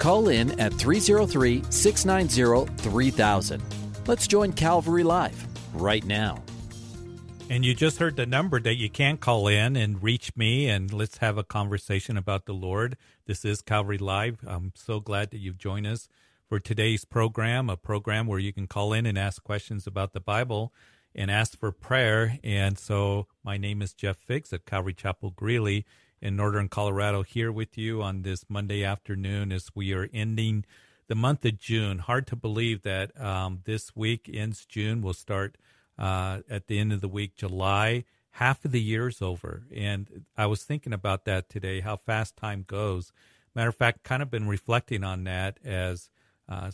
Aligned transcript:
Call 0.00 0.28
in 0.30 0.58
at 0.58 0.72
303 0.72 1.62
690 1.68 2.74
3000. 2.82 3.62
Let's 4.06 4.26
join 4.26 4.52
Calvary 4.54 5.04
Live 5.04 5.46
right 5.74 6.04
now. 6.04 6.42
And 7.50 7.66
you 7.66 7.74
just 7.74 7.98
heard 7.98 8.16
the 8.16 8.24
number 8.24 8.58
that 8.60 8.76
you 8.76 8.88
can 8.88 9.18
call 9.18 9.46
in 9.46 9.76
and 9.76 10.02
reach 10.02 10.34
me, 10.34 10.70
and 10.70 10.90
let's 10.90 11.18
have 11.18 11.36
a 11.36 11.44
conversation 11.44 12.16
about 12.16 12.46
the 12.46 12.54
Lord. 12.54 12.96
This 13.26 13.44
is 13.44 13.60
Calvary 13.60 13.98
Live. 13.98 14.38
I'm 14.46 14.72
so 14.74 15.00
glad 15.00 15.32
that 15.32 15.38
you've 15.38 15.58
joined 15.58 15.86
us 15.86 16.08
for 16.48 16.58
today's 16.58 17.04
program, 17.04 17.68
a 17.68 17.76
program 17.76 18.26
where 18.26 18.38
you 18.38 18.54
can 18.54 18.66
call 18.66 18.94
in 18.94 19.04
and 19.04 19.18
ask 19.18 19.42
questions 19.42 19.86
about 19.86 20.14
the 20.14 20.20
Bible 20.20 20.72
and 21.14 21.30
ask 21.30 21.58
for 21.58 21.72
prayer. 21.72 22.38
And 22.42 22.78
so, 22.78 23.26
my 23.44 23.58
name 23.58 23.82
is 23.82 23.92
Jeff 23.92 24.16
Figs 24.16 24.50
at 24.54 24.64
Calvary 24.64 24.94
Chapel 24.94 25.28
Greeley 25.30 25.84
in 26.20 26.36
Northern 26.36 26.68
Colorado, 26.68 27.22
here 27.22 27.50
with 27.50 27.78
you 27.78 28.02
on 28.02 28.22
this 28.22 28.44
Monday 28.48 28.84
afternoon 28.84 29.52
as 29.52 29.68
we 29.74 29.92
are 29.92 30.08
ending 30.12 30.64
the 31.08 31.14
month 31.14 31.44
of 31.44 31.58
June. 31.58 31.98
Hard 31.98 32.26
to 32.28 32.36
believe 32.36 32.82
that 32.82 33.18
um, 33.20 33.60
this 33.64 33.96
week 33.96 34.30
ends 34.32 34.64
June. 34.64 35.02
We'll 35.02 35.14
start 35.14 35.56
uh, 35.98 36.40
at 36.48 36.66
the 36.66 36.78
end 36.78 36.92
of 36.92 37.00
the 37.00 37.08
week, 37.08 37.36
July. 37.36 38.04
Half 38.32 38.64
of 38.64 38.72
the 38.72 38.80
year's 38.80 39.20
over. 39.20 39.64
And 39.74 40.24
I 40.36 40.46
was 40.46 40.62
thinking 40.62 40.92
about 40.92 41.24
that 41.24 41.48
today, 41.48 41.80
how 41.80 41.96
fast 41.96 42.36
time 42.36 42.64
goes. 42.66 43.12
Matter 43.54 43.70
of 43.70 43.76
fact, 43.76 44.04
kind 44.04 44.22
of 44.22 44.30
been 44.30 44.46
reflecting 44.46 45.02
on 45.02 45.24
that 45.24 45.58
as 45.64 46.10
uh, 46.48 46.70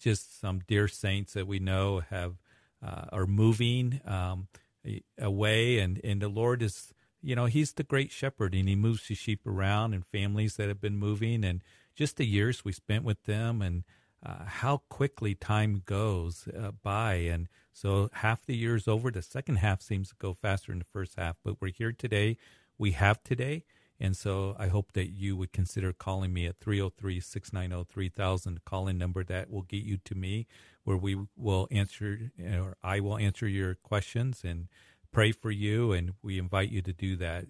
just 0.00 0.40
some 0.40 0.60
dear 0.66 0.88
saints 0.88 1.34
that 1.34 1.46
we 1.46 1.58
know 1.58 2.00
have 2.10 2.34
uh, 2.82 3.04
are 3.12 3.26
moving 3.26 4.00
um, 4.04 4.48
away, 5.18 5.78
and, 5.78 6.00
and 6.02 6.22
the 6.22 6.28
Lord 6.28 6.62
is, 6.62 6.92
you 7.22 7.34
know, 7.34 7.46
He's 7.46 7.72
the 7.72 7.82
great 7.82 8.10
shepherd, 8.10 8.54
and 8.54 8.68
He 8.68 8.76
moves 8.76 9.06
His 9.06 9.18
sheep 9.18 9.46
around, 9.46 9.94
and 9.94 10.06
families 10.06 10.56
that 10.56 10.68
have 10.68 10.80
been 10.80 10.96
moving, 10.96 11.44
and 11.44 11.62
just 11.94 12.16
the 12.16 12.26
years 12.26 12.64
we 12.64 12.72
spent 12.72 13.04
with 13.04 13.24
them, 13.24 13.62
and 13.62 13.84
uh, 14.24 14.44
how 14.44 14.82
quickly 14.88 15.34
time 15.34 15.82
goes 15.86 16.48
uh, 16.48 16.72
by. 16.82 17.14
And 17.14 17.48
so 17.72 18.10
half 18.14 18.44
the 18.44 18.56
year 18.56 18.76
is 18.76 18.88
over. 18.88 19.10
The 19.10 19.22
second 19.22 19.56
half 19.56 19.80
seems 19.80 20.10
to 20.10 20.14
go 20.18 20.34
faster 20.34 20.72
than 20.72 20.80
the 20.80 20.84
first 20.84 21.14
half, 21.16 21.36
but 21.44 21.60
we're 21.60 21.72
here 21.72 21.92
today. 21.92 22.36
We 22.78 22.92
have 22.92 23.22
today. 23.22 23.64
And 24.02 24.16
so 24.16 24.56
I 24.58 24.68
hope 24.68 24.92
that 24.92 25.10
you 25.10 25.36
would 25.36 25.52
consider 25.52 25.92
calling 25.92 26.32
me 26.32 26.46
at 26.46 26.58
303 26.58 27.20
690 27.20 27.86
3000, 27.92 28.64
call 28.64 28.88
in 28.88 28.96
number 28.96 29.22
that 29.24 29.50
will 29.50 29.62
get 29.62 29.84
you 29.84 29.98
to 29.98 30.14
me, 30.14 30.46
where 30.84 30.96
we 30.96 31.18
will 31.36 31.68
answer, 31.70 32.30
or 32.42 32.76
I 32.82 33.00
will 33.00 33.18
answer 33.18 33.46
your 33.46 33.74
questions 33.74 34.40
and 34.42 34.68
pray 35.12 35.32
for 35.32 35.50
you. 35.50 35.92
And 35.92 36.12
we 36.22 36.38
invite 36.38 36.70
you 36.70 36.82
to 36.82 36.92
do 36.92 37.16
that. 37.16 37.46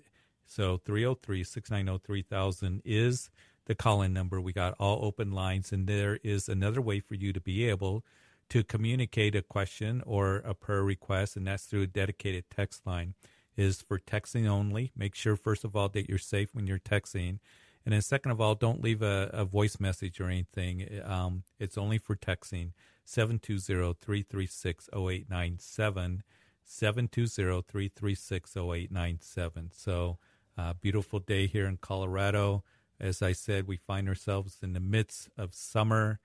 So 0.46 0.78
303 0.78 1.44
690 1.44 2.04
3000 2.04 2.82
is 2.84 3.30
the 3.66 3.74
call 3.76 4.02
in 4.02 4.12
number. 4.12 4.40
We 4.40 4.52
got 4.52 4.74
all 4.80 5.04
open 5.04 5.30
lines, 5.30 5.70
and 5.70 5.86
there 5.86 6.18
is 6.24 6.48
another 6.48 6.80
way 6.80 6.98
for 6.98 7.14
you 7.14 7.32
to 7.32 7.40
be 7.40 7.68
able 7.68 8.04
to 8.48 8.64
communicate 8.64 9.36
a 9.36 9.42
question 9.42 10.02
or 10.04 10.38
a 10.38 10.54
prayer 10.54 10.82
request, 10.82 11.36
and 11.36 11.46
that's 11.46 11.66
through 11.66 11.82
a 11.82 11.86
dedicated 11.86 12.44
text 12.50 12.84
line. 12.84 13.14
Is 13.56 13.82
for 13.82 13.98
texting 13.98 14.48
only. 14.48 14.90
Make 14.96 15.14
sure, 15.14 15.36
first 15.36 15.64
of 15.64 15.76
all, 15.76 15.88
that 15.90 16.08
you're 16.08 16.18
safe 16.18 16.54
when 16.54 16.66
you're 16.66 16.78
texting. 16.78 17.40
And 17.84 17.92
then, 17.92 18.00
second 18.00 18.32
of 18.32 18.40
all, 18.40 18.54
don't 18.54 18.82
leave 18.82 19.02
a, 19.02 19.28
a 19.32 19.44
voice 19.44 19.78
message 19.78 20.18
or 20.18 20.26
anything. 20.26 20.88
Um, 21.04 21.42
it's 21.58 21.76
only 21.76 21.98
for 21.98 22.16
texting. 22.16 22.72
720 23.04 23.94
336 24.00 24.88
0897. 24.94 26.22
720 26.70 27.62
336 27.62 28.56
0897. 28.56 29.70
So, 29.74 30.18
uh, 30.56 30.74
beautiful 30.74 31.18
day 31.18 31.48
here 31.48 31.66
in 31.66 31.78
Colorado. 31.78 32.62
As 33.00 33.22
I 33.22 33.32
said, 33.32 33.66
we 33.66 33.76
find 33.76 34.08
ourselves 34.08 34.58
in 34.62 34.72
the 34.72 34.80
midst 34.80 35.30
of 35.36 35.52
summer, 35.52 36.20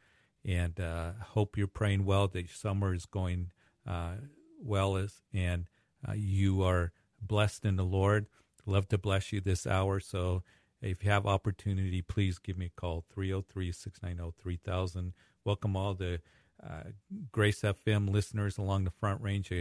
and 0.45 0.79
uh, 0.79 1.13
hope 1.29 1.57
you're 1.57 1.65
praying 1.65 2.05
well 2.05 2.27
that 2.27 2.49
summer 2.51 2.93
is 2.93 3.07
going 3.07 3.49
uh, 3.87 4.15
well, 4.61 4.97
as, 4.97 5.23
and 5.33 5.65
uh, 6.07 6.13
you 6.13 6.61
are 6.61 6.91
blessed 7.19 7.65
in 7.65 7.75
the 7.75 7.83
Lord. 7.83 8.27
Love 8.67 8.87
to 8.89 8.99
bless 8.99 9.33
you 9.33 9.41
this 9.41 9.65
hour. 9.65 9.99
So 9.99 10.43
if 10.79 11.03
you 11.03 11.09
have 11.09 11.25
opportunity, 11.25 12.03
please 12.03 12.37
give 12.37 12.57
me 12.57 12.67
a 12.67 12.79
call 12.79 13.03
303 13.11 13.71
690 13.71 14.35
3000. 14.39 15.13
Welcome 15.43 15.75
all 15.75 15.95
the 15.95 16.21
uh, 16.63 16.91
Grace 17.31 17.61
FM 17.61 18.11
listeners 18.11 18.59
along 18.59 18.83
the 18.83 18.91
Front 18.91 19.21
Range 19.21 19.51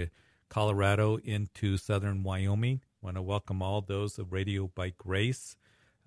Colorado 0.54 1.16
into 1.24 1.76
southern 1.76 2.22
Wyoming. 2.22 2.80
Want 3.02 3.16
to 3.16 3.22
welcome 3.22 3.60
all 3.60 3.80
those 3.80 4.20
of 4.20 4.32
Radio 4.32 4.70
Bike 4.72 4.94
Race 5.04 5.56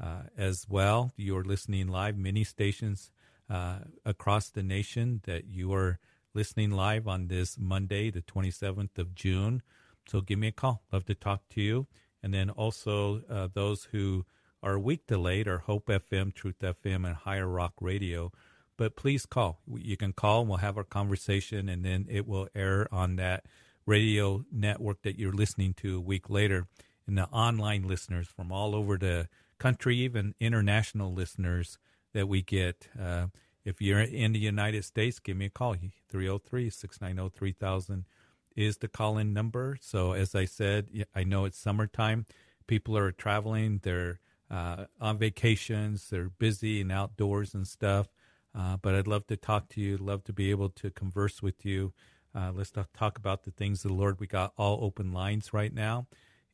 uh, 0.01 0.21
as 0.37 0.65
well. 0.69 1.11
You're 1.17 1.43
listening 1.43 1.89
live, 1.89 2.17
many 2.17 2.45
stations 2.45 3.11
uh, 3.49 3.79
across 4.05 4.47
the 4.47 4.63
nation 4.63 5.19
that 5.25 5.47
you 5.47 5.73
are 5.73 5.99
listening 6.33 6.71
live 6.71 7.09
on 7.09 7.27
this 7.27 7.57
Monday, 7.59 8.09
the 8.09 8.21
27th 8.21 8.97
of 8.97 9.13
June. 9.13 9.63
So 10.07 10.21
give 10.21 10.39
me 10.39 10.47
a 10.47 10.53
call. 10.53 10.81
Love 10.93 11.03
to 11.07 11.15
talk 11.15 11.41
to 11.49 11.61
you. 11.61 11.87
And 12.23 12.33
then 12.33 12.49
also 12.49 13.23
uh, 13.29 13.49
those 13.53 13.89
who 13.91 14.25
are 14.63 14.75
a 14.75 14.79
week 14.79 15.07
delayed 15.07 15.49
are 15.49 15.57
Hope 15.57 15.87
FM, 15.87 16.33
Truth 16.33 16.59
FM, 16.61 17.05
and 17.05 17.15
Higher 17.15 17.49
Rock 17.49 17.73
Radio. 17.81 18.31
But 18.77 18.95
please 18.95 19.25
call. 19.25 19.59
You 19.75 19.97
can 19.97 20.13
call 20.13 20.39
and 20.39 20.49
we'll 20.49 20.59
have 20.59 20.77
our 20.77 20.85
conversation, 20.85 21.67
and 21.67 21.83
then 21.83 22.05
it 22.09 22.25
will 22.25 22.47
air 22.55 22.87
on 22.93 23.17
that 23.17 23.43
radio 23.87 24.45
network 24.51 25.01
that 25.01 25.17
you're 25.17 25.33
listening 25.33 25.73
to 25.73 25.97
a 25.97 26.01
week 26.01 26.29
later. 26.29 26.67
And 27.07 27.17
the 27.17 27.25
online 27.29 27.87
listeners 27.87 28.27
from 28.27 28.51
all 28.51 28.75
over 28.75 28.97
the 28.97 29.29
country, 29.57 29.97
even 29.97 30.35
international 30.39 31.11
listeners 31.13 31.79
that 32.13 32.27
we 32.27 32.43
get. 32.43 32.89
Uh, 32.99 33.27
if 33.65 33.81
you're 33.81 33.99
in 34.01 34.33
the 34.33 34.39
United 34.39 34.85
States, 34.85 35.19
give 35.19 35.37
me 35.37 35.45
a 35.45 35.49
call. 35.49 35.75
303 36.09 36.69
690 36.69 37.35
3000 37.35 38.05
is 38.55 38.77
the 38.77 38.87
call 38.87 39.17
in 39.17 39.33
number. 39.33 39.77
So, 39.81 40.13
as 40.13 40.35
I 40.35 40.45
said, 40.45 40.89
I 41.15 41.23
know 41.23 41.45
it's 41.45 41.59
summertime. 41.59 42.25
People 42.65 42.97
are 42.97 43.11
traveling, 43.11 43.79
they're 43.83 44.19
uh, 44.49 44.85
on 44.99 45.17
vacations, 45.17 46.09
they're 46.09 46.29
busy 46.29 46.81
and 46.81 46.91
outdoors 46.91 47.53
and 47.53 47.67
stuff. 47.67 48.07
Uh, 48.57 48.77
but 48.81 48.95
I'd 48.95 49.07
love 49.07 49.27
to 49.27 49.37
talk 49.37 49.69
to 49.69 49.81
you, 49.81 49.97
love 49.97 50.23
to 50.25 50.33
be 50.33 50.49
able 50.49 50.69
to 50.69 50.89
converse 50.89 51.41
with 51.43 51.65
you. 51.65 51.93
Uh, 52.37 52.51
let's 52.53 52.71
talk 52.93 53.17
about 53.17 53.45
the 53.45 53.51
things 53.51 53.83
of 53.83 53.89
the 53.89 53.97
Lord. 53.97 54.19
We 54.19 54.27
got 54.27 54.53
all 54.57 54.77
open 54.83 55.11
lines 55.11 55.53
right 55.53 55.73
now. 55.73 56.05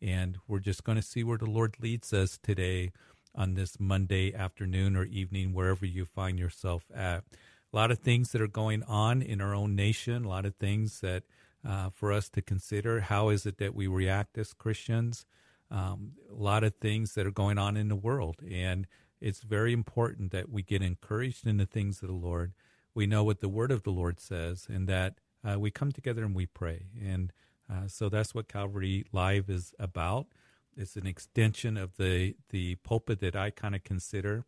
And 0.02 0.38
we're 0.48 0.60
just 0.60 0.86
going 0.86 0.96
to 0.96 1.02
see 1.02 1.26
where 1.26 1.38
the 1.38 1.50
Lord 1.50 1.76
leads 1.82 2.14
us 2.14 2.40
today 2.42 2.94
on 3.36 3.56
this 3.56 3.78
Monday 3.82 4.34
afternoon 4.34 4.96
or 4.96 5.04
evening, 5.04 5.54
wherever 5.54 5.86
you 5.86 6.06
find 6.06 6.40
yourself 6.40 6.86
at. 6.96 7.26
A 7.74 7.76
lot 7.76 7.92
of 7.92 8.00
things 8.00 8.32
that 8.32 8.42
are 8.42 8.48
going 8.48 8.84
on 8.84 9.22
in 9.22 9.42
our 9.42 9.54
own 9.54 9.76
nation, 9.76 10.24
a 10.24 10.30
lot 10.30 10.46
of 10.46 10.56
things 10.56 11.02
that 11.02 11.24
uh, 11.68 11.90
for 11.90 12.14
us 12.14 12.30
to 12.30 12.42
consider. 12.42 13.02
How 13.02 13.28
is 13.28 13.46
it 13.46 13.58
that 13.58 13.76
we 13.76 13.88
react 13.88 14.38
as 14.38 14.54
Christians? 14.54 15.26
Um, 15.70 16.14
a 16.32 16.42
lot 16.42 16.64
of 16.64 16.76
things 16.76 17.14
that 17.16 17.28
are 17.28 17.32
going 17.32 17.58
on 17.58 17.76
in 17.76 17.90
the 17.90 17.96
world. 17.98 18.38
And 18.50 18.88
it's 19.20 19.42
very 19.42 19.74
important 19.74 20.32
that 20.32 20.50
we 20.50 20.64
get 20.64 20.82
encouraged 20.82 21.46
in 21.46 21.58
the 21.58 21.66
things 21.66 22.02
of 22.02 22.08
the 22.08 22.16
Lord. 22.16 22.53
We 22.96 23.06
know 23.06 23.26
what 23.26 23.41
the 23.41 23.50
word 23.50 23.72
of 23.72 23.84
the 23.84 23.91
Lord 23.91 24.22
says, 24.22 24.68
and 24.70 24.88
that 24.88 25.16
uh, 25.43 25.59
we 25.59 25.72
come 25.72 25.91
together 25.91 26.23
and 26.23 26.35
we 26.35 26.45
pray. 26.45 26.87
And 27.03 27.31
uh, 27.69 27.87
so 27.87 28.09
that's 28.09 28.34
what 28.35 28.47
Calvary 28.47 29.05
Live 29.11 29.49
is 29.49 29.73
about. 29.79 30.28
It's 30.75 30.95
an 30.95 31.05
extension 31.05 31.78
of 31.78 31.97
the 31.97 32.35
the 32.49 32.75
pulpit 32.75 33.19
that 33.19 33.35
I 33.35 33.51
kind 33.51 33.75
of 33.75 33.84
consider, 33.84 34.43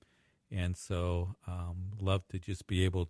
and 0.52 0.76
so 0.76 1.36
um, 1.48 1.92
love 2.02 2.28
to 2.30 2.40
just 2.40 2.66
be 2.66 2.84
able 2.84 3.10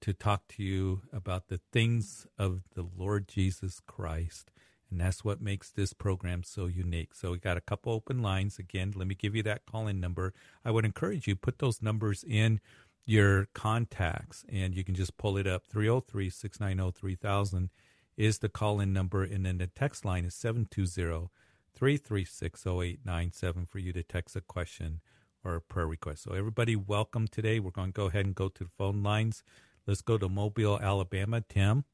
to 0.00 0.12
talk 0.12 0.48
to 0.48 0.62
you 0.62 1.02
about 1.12 1.48
the 1.48 1.60
things 1.72 2.26
of 2.38 2.62
the 2.74 2.86
Lord 2.96 3.28
Jesus 3.28 3.80
Christ. 3.86 4.50
And 4.90 5.00
that's 5.00 5.24
what 5.24 5.40
makes 5.40 5.70
this 5.70 5.92
program 5.92 6.42
so 6.42 6.66
unique. 6.66 7.14
So 7.14 7.32
we 7.32 7.38
got 7.38 7.56
a 7.56 7.62
couple 7.62 7.92
open 7.92 8.22
lines. 8.22 8.58
Again, 8.58 8.92
let 8.94 9.08
me 9.08 9.14
give 9.14 9.34
you 9.34 9.42
that 9.42 9.66
call-in 9.66 9.98
number. 9.98 10.32
I 10.64 10.70
would 10.70 10.84
encourage 10.84 11.26
you 11.26 11.34
put 11.34 11.58
those 11.58 11.82
numbers 11.82 12.22
in 12.22 12.60
your 13.06 13.46
contacts 13.54 14.44
and 14.50 14.74
you 14.74 14.84
can 14.84 14.94
just 14.94 15.16
pull 15.16 15.36
it 15.36 15.46
up 15.46 15.66
303 15.66 16.30
690 16.30 16.98
3000 16.98 17.70
is 18.16 18.38
the 18.38 18.48
call 18.48 18.80
in 18.80 18.92
number. 18.92 19.22
And 19.22 19.44
then 19.44 19.58
the 19.58 19.66
text 19.66 20.04
line 20.04 20.24
is 20.24 20.34
720 20.34 21.28
336 21.74 22.66
0897 22.66 23.66
for 23.66 23.78
you 23.78 23.92
to 23.92 24.02
text 24.02 24.36
a 24.36 24.40
question 24.40 25.00
or 25.44 25.56
a 25.56 25.60
prayer 25.60 25.86
request. 25.86 26.22
So, 26.22 26.32
everybody, 26.32 26.76
welcome 26.76 27.28
today. 27.28 27.60
We're 27.60 27.70
going 27.70 27.92
to 27.92 27.92
go 27.92 28.06
ahead 28.06 28.24
and 28.24 28.34
go 28.34 28.48
to 28.48 28.64
the 28.64 28.70
phone 28.78 29.02
lines. 29.02 29.42
Let's 29.86 30.00
go 30.00 30.16
to 30.16 30.28
Mobile, 30.28 30.78
Alabama. 30.80 31.42
Tim. 31.42 31.84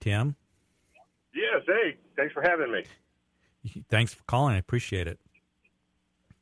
Tim. 0.00 0.34
Yes. 1.34 1.62
Hey, 1.66 1.96
thanks 2.16 2.32
for 2.32 2.42
having 2.42 2.72
me. 2.72 2.84
Thanks 3.88 4.14
for 4.14 4.24
calling. 4.24 4.54
I 4.54 4.58
appreciate 4.58 5.06
it. 5.06 5.20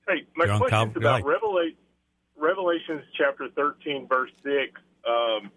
Hey, 0.09 0.25
my 0.37 0.47
question 0.57 0.91
is 0.91 0.97
about 0.97 1.23
Revela- 1.25 1.75
Revelations 2.39 3.03
chapter 3.17 3.49
13, 3.55 4.07
verse 4.09 4.31
6, 4.43 4.81
um, 5.07 5.51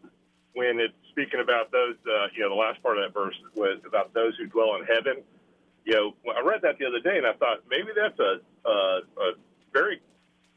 when 0.53 0.79
it's 0.79 0.93
speaking 1.09 1.39
about 1.39 1.71
those, 1.71 1.95
uh, 2.07 2.27
you 2.35 2.41
know, 2.41 2.49
the 2.49 2.55
last 2.55 2.81
part 2.81 2.97
of 2.97 3.03
that 3.05 3.13
verse 3.13 3.35
was 3.55 3.79
about 3.87 4.13
those 4.13 4.35
who 4.37 4.47
dwell 4.47 4.75
in 4.75 4.85
heaven. 4.85 5.23
You 5.85 5.93
know, 5.93 6.33
I 6.35 6.41
read 6.41 6.61
that 6.63 6.77
the 6.79 6.85
other 6.85 6.99
day 6.99 7.17
and 7.17 7.25
I 7.25 7.33
thought 7.33 7.63
maybe 7.69 7.89
that's 7.95 8.19
a, 8.19 8.41
a, 8.67 8.73
a 9.21 9.31
very 9.73 10.01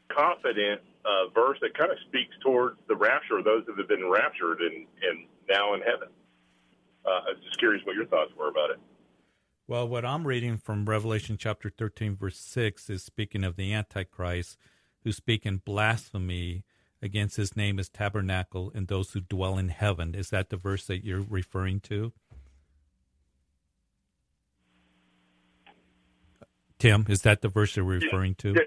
confident 0.09 0.81
uh, 1.05 1.29
verse 1.33 1.57
that 1.61 1.77
kind 1.77 1.91
of 1.91 1.97
speaks 2.07 2.35
towards 2.43 2.77
the 2.87 2.95
rapture 2.95 3.41
those 3.43 3.65
that 3.67 3.77
have 3.77 3.87
been 3.87 4.09
raptured 4.09 4.61
and, 4.61 4.85
and 5.01 5.27
now 5.49 5.73
in 5.73 5.81
heaven. 5.81 6.09
Uh, 7.05 7.09
I 7.09 7.29
was 7.33 7.43
just 7.45 7.59
curious 7.59 7.85
what 7.85 7.95
your 7.95 8.05
thoughts 8.07 8.31
were 8.37 8.49
about 8.49 8.71
it. 8.71 8.79
Well, 9.67 9.87
what 9.87 10.05
I'm 10.05 10.27
reading 10.27 10.57
from 10.57 10.85
Revelation 10.85 11.37
chapter 11.39 11.69
13, 11.69 12.15
verse 12.15 12.39
6 12.39 12.89
is 12.89 13.03
speaking 13.03 13.43
of 13.43 13.55
the 13.55 13.73
Antichrist 13.73 14.57
who 15.05 15.13
speak 15.13 15.45
in 15.45 15.57
blasphemy 15.57 16.65
against 17.01 17.37
his 17.37 17.55
name 17.55 17.79
as 17.79 17.87
tabernacle 17.87 18.71
and 18.75 18.87
those 18.87 19.11
who 19.11 19.21
dwell 19.21 19.57
in 19.57 19.69
heaven. 19.69 20.15
Is 20.15 20.31
that 20.31 20.49
the 20.49 20.57
verse 20.57 20.85
that 20.87 21.05
you're 21.05 21.21
referring 21.21 21.79
to? 21.81 22.11
Tim, 26.79 27.05
is 27.07 27.21
that 27.21 27.41
the 27.41 27.47
verse 27.47 27.75
you're 27.75 27.85
referring 27.85 28.35
to? 28.35 28.53
Yes, 28.53 28.65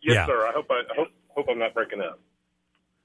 yeah. 0.00 0.26
sir. 0.26 0.46
I 0.46 0.52
hope 0.52 0.66
I, 0.70 0.80
I 0.90 0.96
hope, 0.96 1.08
hope 1.28 1.46
I'm 1.50 1.58
not 1.58 1.74
breaking 1.74 2.00
up. 2.00 2.20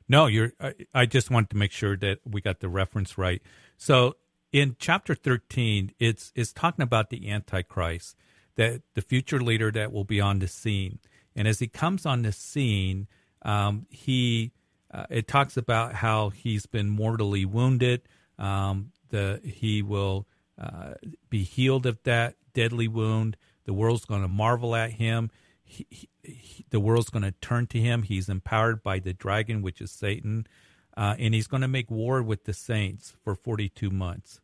No, 0.08 0.28
you're. 0.28 0.54
I, 0.62 0.74
I 0.94 1.06
just 1.06 1.32
wanted 1.32 1.50
to 1.50 1.58
make 1.58 1.72
sure 1.72 1.98
that 1.98 2.20
we 2.24 2.40
got 2.40 2.60
the 2.60 2.70
reference 2.70 3.18
right. 3.18 3.42
So 3.78 4.16
in 4.54 4.76
chapter 4.80 5.16
13, 5.16 5.92
it's 6.00 6.32
it's 6.36 6.54
talking 6.54 6.84
about 6.84 7.10
the 7.10 7.30
Antichrist, 7.30 8.16
that 8.56 8.84
the 8.94 9.02
future 9.02 9.42
leader 9.42 9.72
that 9.72 9.92
will 9.92 10.06
be 10.06 10.22
on 10.22 10.40
the 10.40 10.48
scene. 10.48 11.00
And 11.36 11.48
as 11.48 11.60
he 11.60 11.68
comes 11.68 12.06
on 12.06 12.22
the 12.22 12.32
scene, 12.32 13.08
um, 13.42 13.86
he 13.90 14.52
uh, 14.94 15.06
it 15.10 15.28
talks 15.28 15.58
about 15.58 15.94
how 15.94 16.30
he's 16.30 16.66
been 16.66 16.90
mortally 16.90 17.46
wounded. 17.46 18.02
Um, 18.40 18.92
the 19.10 19.42
he 19.44 19.82
will 19.82 20.26
uh, 20.58 20.94
be 21.30 21.44
healed 21.44 21.86
of 21.86 22.02
that 22.04 22.36
deadly 22.54 22.88
wound. 22.88 23.38
The 23.66 23.74
world's 23.74 24.06
going 24.06 24.22
to 24.22 24.28
marvel 24.28 24.76
at 24.76 24.92
him. 24.92 25.32
He, 25.64 25.86
he, 26.24 26.66
the 26.70 26.80
world's 26.80 27.10
going 27.10 27.24
to 27.24 27.32
turn 27.32 27.68
to 27.68 27.80
him. 27.80 28.04
He's 28.04 28.30
empowered 28.30 28.84
by 28.84 29.00
the 29.00 29.14
dragon, 29.14 29.62
which 29.62 29.82
is 29.82 29.92
Satan, 29.92 30.48
uh, 30.96 31.16
and 31.18 31.34
he's 31.34 31.48
going 31.48 31.62
to 31.62 31.68
make 31.68 31.90
war 31.90 32.22
with 32.22 32.46
the 32.46 32.54
saints 32.54 33.16
for 33.24 33.36
42 33.36 33.90
months. 33.90 34.40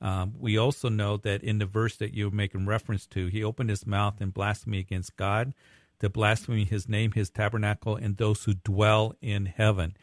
Um, 0.00 0.34
we 0.38 0.58
also 0.58 0.90
know 0.90 1.16
that 1.16 1.42
in 1.42 1.58
the 1.58 1.66
verse 1.66 1.96
that 1.96 2.14
you're 2.14 2.30
making 2.30 2.66
reference 2.66 3.06
to, 3.08 3.28
he 3.28 3.42
opened 3.42 3.70
his 3.70 3.86
mouth 3.86 4.20
in 4.20 4.30
blasphemy 4.30 4.78
against 4.78 5.16
God 5.16 5.54
to 6.00 6.08
blaspheme 6.08 6.66
his 6.66 6.88
name, 6.88 7.12
his 7.12 7.30
tabernacle, 7.30 7.96
and 7.96 8.16
those 8.16 8.44
who 8.44 8.54
dwell 8.54 9.14
in 9.20 9.46
heaven. 9.46 9.96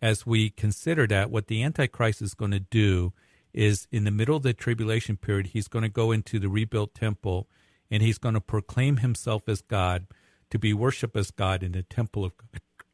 As 0.00 0.24
we 0.24 0.50
consider 0.50 1.06
that, 1.08 1.30
what 1.30 1.48
the 1.48 1.62
Antichrist 1.62 2.22
is 2.22 2.34
going 2.34 2.52
to 2.52 2.60
do 2.60 3.12
is 3.52 3.86
in 3.90 4.04
the 4.04 4.10
middle 4.10 4.36
of 4.36 4.42
the 4.42 4.54
tribulation 4.54 5.16
period, 5.16 5.48
he's 5.48 5.68
going 5.68 5.82
to 5.82 5.88
go 5.88 6.12
into 6.12 6.38
the 6.38 6.48
rebuilt 6.48 6.94
temple 6.94 7.48
and 7.90 8.02
he's 8.02 8.18
going 8.18 8.34
to 8.34 8.40
proclaim 8.40 8.98
himself 8.98 9.48
as 9.48 9.60
God 9.60 10.06
to 10.50 10.58
be 10.58 10.72
worshiped 10.72 11.16
as 11.16 11.30
God 11.30 11.62
in 11.62 11.72
the 11.72 11.82
temple 11.82 12.24
of, 12.24 12.32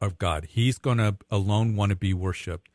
of 0.01 0.17
God. 0.17 0.47
He's 0.49 0.77
going 0.77 0.97
to 0.97 1.15
alone 1.29 1.75
want 1.75 1.91
to 1.91 1.95
be 1.95 2.13
worshiped. 2.13 2.69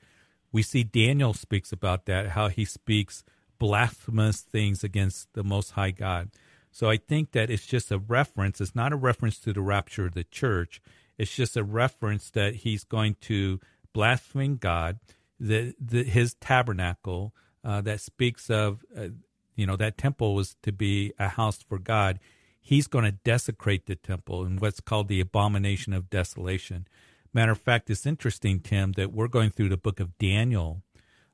We 0.53 0.63
see 0.63 0.85
Daniel 0.85 1.35
speaks 1.35 1.73
about 1.73 2.07
that, 2.07 2.31
how 2.31 2.49
he 2.49 2.65
speaks 2.65 3.25
blasphemous 3.59 4.41
things 4.41 4.85
against 4.85 5.33
the 5.35 5.45
Most 5.45 5.73
High 5.73 5.93
God. 5.93 6.31
So 6.73 6.89
I 6.89 6.97
think 6.97 7.33
that 7.33 7.51
it's 7.51 7.67
just 7.67 7.93
a 7.93 7.99
reference. 7.99 8.61
It's 8.61 8.75
not 8.75 8.93
a 8.93 8.97
reference 8.97 9.39
to 9.41 9.53
the 9.53 9.61
rapture 9.61 10.07
of 10.07 10.15
the 10.15 10.25
church. 10.25 10.81
It's 11.19 11.35
just 11.35 11.57
a 11.57 11.63
reference 11.63 12.31
that 12.31 12.57
he's 12.57 12.83
going 12.83 13.17
to 13.23 13.61
blaspheme 13.93 14.57
God, 14.57 14.99
the, 15.39 15.75
the 15.79 16.03
his 16.03 16.35
tabernacle 16.35 17.35
uh, 17.63 17.83
that 17.83 18.01
speaks 18.01 18.49
of, 18.49 18.85
uh, 18.97 19.09
you 19.55 19.67
know, 19.67 19.77
that 19.77 19.99
temple 19.99 20.35
was 20.35 20.57
to 20.63 20.73
be 20.73 21.13
a 21.19 21.29
house 21.29 21.63
for 21.63 21.79
God. 21.79 22.19
He's 22.59 22.87
going 22.87 23.05
to 23.05 23.13
desecrate 23.13 23.87
the 23.87 23.97
temple 23.97 24.47
in 24.47 24.57
what's 24.57 24.81
called 24.81 25.09
the 25.09 25.21
abomination 25.21 25.93
of 25.93 26.09
desolation. 26.09 26.87
Matter 27.35 27.53
of 27.53 27.59
fact, 27.59 27.91
it's 27.91 28.07
interesting, 28.07 28.61
Tim, 28.61 28.93
that 28.93 29.13
we're 29.13 29.29
going 29.29 29.51
through 29.51 29.69
the 29.69 29.77
book 29.77 30.01
of 30.01 30.17
Daniel. 30.17 30.83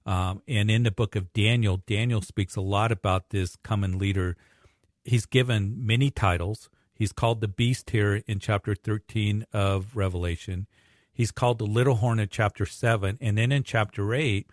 Um, 0.05 0.43
and 0.49 0.71
in 0.71 0.85
the 0.85 0.91
book 0.91 1.15
of 1.15 1.33
Daniel, 1.33 1.83
Daniel 1.87 2.23
speaks 2.23 2.57
a 2.57 2.61
lot 2.61 2.91
about 2.91 3.31
this 3.31 3.57
coming 3.57 3.99
leader 3.99 4.37
he's 5.09 5.27
given 5.27 5.75
many 5.87 6.11
titles. 6.11 6.69
He's 6.95 7.13
called 7.13 7.41
the 7.41 7.49
beast 7.49 7.91
here 7.91 8.23
in 8.27 8.39
chapter 8.41 8.75
13 8.75 9.47
of 9.53 9.97
Revelation. 9.97 10.67
He's 11.13 11.31
called 11.31 11.59
the 11.59 11.67
little 11.67 11.97
horn 11.97 12.19
in 12.19 12.29
chapter 12.29 12.67
7. 12.67 13.19
And 13.21 13.39
then 13.39 13.51
in 13.51 13.63
chapter 13.63 14.15
8, 14.15 14.49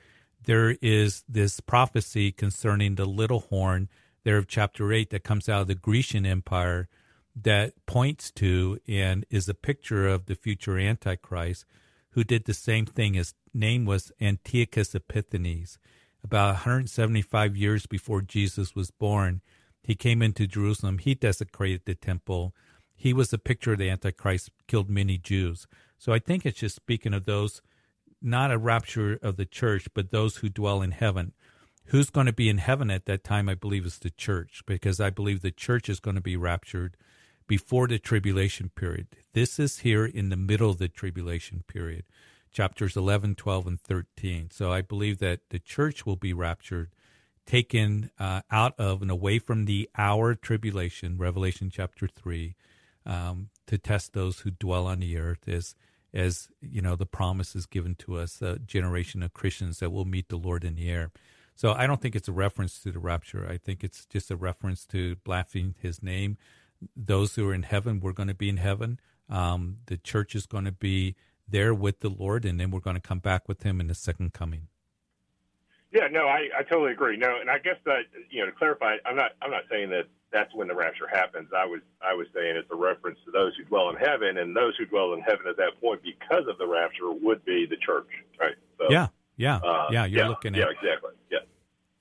there 0.46 0.78
is 0.82 1.24
this 1.28 1.60
prophecy 1.60 2.32
concerning 2.32 2.96
the 2.96 3.06
little 3.06 3.42
horn 3.42 3.90
there 4.24 4.38
of 4.38 4.48
chapter 4.48 4.92
8 4.92 5.10
that 5.10 5.24
comes 5.24 5.50
out 5.50 5.62
of 5.62 5.68
the 5.68 5.76
Grecian 5.76 6.26
Empire 6.26 6.88
that 7.36 7.74
points 7.86 8.32
to 8.32 8.80
and 8.88 9.26
is 9.30 9.50
a 9.50 9.54
picture 9.54 10.08
of 10.08 10.26
the 10.26 10.36
future 10.36 10.80
Antichrist 10.80 11.66
who 12.12 12.24
did 12.24 12.46
the 12.46 12.54
same 12.54 12.86
thing. 12.86 13.16
His 13.16 13.34
name 13.54 13.86
was 13.86 14.12
Antiochus 14.22 14.96
Epiphanes. 14.96 15.78
About 16.24 16.54
175 16.54 17.58
years 17.58 17.86
before 17.86 18.22
Jesus 18.22 18.74
was 18.74 18.90
born, 18.90 19.42
he 19.86 19.94
came 19.94 20.24
into 20.24 20.48
Jerusalem. 20.48 20.98
He 20.98 21.14
desecrated 21.14 21.82
the 21.86 21.94
temple. 21.94 22.56
He 22.96 23.14
was 23.14 23.30
the 23.30 23.38
picture 23.38 23.74
of 23.74 23.78
the 23.78 23.92
Antichrist, 23.92 24.50
killed 24.68 24.90
many 24.90 25.20
Jews. 25.20 25.68
So 26.00 26.12
I 26.12 26.18
think 26.18 26.44
it's 26.44 26.60
just 26.60 26.76
speaking 26.76 27.14
of 27.14 27.26
those, 27.26 27.62
not 28.20 28.52
a 28.52 28.58
rapture 28.58 29.20
of 29.22 29.38
the 29.38 29.46
church, 29.46 29.88
but 29.94 30.10
those 30.10 30.38
who 30.38 30.50
dwell 30.50 30.82
in 30.82 30.90
heaven. 30.90 31.34
Who's 31.90 32.10
going 32.10 32.26
to 32.26 32.34
be 32.34 32.50
in 32.50 32.58
heaven 32.58 32.90
at 32.90 33.06
that 33.06 33.24
time, 33.24 33.48
I 33.48 33.54
believe, 33.54 33.86
is 33.86 34.00
the 34.00 34.10
church, 34.10 34.64
because 34.66 35.00
I 35.00 35.12
believe 35.12 35.44
the 35.44 35.52
church 35.52 35.88
is 35.88 36.00
going 36.00 36.16
to 36.16 36.22
be 36.22 36.36
raptured 36.36 36.98
before 37.46 37.88
the 37.88 38.00
tribulation 38.00 38.72
period. 38.76 39.06
This 39.34 39.60
is 39.60 39.80
here 39.80 40.04
in 40.04 40.30
the 40.30 40.36
middle 40.36 40.72
of 40.72 40.80
the 40.80 40.88
tribulation 40.88 41.64
period, 41.68 42.06
chapters 42.52 42.98
11, 42.98 43.36
12, 43.36 43.68
and 43.68 43.80
13. 43.80 44.50
So 44.50 44.74
I 44.74 44.82
believe 44.82 45.20
that 45.20 45.42
the 45.52 45.60
church 45.60 46.08
will 46.08 46.16
be 46.16 46.34
raptured 46.34 46.90
taken 47.46 48.12
uh, 48.20 48.42
out 48.52 48.74
of 48.80 49.02
and 49.02 49.12
away 49.12 49.40
from 49.40 49.66
the 49.66 49.90
hour 49.98 50.36
tribulation, 50.36 51.18
Revelation 51.18 51.70
chapter 51.72 52.08
three, 52.08 52.56
um, 53.06 53.50
to 53.68 53.78
test 53.78 54.14
those 54.14 54.40
who 54.40 54.52
dwell 54.52 54.88
on 54.88 55.00
the 55.00 55.18
earth, 55.18 55.48
as 55.48 55.76
as 56.14 56.48
you 56.62 56.82
know 56.82 56.96
the 56.96 57.06
promise 57.06 57.56
is 57.56 57.66
given 57.66 57.96
to 57.96 58.18
us, 58.18 58.42
a 58.42 58.58
generation 58.60 59.22
of 59.22 59.34
Christians 59.34 59.80
that 59.80 59.92
will 59.92 60.06
meet 60.06 60.30
the 60.30 60.38
Lord 60.38 60.64
in 60.64 60.76
the 60.76 60.90
air. 60.90 61.12
So 61.56 61.74
I 61.74 61.88
don't 61.88 62.02
think 62.02 62.16
it's 62.16 62.28
a 62.28 62.34
reference 62.34 62.80
to 62.82 62.92
the 62.92 63.00
rapture. 63.00 63.48
I 63.50 63.58
think 63.58 63.84
it's 63.84 64.06
just 64.06 64.32
a 64.32 64.36
reference 64.36 64.86
to 64.88 65.16
blaspheming 65.18 65.76
His 65.82 66.02
name. 66.02 66.38
Those 66.96 67.36
who 67.36 67.50
are 67.50 67.54
in 67.54 67.64
heaven, 67.64 68.00
we're 68.00 68.12
going 68.12 68.28
to 68.28 68.36
be 68.36 68.50
in 68.50 68.58
heaven. 68.58 69.00
Um, 69.30 69.78
the 69.86 69.98
church 69.98 70.36
is 70.36 70.46
going 70.46 70.66
to 70.66 70.72
be 70.72 71.16
there 71.48 71.74
with 71.74 72.00
the 72.02 72.10
Lord, 72.10 72.44
and 72.44 72.60
then 72.60 72.72
we're 72.72 72.80
going 72.80 72.96
to 72.96 73.02
come 73.02 73.20
back 73.20 73.48
with 73.48 73.64
Him 73.64 73.80
in 73.80 73.88
the 73.88 73.96
second 73.96 74.34
coming. 74.34 74.68
Yeah, 75.96 76.10
no, 76.12 76.28
I, 76.28 76.50
I 76.60 76.64
totally 76.64 76.92
agree. 76.92 77.16
No, 77.16 77.40
and 77.40 77.50
I 77.50 77.58
guess 77.58 77.78
that 77.86 78.02
you 78.30 78.42
know 78.42 78.48
to 78.48 78.52
clarify, 78.52 78.98
I'm 79.06 79.16
not 79.16 79.32
I'm 79.42 79.50
not 79.50 79.64
saying 79.72 79.92
that 79.92 80.08
that's 80.30 80.54
when 80.54 80.68
the 80.68 80.76
rapture 80.76 81.08
happens. 81.08 81.48
I 81.56 81.66
was 81.66 81.80
I 82.02 82.14
was 82.14 82.28
saying 82.36 82.58
it's 82.58 82.70
a 82.70 82.76
reference 82.76 83.18
to 83.24 83.32
those 83.32 83.54
who 83.56 83.64
dwell 83.64 83.90
in 83.90 83.96
heaven, 83.96 84.38
and 84.38 84.54
those 84.54 84.76
who 84.78 84.86
dwell 84.86 85.14
in 85.14 85.22
heaven 85.22 85.48
at 85.50 85.56
that 85.56 85.80
point 85.80 86.02
because 86.04 86.44
of 86.50 86.58
the 86.58 86.68
rapture 86.68 87.10
would 87.10 87.46
be 87.46 87.66
the 87.66 87.78
church, 87.78 88.10
right? 88.38 88.56
So, 88.78 88.88
yeah, 88.90 89.08
yeah, 89.38 89.56
uh, 89.56 89.88
yeah. 89.90 90.04
You're 90.04 90.24
yeah, 90.24 90.28
looking 90.28 90.56
at 90.56 90.60
yeah, 90.60 90.66
exactly, 90.66 91.12
yeah, 91.32 91.40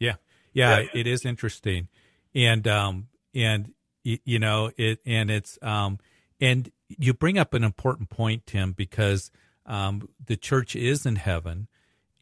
yeah, 0.00 0.14
yeah. 0.52 0.78
yeah. 0.80 0.88
It 0.92 1.06
is 1.06 1.24
interesting, 1.24 1.86
and 2.34 2.66
um, 2.66 3.06
and 3.32 3.74
you 4.02 4.40
know 4.40 4.72
it, 4.76 4.98
and 5.06 5.30
it's 5.30 5.56
um, 5.62 6.00
and 6.40 6.72
you 6.88 7.14
bring 7.14 7.38
up 7.38 7.54
an 7.54 7.62
important 7.62 8.10
point, 8.10 8.44
Tim, 8.44 8.72
because 8.72 9.30
um, 9.66 10.08
the 10.26 10.36
church 10.36 10.74
is 10.74 11.06
in 11.06 11.14
heaven 11.14 11.68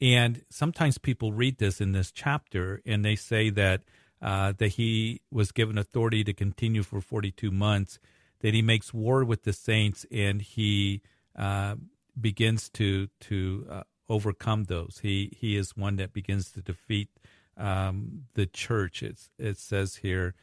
and 0.03 0.43
sometimes 0.51 0.99
people 0.99 1.33
read 1.33 1.59
this 1.59 1.81
in 1.81 1.93
this 1.93 2.11
chapter 2.11 2.83
and 2.85 3.05
they 3.05 3.15
say 3.15 3.51
that 3.51 3.83
uh, 4.21 4.53
that 4.59 4.69
he 4.69 5.21
was 5.31 5.53
given 5.53 5.79
authority 5.79 6.25
to 6.25 6.33
continue 6.33 6.83
for 6.83 7.01
42 7.01 7.51
months, 7.51 7.99
that 8.41 8.53
he 8.53 8.63
makes 8.63 8.93
war 8.93 9.25
with 9.25 9.45
the 9.45 9.53
saints 9.53 10.05
and 10.11 10.43
he 10.43 11.03
uh, 11.37 11.77
begins 12.21 12.69
to 12.71 13.09
to 13.21 13.65
uh, 13.71 13.83
overcome 14.09 14.65
those. 14.65 14.99
He 15.03 15.37
he 15.39 15.57
is 15.57 15.77
one 15.77 15.97
that 15.97 16.13
begins 16.13 16.51
to 16.53 16.63
defeat 16.63 17.09
um, 17.57 18.25
the 18.35 18.47
church. 18.47 19.05
It's, 19.05 19.31
it 19.39 19.57
says 19.57 19.97
here 19.97 20.35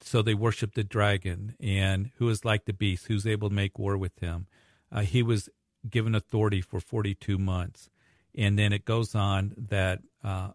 so 0.00 0.20
they 0.20 0.34
worship 0.34 0.74
the 0.74 0.84
dragon 0.84 1.54
and 1.60 2.10
who 2.16 2.28
is 2.28 2.44
like 2.44 2.66
the 2.66 2.72
beast, 2.74 3.06
who's 3.06 3.26
able 3.26 3.48
to 3.48 3.54
make 3.54 3.78
war 3.78 3.96
with 3.96 4.18
him. 4.18 4.46
Uh, 4.90 5.00
he 5.00 5.22
was 5.22 5.48
given 5.88 6.14
authority 6.14 6.60
for 6.60 6.80
42 6.80 7.38
months. 7.38 7.88
And 8.36 8.58
then 8.58 8.72
it 8.72 8.84
goes 8.84 9.14
on 9.14 9.54
that 9.56 10.00
uh, 10.24 10.50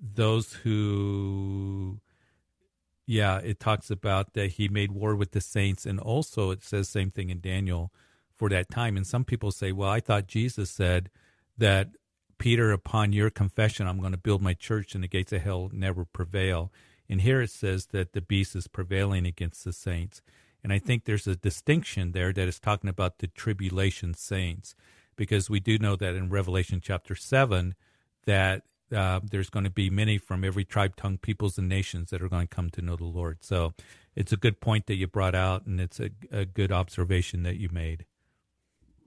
those 0.00 0.52
who, 0.52 2.00
yeah, 3.06 3.38
it 3.38 3.58
talks 3.58 3.90
about 3.90 4.34
that 4.34 4.52
he 4.52 4.68
made 4.68 4.92
war 4.92 5.16
with 5.16 5.32
the 5.32 5.40
saints. 5.40 5.86
And 5.86 5.98
also 5.98 6.50
it 6.50 6.62
says 6.62 6.88
same 6.88 7.10
thing 7.10 7.30
in 7.30 7.40
Daniel 7.40 7.92
for 8.36 8.48
that 8.50 8.70
time. 8.70 8.96
And 8.96 9.06
some 9.06 9.24
people 9.24 9.50
say, 9.50 9.72
well, 9.72 9.90
I 9.90 10.00
thought 10.00 10.26
Jesus 10.26 10.70
said 10.70 11.10
that 11.58 11.88
Peter, 12.38 12.72
upon 12.72 13.12
your 13.12 13.30
confession, 13.30 13.86
I'm 13.86 14.00
going 14.00 14.12
to 14.12 14.18
build 14.18 14.42
my 14.42 14.54
church 14.54 14.94
and 14.94 15.02
the 15.02 15.08
gates 15.08 15.32
of 15.32 15.42
hell 15.42 15.70
never 15.72 16.04
prevail. 16.04 16.72
And 17.08 17.20
here 17.20 17.42
it 17.42 17.50
says 17.50 17.86
that 17.86 18.12
the 18.12 18.20
beast 18.20 18.56
is 18.56 18.66
prevailing 18.66 19.26
against 19.26 19.64
the 19.64 19.72
saints. 19.72 20.22
And 20.62 20.72
I 20.72 20.78
think 20.78 21.04
there's 21.04 21.26
a 21.26 21.36
distinction 21.36 22.12
there 22.12 22.32
that 22.32 22.48
is 22.48 22.58
talking 22.58 22.88
about 22.88 23.18
the 23.18 23.26
tribulation 23.26 24.14
saints, 24.14 24.74
because 25.16 25.50
we 25.50 25.60
do 25.60 25.78
know 25.78 25.96
that 25.96 26.14
in 26.14 26.30
Revelation 26.30 26.80
chapter 26.82 27.14
7 27.14 27.74
that 28.26 28.62
uh, 28.94 29.20
there's 29.22 29.50
going 29.50 29.64
to 29.64 29.70
be 29.70 29.90
many 29.90 30.18
from 30.18 30.44
every 30.44 30.64
tribe, 30.64 30.96
tongue, 30.96 31.18
peoples, 31.18 31.58
and 31.58 31.68
nations 31.68 32.10
that 32.10 32.22
are 32.22 32.28
going 32.28 32.46
to 32.46 32.54
come 32.54 32.70
to 32.70 32.82
know 32.82 32.96
the 32.96 33.04
Lord. 33.04 33.38
So 33.40 33.74
it's 34.14 34.32
a 34.32 34.36
good 34.36 34.60
point 34.60 34.86
that 34.86 34.94
you 34.94 35.06
brought 35.06 35.34
out, 35.34 35.66
and 35.66 35.80
it's 35.80 36.00
a, 36.00 36.10
a 36.30 36.44
good 36.44 36.70
observation 36.70 37.42
that 37.42 37.56
you 37.56 37.68
made. 37.72 38.04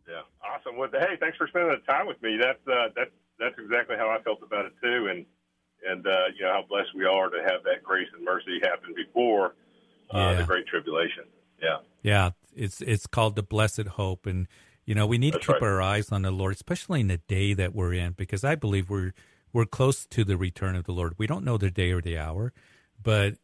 Yeah, 0.07 0.21
awesome. 0.43 0.77
Well, 0.77 0.89
hey, 0.91 1.15
thanks 1.19 1.37
for 1.37 1.47
spending 1.47 1.71
the 1.71 1.91
time 1.91 2.07
with 2.07 2.21
me. 2.21 2.37
That's 2.41 2.59
uh, 2.67 2.89
that's 2.95 3.11
that's 3.39 3.55
exactly 3.59 3.95
how 3.97 4.09
I 4.09 4.21
felt 4.23 4.41
about 4.43 4.65
it 4.65 4.73
too, 4.81 5.07
and 5.07 5.25
and 5.87 6.05
uh, 6.05 6.27
you 6.35 6.45
know 6.45 6.53
how 6.53 6.65
blessed 6.67 6.95
we 6.95 7.05
are 7.05 7.29
to 7.29 7.37
have 7.37 7.63
that 7.63 7.83
grace 7.83 8.07
and 8.15 8.23
mercy 8.25 8.59
happen 8.63 8.93
before 8.95 9.55
uh, 10.13 10.17
yeah. 10.17 10.33
the 10.35 10.43
great 10.43 10.67
tribulation. 10.67 11.25
Yeah, 11.61 11.77
yeah. 12.01 12.29
It's 12.55 12.81
it's 12.81 13.07
called 13.07 13.35
the 13.35 13.43
blessed 13.43 13.87
hope, 13.87 14.25
and 14.25 14.47
you 14.88 14.96
know 14.96 15.06
we 15.06 15.20
need 15.20 15.36
That's 15.36 15.46
to 15.46 15.53
keep 15.53 15.62
right. 15.62 15.67
our 15.67 15.82
eyes 15.84 16.12
on 16.12 16.24
the 16.24 16.32
Lord, 16.32 16.56
especially 16.56 17.01
in 17.01 17.08
the 17.10 17.17
day 17.17 17.53
that 17.53 17.75
we're 17.75 17.94
in, 17.94 18.13
because 18.13 18.44
I 18.44 18.56
believe 18.56 18.89
we're 18.89 19.13
we're 19.53 19.65
close 19.65 20.08
to 20.08 20.24
the 20.24 20.38
return 20.38 20.75
of 20.75 20.86
the 20.86 20.91
Lord. 20.94 21.13
We 21.20 21.27
don't 21.27 21.46
know 21.46 21.58
the 21.58 21.70
day 21.70 21.91
or 21.91 22.01
the 22.01 22.17
hour, 22.17 22.53
but 23.01 23.36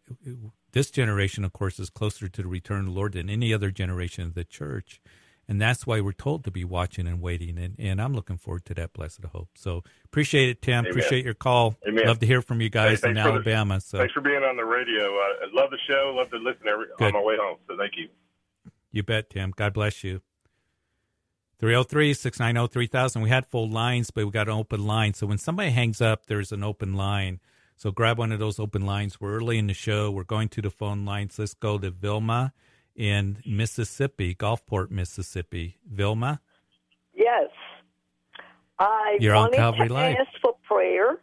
this 0.71 0.89
generation, 0.89 1.43
of 1.43 1.53
course, 1.53 1.79
is 1.79 1.89
closer 1.89 2.27
to 2.27 2.41
the 2.41 2.47
return 2.47 2.79
of 2.79 2.85
the 2.85 2.91
Lord 2.91 3.13
than 3.13 3.29
any 3.29 3.53
other 3.53 3.71
generation 3.71 4.23
of 4.23 4.33
the 4.33 4.43
church. 4.43 4.99
And 5.47 5.61
that's 5.61 5.85
why 5.85 5.99
we're 5.99 6.13
told 6.13 6.45
to 6.45 6.51
be 6.51 6.63
watching 6.63 7.05
and 7.05 7.21
waiting. 7.21 7.57
And, 7.57 7.75
and 7.77 8.01
I'm 8.01 8.13
looking 8.13 8.37
forward 8.37 8.65
to 8.65 8.73
that 8.75 8.93
blessed 8.93 9.25
hope. 9.25 9.49
So 9.55 9.83
appreciate 10.05 10.49
it, 10.49 10.61
Tim. 10.61 10.79
Amen. 10.79 10.91
Appreciate 10.91 11.25
your 11.25 11.33
call. 11.33 11.75
Amen. 11.87 12.07
Love 12.07 12.19
to 12.19 12.25
hear 12.25 12.41
from 12.41 12.61
you 12.61 12.69
guys 12.69 13.01
hey, 13.01 13.09
in 13.09 13.17
Alabama. 13.17 13.75
The, 13.75 13.81
so 13.81 13.97
Thanks 13.97 14.13
for 14.13 14.21
being 14.21 14.41
on 14.41 14.55
the 14.55 14.63
radio. 14.63 15.03
Uh, 15.03 15.45
I 15.45 15.47
love 15.53 15.69
the 15.69 15.77
show. 15.85 16.13
Love 16.15 16.29
to 16.31 16.37
listen 16.37 16.67
every, 16.67 16.85
on 16.99 17.13
my 17.13 17.21
way 17.21 17.35
home. 17.37 17.57
So 17.67 17.75
thank 17.77 17.93
you. 17.97 18.07
You 18.91 19.03
bet, 19.03 19.29
Tim. 19.29 19.51
God 19.55 19.73
bless 19.73 20.03
you. 20.03 20.21
303 21.63 22.13
690 22.13 22.73
3000. 22.73 23.21
We 23.21 23.29
had 23.29 23.45
full 23.45 23.69
lines, 23.69 24.11
but 24.11 24.25
we 24.25 24.31
got 24.31 24.49
an 24.49 24.53
open 24.53 24.85
line. 24.85 25.13
So 25.13 25.25
when 25.25 25.37
somebody 25.37 25.69
hangs 25.69 26.01
up, 26.01 26.25
there's 26.25 26.51
an 26.51 26.61
open 26.61 26.93
line. 26.93 27.39
So 27.77 27.89
grab 27.89 28.17
one 28.17 28.33
of 28.33 28.39
those 28.39 28.59
open 28.59 28.85
lines. 28.85 29.21
We're 29.21 29.37
early 29.37 29.57
in 29.57 29.67
the 29.67 29.73
show. 29.73 30.11
We're 30.11 30.25
going 30.25 30.49
to 30.49 30.61
the 30.61 30.69
phone 30.69 31.05
lines. 31.05 31.39
Let's 31.39 31.53
go 31.53 31.77
to 31.77 31.89
Vilma 31.89 32.51
in 32.97 33.37
Mississippi, 33.45 34.35
Gulfport, 34.35 34.91
Mississippi. 34.91 35.77
Vilma? 35.89 36.41
Yes. 37.13 37.47
I 38.77 39.15
You're 39.21 39.35
wanted 39.35 39.55
to 39.55 39.93
Live. 39.93 40.17
ask 40.19 40.41
for 40.41 40.57
prayer. 40.67 41.17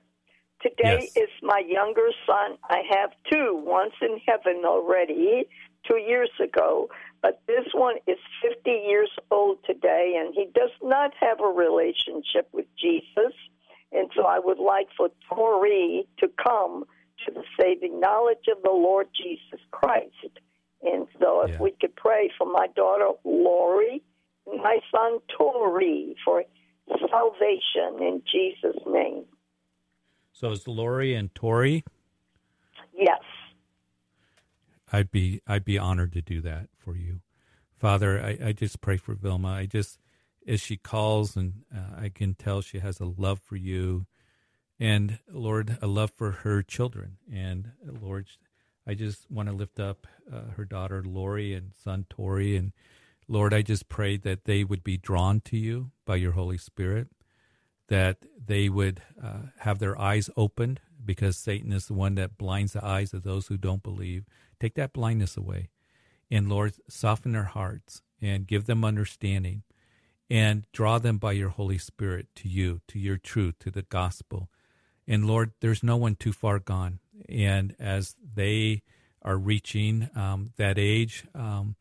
Today 0.62 1.00
yes. 1.02 1.16
is 1.18 1.28
my 1.42 1.62
younger 1.68 2.09
son. 2.26 2.56
I 2.64 2.80
have 2.88 3.11
two. 3.30 3.61
once 3.62 3.92
in 4.00 4.18
heaven 4.26 4.62
already, 4.64 5.44
two 5.87 5.99
years 5.99 6.30
ago. 6.42 6.88
But 7.23 7.43
this 7.47 7.67
one 7.75 7.97
is 8.07 8.17
50 8.43 8.71
years 8.71 9.11
old 9.31 9.59
today, 9.67 10.15
and 10.19 10.35
he 10.35 10.47
does 10.55 10.71
not 10.83 11.12
have 11.21 11.41
a 11.41 11.47
relationship 11.47 12.49
with 12.53 12.67
Jesus. 12.81 13.35
And 13.93 14.11
so 14.17 14.25
I 14.25 14.39
would 14.39 14.59
like 14.59 14.89
for 14.97 15.11
Tori 15.29 16.07
to 16.19 16.29
come 16.43 16.85
to 17.27 17.33
the 17.33 17.43
saving 17.61 18.00
knowledge 18.00 18.47
of 18.50 18.62
the 18.62 18.71
Lord 18.71 19.09
Jesus 19.15 19.61
Christ. 19.71 20.39
And 20.83 21.07
so 21.21 21.43
if 21.43 21.50
yeah. 21.50 21.59
we 21.61 21.75
could 21.79 21.95
pray 21.97 22.31
for 22.39 22.50
my 22.50 22.67
daughter 22.75 23.09
Lori 23.25 24.03
and 24.47 24.62
my 24.62 24.79
son 24.91 25.19
Tori 25.37 26.17
for 26.25 26.45
salvation 27.11 28.03
in 28.03 28.23
Jesus' 28.31 28.81
name. 28.87 29.25
So 30.33 30.53
is 30.53 30.67
Lori 30.67 31.15
and 31.15 31.35
Tori? 31.35 31.85
Yes. 32.97 33.21
I'd 34.92 35.11
be 35.11 35.40
I'd 35.47 35.64
be 35.64 35.78
honored 35.78 36.12
to 36.14 36.23
do 36.23 36.40
that 36.42 36.68
for 36.76 36.97
you, 36.97 37.20
Father. 37.78 38.20
I, 38.20 38.49
I 38.49 38.52
just 38.52 38.80
pray 38.80 38.97
for 38.97 39.14
Vilma. 39.14 39.49
I 39.49 39.66
just 39.66 39.99
as 40.47 40.61
she 40.61 40.76
calls 40.76 41.37
and 41.37 41.62
uh, 41.75 42.00
I 42.00 42.09
can 42.09 42.35
tell 42.35 42.61
she 42.61 42.78
has 42.78 42.99
a 43.00 43.04
love 43.04 43.40
for 43.40 43.56
you, 43.56 44.06
and 44.78 45.18
Lord, 45.30 45.78
a 45.80 45.87
love 45.87 46.11
for 46.11 46.30
her 46.30 46.62
children. 46.62 47.18
And 47.32 47.73
Lord, 47.85 48.28
I 48.87 48.94
just 48.94 49.30
want 49.30 49.49
to 49.49 49.54
lift 49.54 49.78
up 49.78 50.06
uh, 50.32 50.52
her 50.56 50.64
daughter 50.64 51.02
Lori 51.04 51.54
and 51.54 51.73
son 51.75 52.06
Tori, 52.09 52.56
and 52.56 52.73
Lord, 53.28 53.54
I 53.54 53.62
just 53.62 53.88
pray 53.88 54.16
that 54.16 54.44
they 54.44 54.64
would 54.64 54.82
be 54.82 54.97
drawn 54.97 55.40
to 55.42 55.56
you 55.56 55.92
by 56.04 56.16
your 56.16 56.32
Holy 56.32 56.59
Spirit, 56.59 57.09
that 57.87 58.18
they 58.44 58.68
would 58.68 59.02
uh, 59.23 59.50
have 59.61 59.78
their 59.78 59.97
eyes 60.00 60.30
opened 60.37 60.80
because 61.04 61.37
Satan 61.37 61.73
is 61.73 61.87
the 61.87 61.94
one 61.94 62.16
that 62.16 62.37
blinds 62.37 62.73
the 62.73 62.85
eyes 62.85 63.14
of 63.14 63.23
those 63.23 63.47
who 63.47 63.56
don't 63.56 63.82
believe 63.82 64.25
Take 64.61 64.75
that 64.75 64.93
blindness 64.93 65.37
away. 65.37 65.71
And 66.31 66.49
Lord, 66.49 66.75
soften 66.88 67.33
their 67.33 67.45
hearts 67.45 68.02
and 68.21 68.47
give 68.47 68.67
them 68.67 68.85
understanding 68.85 69.62
and 70.29 70.64
draw 70.73 70.99
them 70.99 71.19
by 71.19 71.33
your 71.33 71.49
Holy 71.49 71.79
Spirit 71.79 72.29
to 72.37 72.49
you, 72.49 72.81
to 72.87 72.99
your 72.99 73.17
truth, 73.17 73.59
to 73.61 73.71
the 73.71 73.83
gospel. 73.83 74.49
And 75.09 75.26
Lord, 75.26 75.52
there's 75.61 75.83
no 75.83 75.97
one 75.97 76.14
too 76.14 76.33
far 76.33 76.61
gone. 76.61 77.00
And 77.29 77.75
as 77.81 78.14
they 78.35 78.83
are 79.23 79.37
reaching 79.37 80.09
um, 80.14 80.52
that 80.57 80.79
age, 80.79 81.25
um, 81.35 81.75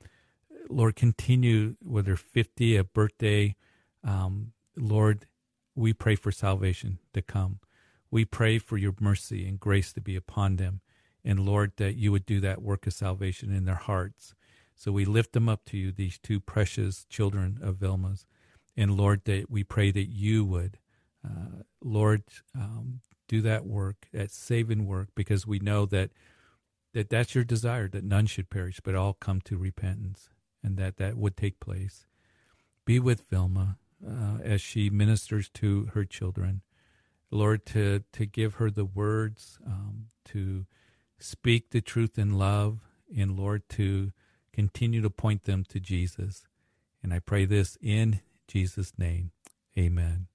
Lord, 0.68 0.96
continue 0.96 1.76
with 1.84 2.06
their 2.06 2.16
50th 2.16 2.92
birthday. 2.94 3.56
Um, 4.04 4.54
Lord, 4.76 5.28
we 5.76 5.94
pray 5.94 6.16
for 6.16 6.32
salvation 6.32 7.00
to 7.14 7.22
come. 7.22 7.60
We 8.12 8.26
pray 8.26 8.58
for 8.58 8.78
your 8.78 8.96
mercy 9.00 9.48
and 9.48 9.60
grace 9.60 9.94
to 9.94 10.02
be 10.02 10.16
upon 10.16 10.56
them. 10.56 10.82
And 11.24 11.40
Lord, 11.40 11.74
that 11.78 11.96
you 11.96 12.12
would 12.12 12.26
do 12.26 12.40
that 12.42 12.62
work 12.62 12.88
of 12.88 12.94
salvation 12.94 13.54
in 13.54 13.66
their 13.66 13.76
hearts. 13.76 14.34
So 14.76 14.92
we 14.92 15.06
lift 15.06 15.34
them 15.34 15.50
up 15.50 15.66
to 15.66 15.78
you, 15.78 15.92
these 15.92 16.18
two 16.18 16.40
precious 16.40 17.06
children 17.10 17.60
of 17.62 17.76
Vilma's. 17.76 18.26
And 18.78 18.96
Lord, 18.96 19.26
that 19.26 19.50
we 19.50 19.64
pray 19.64 19.92
that 19.92 20.08
you 20.08 20.46
would, 20.46 20.80
uh, 21.26 21.64
Lord, 21.84 22.24
um, 22.56 23.02
do 23.28 23.42
that 23.42 23.66
work, 23.66 24.08
that 24.14 24.32
saving 24.32 24.86
work, 24.86 25.10
because 25.16 25.46
we 25.46 25.60
know 25.60 25.86
that 25.86 26.12
that 26.94 27.10
that's 27.10 27.36
your 27.36 27.44
desire, 27.44 27.88
that 27.88 28.04
none 28.04 28.26
should 28.26 28.50
perish, 28.50 28.80
but 28.84 28.96
all 28.96 29.14
come 29.14 29.42
to 29.42 29.58
repentance, 29.58 30.30
and 30.64 30.76
that 30.78 30.98
that 30.98 31.16
would 31.18 31.38
take 31.38 31.60
place. 31.60 32.08
Be 32.84 33.00
with 33.00 33.30
Vilma 33.30 33.78
uh, 34.06 34.38
as 34.44 34.62
she 34.62 34.90
ministers 34.90 35.50
to 35.50 35.92
her 35.94 36.04
children. 36.04 36.62
Lord, 37.30 37.66
to, 37.68 38.04
to 38.14 38.26
give 38.26 38.56
her 38.56 38.72
the 38.72 38.86
words, 38.86 39.60
um, 39.68 40.06
to 40.26 40.66
speak 41.20 41.70
the 41.70 41.82
truth 41.82 42.18
in 42.18 42.38
love, 42.38 42.80
and 43.16 43.38
Lord, 43.38 43.68
to 43.70 44.12
continue 44.54 45.02
to 45.02 45.10
point 45.10 45.44
them 45.44 45.64
to 45.70 45.80
Jesus. 45.80 46.46
And 47.02 47.14
I 47.14 47.20
pray 47.20 47.46
this 47.46 47.78
in 47.82 48.22
Jesus' 48.48 48.94
name. 48.98 49.32
Amen. 49.78 50.28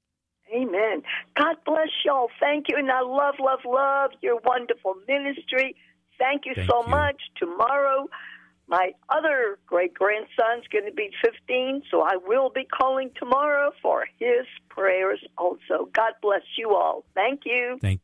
Amen. 0.55 1.03
God 1.37 1.57
bless 1.67 1.89
y'all. 2.05 2.29
Thank 2.39 2.67
you. 2.69 2.77
And 2.79 2.91
I 2.91 3.01
love, 3.01 3.35
love, 3.41 3.61
love 3.65 4.11
your 4.23 4.41
wonderful 4.45 4.95
ministry. 5.09 5.75
Thank 6.19 6.47
you 6.47 6.55
Thank 6.55 6.71
so 6.71 6.83
you. 6.83 6.91
much. 6.91 7.21
Tomorrow, 7.39 8.09
my 8.69 8.93
other 9.09 9.59
great 9.67 9.95
grandson's 9.95 10.67
going 10.71 10.87
to 10.87 10.93
be 10.93 11.11
15, 11.25 11.83
so 11.91 12.03
I 12.03 12.17
will 12.25 12.51
be 12.51 12.65
calling 12.65 13.11
tomorrow 13.19 13.73
for 13.83 14.07
his 14.19 14.47
prayers 14.69 15.21
also. 15.37 15.89
God 15.93 16.13
bless 16.23 16.43
you 16.57 16.75
all. 16.75 17.05
Thank 17.15 17.41
you. 17.45 17.79
Thank 17.81 18.01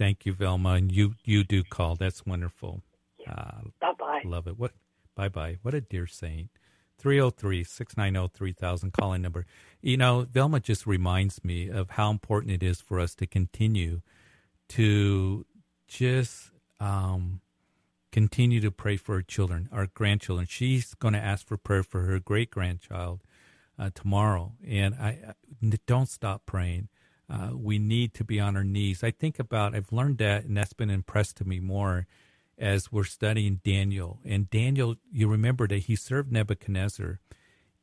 Thank 0.00 0.24
you, 0.24 0.32
Velma. 0.32 0.70
And 0.70 0.90
you, 0.90 1.16
you 1.26 1.44
do 1.44 1.62
call. 1.62 1.94
That's 1.94 2.24
wonderful. 2.24 2.80
Uh, 3.28 3.60
bye 3.82 3.92
bye. 3.98 4.22
Love 4.24 4.46
it. 4.46 4.58
What? 4.58 4.72
Bye 5.14 5.28
bye. 5.28 5.58
What 5.60 5.74
a 5.74 5.82
dear 5.82 6.06
saint. 6.06 6.48
303 6.96 7.62
690 7.62 8.34
3000 8.34 8.92
calling 8.94 9.20
number. 9.20 9.44
You 9.82 9.98
know, 9.98 10.22
Velma 10.22 10.58
just 10.58 10.86
reminds 10.86 11.44
me 11.44 11.68
of 11.68 11.90
how 11.90 12.10
important 12.10 12.54
it 12.54 12.62
is 12.62 12.80
for 12.80 12.98
us 12.98 13.14
to 13.16 13.26
continue 13.26 14.00
to 14.70 15.44
just 15.86 16.50
um, 16.80 17.42
continue 18.10 18.62
to 18.62 18.70
pray 18.70 18.96
for 18.96 19.16
our 19.16 19.22
children, 19.22 19.68
our 19.70 19.86
grandchildren. 19.86 20.46
She's 20.48 20.94
going 20.94 21.12
to 21.12 21.20
ask 21.20 21.46
for 21.46 21.58
prayer 21.58 21.82
for 21.82 22.04
her 22.04 22.18
great 22.18 22.50
grandchild 22.50 23.20
uh, 23.78 23.90
tomorrow. 23.94 24.54
And 24.66 24.94
I, 24.94 25.34
I 25.62 25.78
don't 25.86 26.08
stop 26.08 26.46
praying 26.46 26.88
uh, 27.30 27.50
we 27.54 27.78
need 27.78 28.12
to 28.14 28.24
be 28.24 28.40
on 28.40 28.56
our 28.56 28.64
knees. 28.64 29.04
I 29.04 29.12
think 29.12 29.38
about, 29.38 29.74
I've 29.74 29.92
learned 29.92 30.18
that, 30.18 30.44
and 30.44 30.56
that's 30.56 30.72
been 30.72 30.90
impressed 30.90 31.36
to 31.36 31.44
me 31.44 31.60
more 31.60 32.06
as 32.58 32.90
we're 32.90 33.04
studying 33.04 33.60
Daniel. 33.64 34.18
And 34.24 34.50
Daniel, 34.50 34.96
you 35.12 35.28
remember 35.28 35.68
that 35.68 35.84
he 35.84 35.96
served 35.96 36.32
Nebuchadnezzar. 36.32 37.20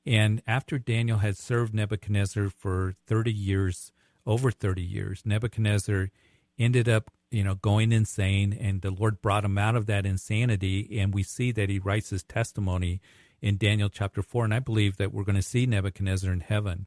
And 0.06 0.42
after 0.46 0.78
Daniel 0.78 1.20
had 1.20 1.38
served 1.38 1.74
Nebuchadnezzar 1.74 2.50
for 2.50 2.96
30 3.08 3.32
years, 3.32 3.92
over 4.26 4.52
30 4.52 4.82
years, 4.82 5.22
Nebuchadnezzar 5.26 6.10
ended 6.60 6.90
up, 6.90 7.10
you 7.32 7.44
know, 7.44 7.56
going 7.56 7.92
insane 7.92 8.54
and 8.54 8.82
the 8.82 8.92
Lord 8.92 9.22
brought 9.22 9.46
him 9.46 9.58
out 9.58 9.76
of 9.76 9.86
that 9.88 10.06
insanity. 10.06 11.00
And 11.00 11.14
we 11.14 11.24
see 11.24 11.52
that 11.54 11.70
he 11.70 11.80
writes 11.80 12.10
his 12.10 12.24
testimony 12.24 13.02
in 13.42 13.58
Daniel 13.58 13.90
chapter 13.90 14.22
4. 14.22 14.46
And 14.46 14.54
I 14.54 14.60
believe 14.60 14.98
that 14.98 15.14
we're 15.14 15.24
going 15.24 15.36
to 15.36 15.42
see 15.42 15.66
Nebuchadnezzar 15.66 16.32
in 16.32 16.42
heaven. 16.42 16.86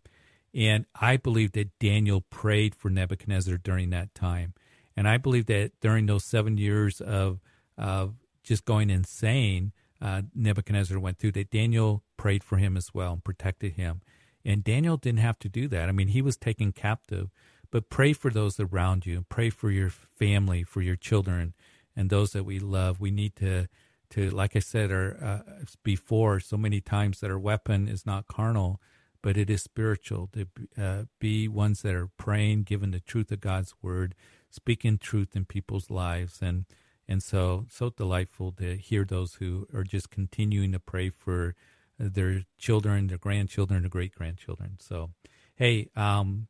And 0.55 0.87
I 1.01 1.17
believe 1.17 1.53
that 1.53 1.79
Daniel 1.79 2.23
prayed 2.23 2.75
for 2.75 2.91
Nebuchadnezzar 2.91 3.57
during 3.59 3.91
that 3.91 4.15
time. 4.15 4.55
And 4.97 5.09
I 5.09 5.17
believe 5.17 5.47
that 5.47 5.73
during 5.81 6.07
those 6.07 6.25
seven 6.25 6.59
years 6.59 7.01
of 7.01 7.41
of 7.79 8.15
just 8.43 8.65
going 8.65 8.91
insane, 8.91 9.73
uh, 10.03 10.23
Nebuchadnezzar 10.35 10.99
went 10.99 11.19
through, 11.19 11.33
that 11.33 11.51
Daniel 11.51 12.03
prayed 12.17 12.45
for 12.45 12.57
him 12.57 12.77
as 12.77 12.93
well 12.93 13.13
and 13.13 13.25
protected 13.25 13.75
him. 13.75 14.03
And 14.45 14.65
Daniel 14.65 14.97
didn't 14.97 15.21
have 15.21 15.39
to 15.41 15.49
do 15.49 15.69
that. 15.69 15.89
I 15.89 15.93
mean, 15.93 16.09
he 16.09 16.23
was 16.23 16.37
taken 16.37 16.73
captive, 16.73 17.31
but 17.71 17.91
pray 17.91 18.13
for 18.13 18.31
those 18.31 18.59
around 18.59 19.07
you. 19.07 19.25
Pray 19.29 19.51
for 19.51 19.71
your 19.71 19.91
family, 19.91 20.63
for 20.63 20.83
your 20.83 20.97
children, 20.97 21.55
and 21.95 22.11
those 22.11 22.33
that 22.33 22.45
we 22.45 22.59
love. 22.59 23.01
We 23.01 23.11
need 23.11 23.37
to, 23.37 23.69
to 24.11 24.31
like 24.31 24.57
I 24.57 24.61
said 24.61 24.91
uh, 24.91 25.41
before, 25.83 26.41
so 26.41 26.57
many 26.57 26.81
times 26.81 27.21
that 27.21 27.31
our 27.31 27.39
weapon 27.39 27.89
is 27.89 28.05
not 28.05 28.27
carnal, 28.27 28.81
but 29.23 29.37
it 29.37 29.51
is 29.51 29.63
spiritual. 29.63 30.29
To 30.33 30.47
uh, 30.81 31.05
be 31.19 31.49
ones 31.49 31.83
that 31.83 31.95
are 31.95 32.09
praying, 32.17 32.65
giving 32.65 32.91
the 32.91 33.01
truth 33.01 33.31
of 33.33 33.41
God's 33.41 33.75
word, 33.83 34.15
speaking 34.51 34.99
truth 34.99 35.37
in 35.37 35.45
people's 35.45 35.91
lives, 35.91 36.39
and 36.43 36.67
and 37.11 37.21
so, 37.25 37.67
so 37.69 37.91
delightful 37.91 38.53
to 38.53 38.77
hear 38.77 39.05
those 39.05 39.35
who 39.35 39.67
are 39.75 39.83
just 39.83 40.11
continuing 40.11 40.71
to 40.71 40.79
pray 40.79 41.11
for 41.11 41.57
their 41.99 42.45
children, 42.57 43.09
their 43.09 43.19
grandchildren, 43.19 43.83
their 43.83 43.91
great 43.91 44.15
grandchildren. 44.15 44.77
So, 44.79 45.11
hey, 45.57 45.89
um, 45.97 46.47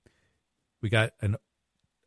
we 0.82 0.90
got 0.90 1.12
an 1.22 1.36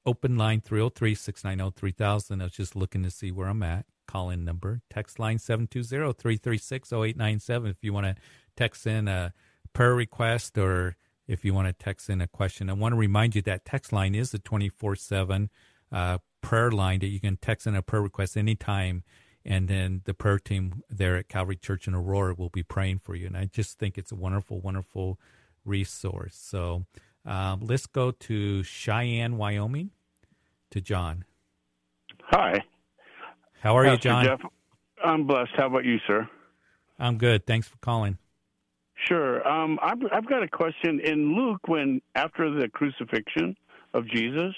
open 0.05 0.37
line 0.37 0.61
303 0.61 1.15
690 1.15 1.79
3000. 1.79 2.41
I 2.41 2.43
was 2.43 2.53
just 2.53 2.75
looking 2.75 3.01
to 3.01 3.09
see 3.09 3.31
where 3.31 3.47
I'm 3.47 3.63
at. 3.63 3.87
Call 4.05 4.29
in 4.29 4.45
number, 4.45 4.81
text 4.87 5.17
line 5.17 5.39
720 5.39 6.13
336 6.13 6.93
0897 6.93 7.71
if 7.71 7.77
you 7.81 7.91
want 7.91 8.05
to 8.05 8.15
text 8.55 8.85
in 8.85 9.07
a 9.07 9.33
prayer 9.73 9.95
request 9.95 10.57
or 10.57 10.95
if 11.27 11.43
you 11.43 11.53
want 11.53 11.67
to 11.67 11.73
text 11.73 12.09
in 12.09 12.21
a 12.21 12.27
question. 12.27 12.69
I 12.69 12.73
want 12.73 12.93
to 12.93 12.97
remind 12.97 13.35
you 13.35 13.41
that 13.43 13.65
text 13.65 13.91
line 13.91 14.15
is 14.15 14.31
the 14.31 14.39
24 14.39 14.95
7 14.95 15.49
uh, 15.91 16.17
prayer 16.41 16.71
line 16.71 16.99
that 16.99 17.07
you 17.07 17.19
can 17.19 17.37
text 17.37 17.67
in 17.67 17.75
a 17.75 17.81
prayer 17.81 18.01
request 18.01 18.37
anytime. 18.37 19.03
And 19.45 19.67
then 19.67 20.01
the 20.05 20.13
prayer 20.13 20.39
team 20.39 20.83
there 20.89 21.17
at 21.17 21.27
Calvary 21.27 21.57
Church 21.57 21.87
in 21.87 21.93
Aurora 21.93 22.33
will 22.33 22.49
be 22.49 22.63
praying 22.63 22.99
for 22.99 23.15
you. 23.15 23.27
And 23.27 23.35
I 23.35 23.45
just 23.45 23.77
think 23.77 23.97
it's 23.97 24.11
a 24.11 24.15
wonderful, 24.15 24.61
wonderful 24.61 25.19
resource. 25.65 26.35
So 26.35 26.85
um, 27.25 27.61
let's 27.61 27.85
go 27.85 28.11
to 28.11 28.63
Cheyenne, 28.63 29.37
Wyoming, 29.37 29.91
to 30.71 30.81
John. 30.81 31.25
Hi. 32.25 32.63
How 33.61 33.77
are 33.77 33.83
Pastor 33.83 33.93
you, 33.93 34.13
John? 34.13 34.25
Jeff, 34.25 34.41
I'm 35.03 35.27
blessed. 35.27 35.51
How 35.57 35.67
about 35.67 35.83
you, 35.83 35.97
sir? 36.07 36.27
I'm 36.99 37.17
good. 37.17 37.45
Thanks 37.45 37.67
for 37.67 37.77
calling. 37.77 38.17
Sure. 39.07 39.45
Um, 39.47 39.79
I've, 39.81 39.99
I've 40.11 40.27
got 40.27 40.43
a 40.43 40.47
question. 40.47 40.99
In 40.99 41.35
Luke, 41.35 41.67
when 41.67 42.01
after 42.15 42.49
the 42.49 42.69
crucifixion 42.69 43.55
of 43.93 44.07
Jesus, 44.07 44.55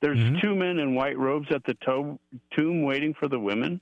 there's 0.00 0.18
mm-hmm. 0.18 0.38
two 0.40 0.54
men 0.54 0.78
in 0.78 0.94
white 0.94 1.18
robes 1.18 1.48
at 1.50 1.64
the 1.64 1.74
to- 1.86 2.18
tomb 2.56 2.82
waiting 2.82 3.14
for 3.18 3.28
the 3.28 3.38
women. 3.38 3.80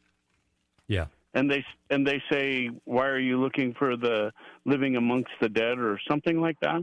Yeah. 0.86 1.06
And 1.34 1.50
they 1.50 1.64
and 1.90 2.06
they 2.06 2.22
say, 2.30 2.70
"Why 2.84 3.06
are 3.06 3.18
you 3.18 3.38
looking 3.40 3.74
for 3.74 3.96
the 3.96 4.32
living 4.64 4.96
amongst 4.96 5.30
the 5.40 5.48
dead?" 5.48 5.78
or 5.78 6.00
something 6.08 6.40
like 6.40 6.58
that. 6.60 6.82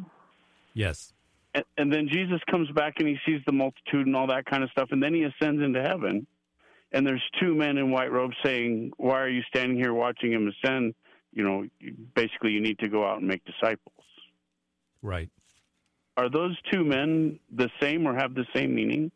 Yes. 0.74 1.14
And, 1.54 1.64
and 1.78 1.92
then 1.92 2.08
Jesus 2.08 2.40
comes 2.50 2.70
back 2.72 2.96
and 3.00 3.08
he 3.08 3.18
sees 3.26 3.42
the 3.46 3.52
multitude 3.52 4.06
and 4.06 4.16
all 4.16 4.28
that 4.28 4.46
kind 4.46 4.64
of 4.64 4.70
stuff, 4.70 4.90
and 4.92 5.02
then 5.02 5.14
he 5.14 5.24
ascends 5.24 5.64
into 5.64 5.82
heaven. 5.82 6.28
And 6.92 7.06
there's 7.06 7.24
two 7.42 7.56
men 7.56 7.78
in 7.78 7.92
white 7.92 8.12
robes 8.12 8.36
saying, 8.46 8.92
"Why 8.98 9.20
are 9.22 9.30
you 9.30 9.42
standing 9.50 9.78
here 9.78 9.94
watching 9.94 10.32
him 10.32 10.48
ascend?" 10.48 10.94
You 11.36 11.44
know, 11.44 11.68
basically, 12.16 12.52
you 12.52 12.62
need 12.62 12.80
to 12.80 12.88
go 12.88 13.06
out 13.06 13.20
and 13.20 13.28
make 13.28 13.44
disciples. 13.46 13.94
Right. 15.04 15.30
Are 16.18 16.30
those 16.30 16.58
two 16.72 16.84
men 16.84 17.40
the 17.54 17.70
same 17.80 18.08
or 18.08 18.16
have 18.16 18.34
the 18.34 18.46
same 18.56 18.74
meaning? 18.74 19.12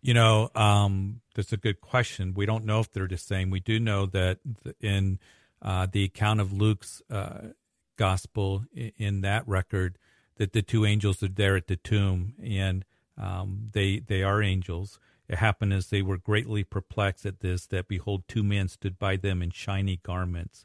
You 0.00 0.14
know, 0.14 0.50
um, 0.54 1.20
that's 1.34 1.52
a 1.52 1.56
good 1.56 1.80
question. 1.80 2.32
We 2.34 2.46
don't 2.46 2.64
know 2.64 2.78
if 2.80 2.92
they're 2.92 3.08
the 3.08 3.18
same. 3.18 3.50
We 3.50 3.60
do 3.60 3.80
know 3.80 4.06
that 4.06 4.38
in 4.80 5.18
uh, 5.60 5.88
the 5.90 6.04
account 6.04 6.40
of 6.40 6.52
Luke's 6.52 7.02
uh, 7.10 7.48
gospel, 7.96 8.64
in 8.74 9.22
that 9.22 9.46
record, 9.48 9.98
that 10.36 10.52
the 10.52 10.62
two 10.62 10.86
angels 10.86 11.22
are 11.22 11.28
there 11.28 11.56
at 11.56 11.66
the 11.66 11.76
tomb, 11.76 12.34
and 12.40 12.84
um, 13.18 13.70
they 13.72 13.98
they 13.98 14.22
are 14.22 14.42
angels. 14.42 15.00
It 15.28 15.38
happened 15.38 15.72
as 15.72 15.88
they 15.88 16.02
were 16.02 16.18
greatly 16.18 16.62
perplexed 16.62 17.26
at 17.26 17.40
this, 17.40 17.66
that 17.66 17.88
behold, 17.88 18.28
two 18.28 18.44
men 18.44 18.68
stood 18.68 18.98
by 18.98 19.16
them 19.16 19.42
in 19.42 19.50
shiny 19.50 19.98
garments. 20.02 20.64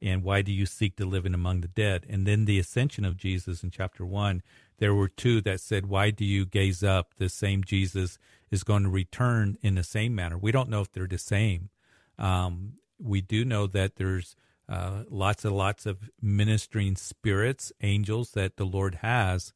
And 0.00 0.22
why 0.22 0.42
do 0.42 0.52
you 0.52 0.66
seek 0.66 0.96
the 0.96 1.06
living 1.06 1.34
among 1.34 1.60
the 1.60 1.68
dead? 1.68 2.06
And 2.08 2.26
then 2.26 2.44
the 2.44 2.58
ascension 2.58 3.04
of 3.04 3.16
Jesus 3.16 3.62
in 3.62 3.70
chapter 3.70 4.04
one, 4.06 4.42
there 4.78 4.94
were 4.94 5.08
two 5.08 5.40
that 5.42 5.60
said, 5.60 5.86
Why 5.86 6.10
do 6.10 6.24
you 6.24 6.46
gaze 6.46 6.82
up? 6.82 7.14
The 7.16 7.28
same 7.28 7.64
Jesus 7.64 8.18
is 8.50 8.64
going 8.64 8.84
to 8.84 8.88
return 8.88 9.58
in 9.62 9.74
the 9.74 9.82
same 9.82 10.14
manner. 10.14 10.38
We 10.38 10.52
don't 10.52 10.70
know 10.70 10.80
if 10.80 10.92
they're 10.92 11.06
the 11.06 11.18
same. 11.18 11.70
Um, 12.18 12.74
we 12.98 13.20
do 13.20 13.44
know 13.44 13.66
that 13.66 13.96
there's 13.96 14.34
uh, 14.68 15.04
lots 15.08 15.44
and 15.44 15.56
lots 15.56 15.86
of 15.86 16.10
ministering 16.20 16.96
spirits, 16.96 17.72
angels 17.80 18.32
that 18.32 18.56
the 18.56 18.66
Lord 18.66 18.96
has, 18.96 19.52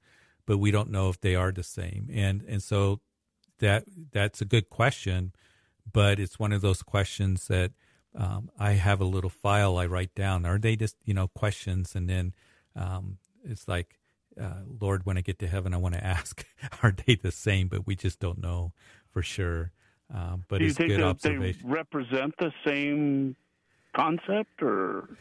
but 0.47 0.59
we 0.59 0.71
don't 0.71 0.91
know 0.91 1.09
if 1.09 1.21
they 1.21 1.35
are 1.35 1.53
the 1.53 1.63
same. 1.63 2.09
And 2.13 2.43
and 2.49 2.63
so 2.63 3.01
that 3.59 3.85
that's 4.13 4.41
a 4.41 4.47
good 4.47 4.71
question, 4.71 5.33
but 5.91 6.19
it's 6.19 6.39
one 6.39 6.53
of 6.53 6.63
those 6.63 6.83
questions 6.83 7.47
that 7.49 7.73
um, 8.15 8.51
I 8.59 8.73
have 8.73 9.01
a 9.01 9.05
little 9.05 9.31
file 9.31 9.79
I 9.79 9.87
write 9.87 10.15
down. 10.15 10.45
Are 10.45 10.59
they 10.59 10.77
just 10.77 10.97
you 11.05 11.15
know 11.15 11.29
questions, 11.29 11.95
and 11.95 12.09
then 12.09 12.35
um, 12.77 13.19
it's 13.45 13.69
like 13.69 13.99
uh, 14.41 14.63
Lord, 14.81 15.05
when 15.05 15.19
I 15.19 15.21
get 15.21 15.39
to 15.41 15.47
heaven, 15.47 15.75
I 15.75 15.77
want 15.77 15.95
to 15.95 16.05
ask, 16.05 16.45
are 16.83 16.95
they 17.07 17.15
the 17.15 17.33
same? 17.33 17.69
But 17.69 17.87
we 17.87 17.97
just 17.97 18.21
don't 18.21 18.41
know 18.41 18.73
for 19.11 19.23
sure. 19.23 19.73
Uh, 20.15 20.37
but 20.49 20.59
Do 20.59 20.67
it's 20.67 20.79
good 20.79 21.01
observation. 21.01 21.63
They 21.65 21.73
represent 21.73 22.35
the 22.39 22.53
same 22.67 23.37
concept, 23.95 24.63
or 24.63 25.17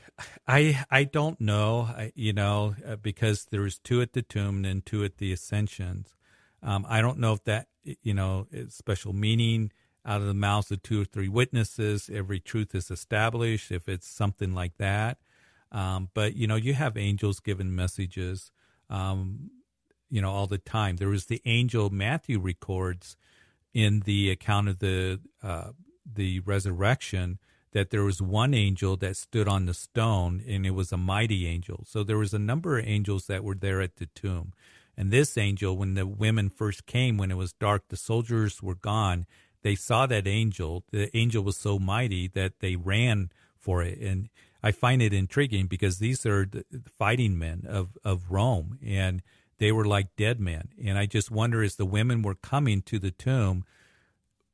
I 0.47 0.83
I 0.89 1.05
don't 1.05 1.39
know. 1.39 1.81
I, 1.81 2.11
you 2.15 2.33
know, 2.33 2.75
uh, 2.85 2.97
because 2.97 3.47
there's 3.51 3.79
two 3.79 4.01
at 4.01 4.13
the 4.13 4.21
tomb 4.21 4.65
and 4.65 4.85
two 4.85 5.03
at 5.03 5.17
the 5.17 5.31
ascensions. 5.31 6.15
Um, 6.63 6.85
I 6.87 7.01
don't 7.01 7.19
know 7.19 7.33
if 7.33 7.43
that 7.45 7.67
you 8.01 8.13
know 8.13 8.47
is 8.51 8.73
special 8.73 9.13
meaning 9.13 9.71
out 10.05 10.21
of 10.21 10.27
the 10.27 10.33
mouths 10.33 10.71
of 10.71 10.81
two 10.81 11.01
or 11.01 11.05
three 11.05 11.29
witnesses. 11.29 12.09
Every 12.11 12.39
truth 12.39 12.73
is 12.73 12.89
established. 12.89 13.71
If 13.71 13.87
it's 13.87 14.07
something 14.07 14.53
like 14.53 14.77
that. 14.77 15.17
Um, 15.71 16.09
but 16.13 16.35
you 16.35 16.47
know, 16.47 16.55
you 16.55 16.73
have 16.73 16.97
angels 16.97 17.39
giving 17.39 17.75
messages 17.75 18.51
um, 18.89 19.51
you 20.09 20.21
know, 20.21 20.29
all 20.29 20.45
the 20.45 20.57
time. 20.57 20.97
There 20.97 21.07
was 21.07 21.25
the 21.25 21.41
angel 21.45 21.89
Matthew 21.89 22.37
records 22.39 23.15
in 23.73 24.01
the 24.01 24.29
account 24.29 24.67
of 24.67 24.79
the 24.79 25.21
uh, 25.41 25.71
the 26.05 26.41
resurrection 26.41 27.39
that 27.71 27.89
there 27.89 28.03
was 28.03 28.21
one 28.21 28.53
angel 28.53 28.97
that 28.97 29.15
stood 29.15 29.47
on 29.47 29.65
the 29.65 29.73
stone, 29.73 30.43
and 30.45 30.65
it 30.65 30.71
was 30.71 30.91
a 30.91 30.97
mighty 30.97 31.47
angel. 31.47 31.85
So 31.87 32.03
there 32.03 32.17
was 32.17 32.33
a 32.33 32.39
number 32.39 32.77
of 32.77 32.85
angels 32.85 33.27
that 33.27 33.45
were 33.45 33.55
there 33.55 33.81
at 33.81 33.95
the 33.95 34.07
tomb. 34.07 34.51
And 34.97 35.09
this 35.09 35.37
angel, 35.37 35.77
when 35.77 35.93
the 35.93 36.05
women 36.05 36.49
first 36.49 36.85
came, 36.85 37.17
when 37.17 37.31
it 37.31 37.37
was 37.37 37.53
dark, 37.53 37.83
the 37.87 37.95
soldiers 37.95 38.61
were 38.61 38.75
gone. 38.75 39.25
They 39.63 39.75
saw 39.75 40.05
that 40.07 40.27
angel. 40.27 40.83
The 40.91 41.15
angel 41.15 41.43
was 41.43 41.57
so 41.57 41.79
mighty 41.79 42.27
that 42.29 42.59
they 42.59 42.75
ran 42.75 43.31
for 43.57 43.83
it. 43.83 43.99
And 43.99 44.29
I 44.63 44.71
find 44.71 45.01
it 45.01 45.13
intriguing 45.13 45.67
because 45.67 45.99
these 45.99 46.25
are 46.25 46.45
the 46.45 46.65
fighting 46.97 47.37
men 47.37 47.65
of, 47.67 47.97
of 48.03 48.31
Rome 48.31 48.77
and 48.83 49.21
they 49.57 49.71
were 49.71 49.85
like 49.85 50.15
dead 50.15 50.39
men. 50.39 50.69
And 50.83 50.97
I 50.97 51.05
just 51.05 51.29
wonder 51.29 51.61
as 51.61 51.75
the 51.75 51.85
women 51.85 52.23
were 52.23 52.35
coming 52.35 52.81
to 52.83 52.97
the 52.97 53.11
tomb, 53.11 53.63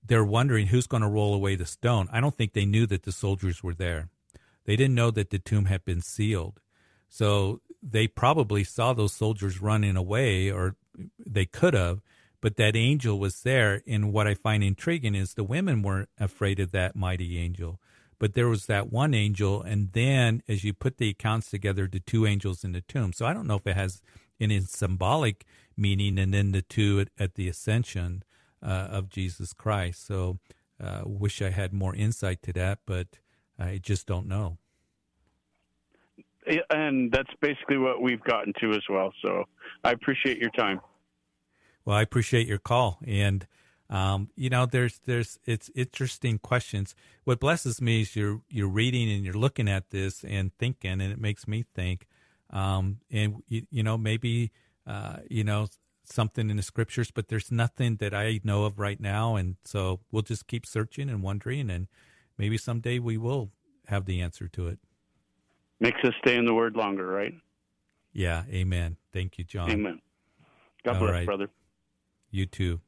they're 0.05 0.23
wondering 0.23 0.67
who's 0.67 0.87
going 0.87 1.03
to 1.03 1.09
roll 1.09 1.33
away 1.33 1.55
the 1.55 1.65
stone. 1.65 2.09
I 2.11 2.19
don't 2.19 2.35
think 2.35 2.53
they 2.53 2.65
knew 2.65 2.85
that 2.87 3.03
the 3.03 3.11
soldiers 3.13 3.63
were 3.63 3.73
there. 3.73 4.09
They 4.65 4.75
didn't 4.75 4.95
know 4.95 5.11
that 5.11 5.29
the 5.29 5.39
tomb 5.39 5.65
had 5.65 5.85
been 5.85 6.01
sealed. 6.01 6.59
So 7.07 7.61
they 7.81 8.07
probably 8.07 8.65
saw 8.65 8.93
those 8.93 9.13
soldiers 9.13 9.61
running 9.61 9.95
away, 9.95 10.51
or 10.51 10.75
they 11.25 11.45
could 11.45 11.73
have, 11.73 12.01
but 12.41 12.57
that 12.57 12.75
angel 12.75 13.19
was 13.19 13.41
there. 13.41 13.81
And 13.87 14.13
what 14.13 14.27
I 14.27 14.33
find 14.33 14.63
intriguing 14.63 15.15
is 15.15 15.33
the 15.33 15.43
women 15.43 15.81
weren't 15.81 16.09
afraid 16.19 16.59
of 16.59 16.71
that 16.71 16.95
mighty 16.95 17.37
angel 17.37 17.79
but 18.19 18.33
there 18.33 18.47
was 18.47 18.65
that 18.65 18.91
one 18.91 19.13
angel, 19.13 19.61
and 19.61 19.91
then 19.93 20.41
as 20.47 20.63
you 20.63 20.73
put 20.73 20.97
the 20.97 21.09
accounts 21.09 21.49
together, 21.49 21.87
the 21.87 21.99
two 21.99 22.25
angels 22.25 22.63
in 22.63 22.71
the 22.71 22.81
tomb. 22.81 23.13
So 23.13 23.25
I 23.25 23.33
don't 23.33 23.47
know 23.47 23.55
if 23.55 23.67
it 23.67 23.75
has 23.75 24.01
any 24.39 24.59
symbolic 24.61 25.45
meaning, 25.75 26.17
and 26.17 26.33
then 26.33 26.51
the 26.51 26.61
two 26.61 26.99
at, 26.99 27.09
at 27.19 27.35
the 27.35 27.47
ascension 27.47 28.23
uh, 28.63 28.87
of 28.89 29.09
Jesus 29.09 29.53
Christ. 29.53 30.05
So 30.05 30.39
uh, 30.81 31.01
wish 31.05 31.41
I 31.41 31.51
had 31.51 31.73
more 31.73 31.93
insight 31.93 32.41
to 32.43 32.53
that, 32.53 32.79
but 32.85 33.07
I 33.59 33.77
just 33.77 34.07
don't 34.07 34.27
know. 34.27 34.57
And 36.69 37.11
that's 37.11 37.29
basically 37.41 37.77
what 37.77 38.01
we've 38.01 38.23
gotten 38.23 38.53
to 38.61 38.71
as 38.71 38.83
well. 38.89 39.13
So 39.21 39.43
I 39.83 39.91
appreciate 39.91 40.37
your 40.37 40.51
time. 40.51 40.79
Well, 41.87 41.95
I 41.95 42.01
appreciate 42.01 42.47
your 42.47 42.57
call, 42.57 42.99
and 43.07 43.47
um, 43.89 44.29
you 44.35 44.49
know, 44.49 44.65
there's 44.65 44.99
there's 45.05 45.39
it's 45.45 45.71
interesting 45.73 46.37
questions. 46.37 46.93
What 47.23 47.39
blesses 47.39 47.79
me 47.81 48.01
is 48.01 48.13
you're 48.13 48.41
you're 48.49 48.67
reading 48.67 49.09
and 49.09 49.23
you're 49.23 49.33
looking 49.33 49.69
at 49.69 49.89
this 49.91 50.25
and 50.25 50.51
thinking, 50.57 50.99
and 50.99 51.13
it 51.13 51.17
makes 51.17 51.47
me 51.47 51.63
think. 51.73 52.05
Um, 52.49 52.97
and 53.09 53.41
you, 53.47 53.67
you 53.71 53.83
know, 53.83 53.97
maybe 53.97 54.51
uh, 54.85 55.19
you 55.29 55.45
know 55.45 55.67
something 56.03 56.49
in 56.49 56.57
the 56.57 56.61
scriptures, 56.61 57.09
but 57.09 57.29
there's 57.29 57.53
nothing 57.53 57.95
that 58.01 58.13
I 58.13 58.41
know 58.43 58.65
of 58.65 58.79
right 58.79 58.99
now, 58.99 59.37
and 59.37 59.55
so 59.63 60.01
we'll 60.11 60.23
just 60.23 60.45
keep 60.47 60.65
searching 60.65 61.09
and 61.09 61.23
wondering, 61.23 61.69
and 61.69 61.87
maybe 62.37 62.57
someday 62.57 62.99
we 62.99 63.15
will 63.15 63.51
have 63.85 64.03
the 64.03 64.19
answer 64.19 64.49
to 64.49 64.67
it. 64.67 64.79
Makes 65.79 66.03
us 66.03 66.13
stay 66.19 66.35
in 66.35 66.43
the 66.43 66.53
Word 66.53 66.75
longer, 66.75 67.07
right? 67.07 67.33
Yeah. 68.11 68.43
Amen. 68.51 68.97
Thank 69.13 69.37
you, 69.37 69.45
John. 69.45 69.71
Amen. 69.71 70.01
God 70.83 70.95
All 70.95 70.99
bless, 70.99 71.13
right. 71.13 71.25
brother. 71.25 71.49
You 72.29 72.45
too. 72.45 72.81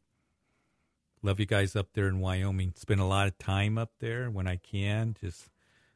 Love 1.21 1.39
you 1.39 1.45
guys 1.45 1.75
up 1.75 1.89
there 1.93 2.07
in 2.07 2.19
Wyoming. 2.19 2.73
Spend 2.75 3.01
a 3.01 3.05
lot 3.05 3.27
of 3.27 3.37
time 3.37 3.77
up 3.77 3.91
there 3.99 4.29
when 4.29 4.47
I 4.47 4.55
can. 4.55 5.15
Just 5.19 5.49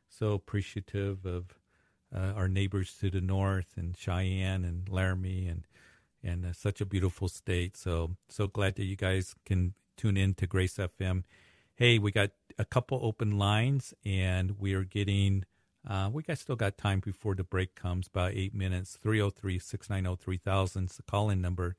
so 0.10 0.34
appreciative 0.34 1.26
of 1.26 1.58
uh, 2.14 2.34
our 2.36 2.48
neighbors 2.48 2.96
to 3.00 3.10
the 3.10 3.22
north 3.22 3.74
and 3.76 3.98
Cheyenne 3.98 4.64
and 4.64 4.88
Laramie 4.90 5.48
and 5.48 5.64
and 6.24 6.46
uh, 6.46 6.54
such 6.54 6.80
a 6.80 6.86
beautiful 6.86 7.28
state. 7.28 7.76
So 7.76 8.16
so 8.30 8.48
glad 8.48 8.76
that 8.76 8.86
you 8.86 8.96
guys 8.96 9.36
can 9.46 9.74
tune 9.98 10.18
in 10.18 10.34
to 10.36 10.48
Grace 10.48 10.78
FM. 10.78 11.24
Hey, 11.76 12.00
we 12.00 12.12
got 12.12 12.32
a 12.58 12.66
couple 12.66 13.00
open 13.02 13.38
lines, 13.38 13.94
and 14.06 14.60
we 14.60 14.74
are 14.74 14.84
getting. 14.84 15.46
Uh, 15.88 16.10
we 16.14 16.24
got 16.24 16.38
still 16.38 16.56
got 16.56 16.78
time 16.78 17.02
before 17.02 17.36
the 17.36 17.44
break 17.44 17.76
comes, 17.76 18.08
about 18.08 18.34
eight 18.34 18.54
minutes. 18.54 18.98
303 19.02 19.60
690 19.60 20.24
3000 20.24 20.90
is 20.90 20.96
the 20.96 21.04
call 21.04 21.30
in 21.30 21.42
number. 21.42 21.76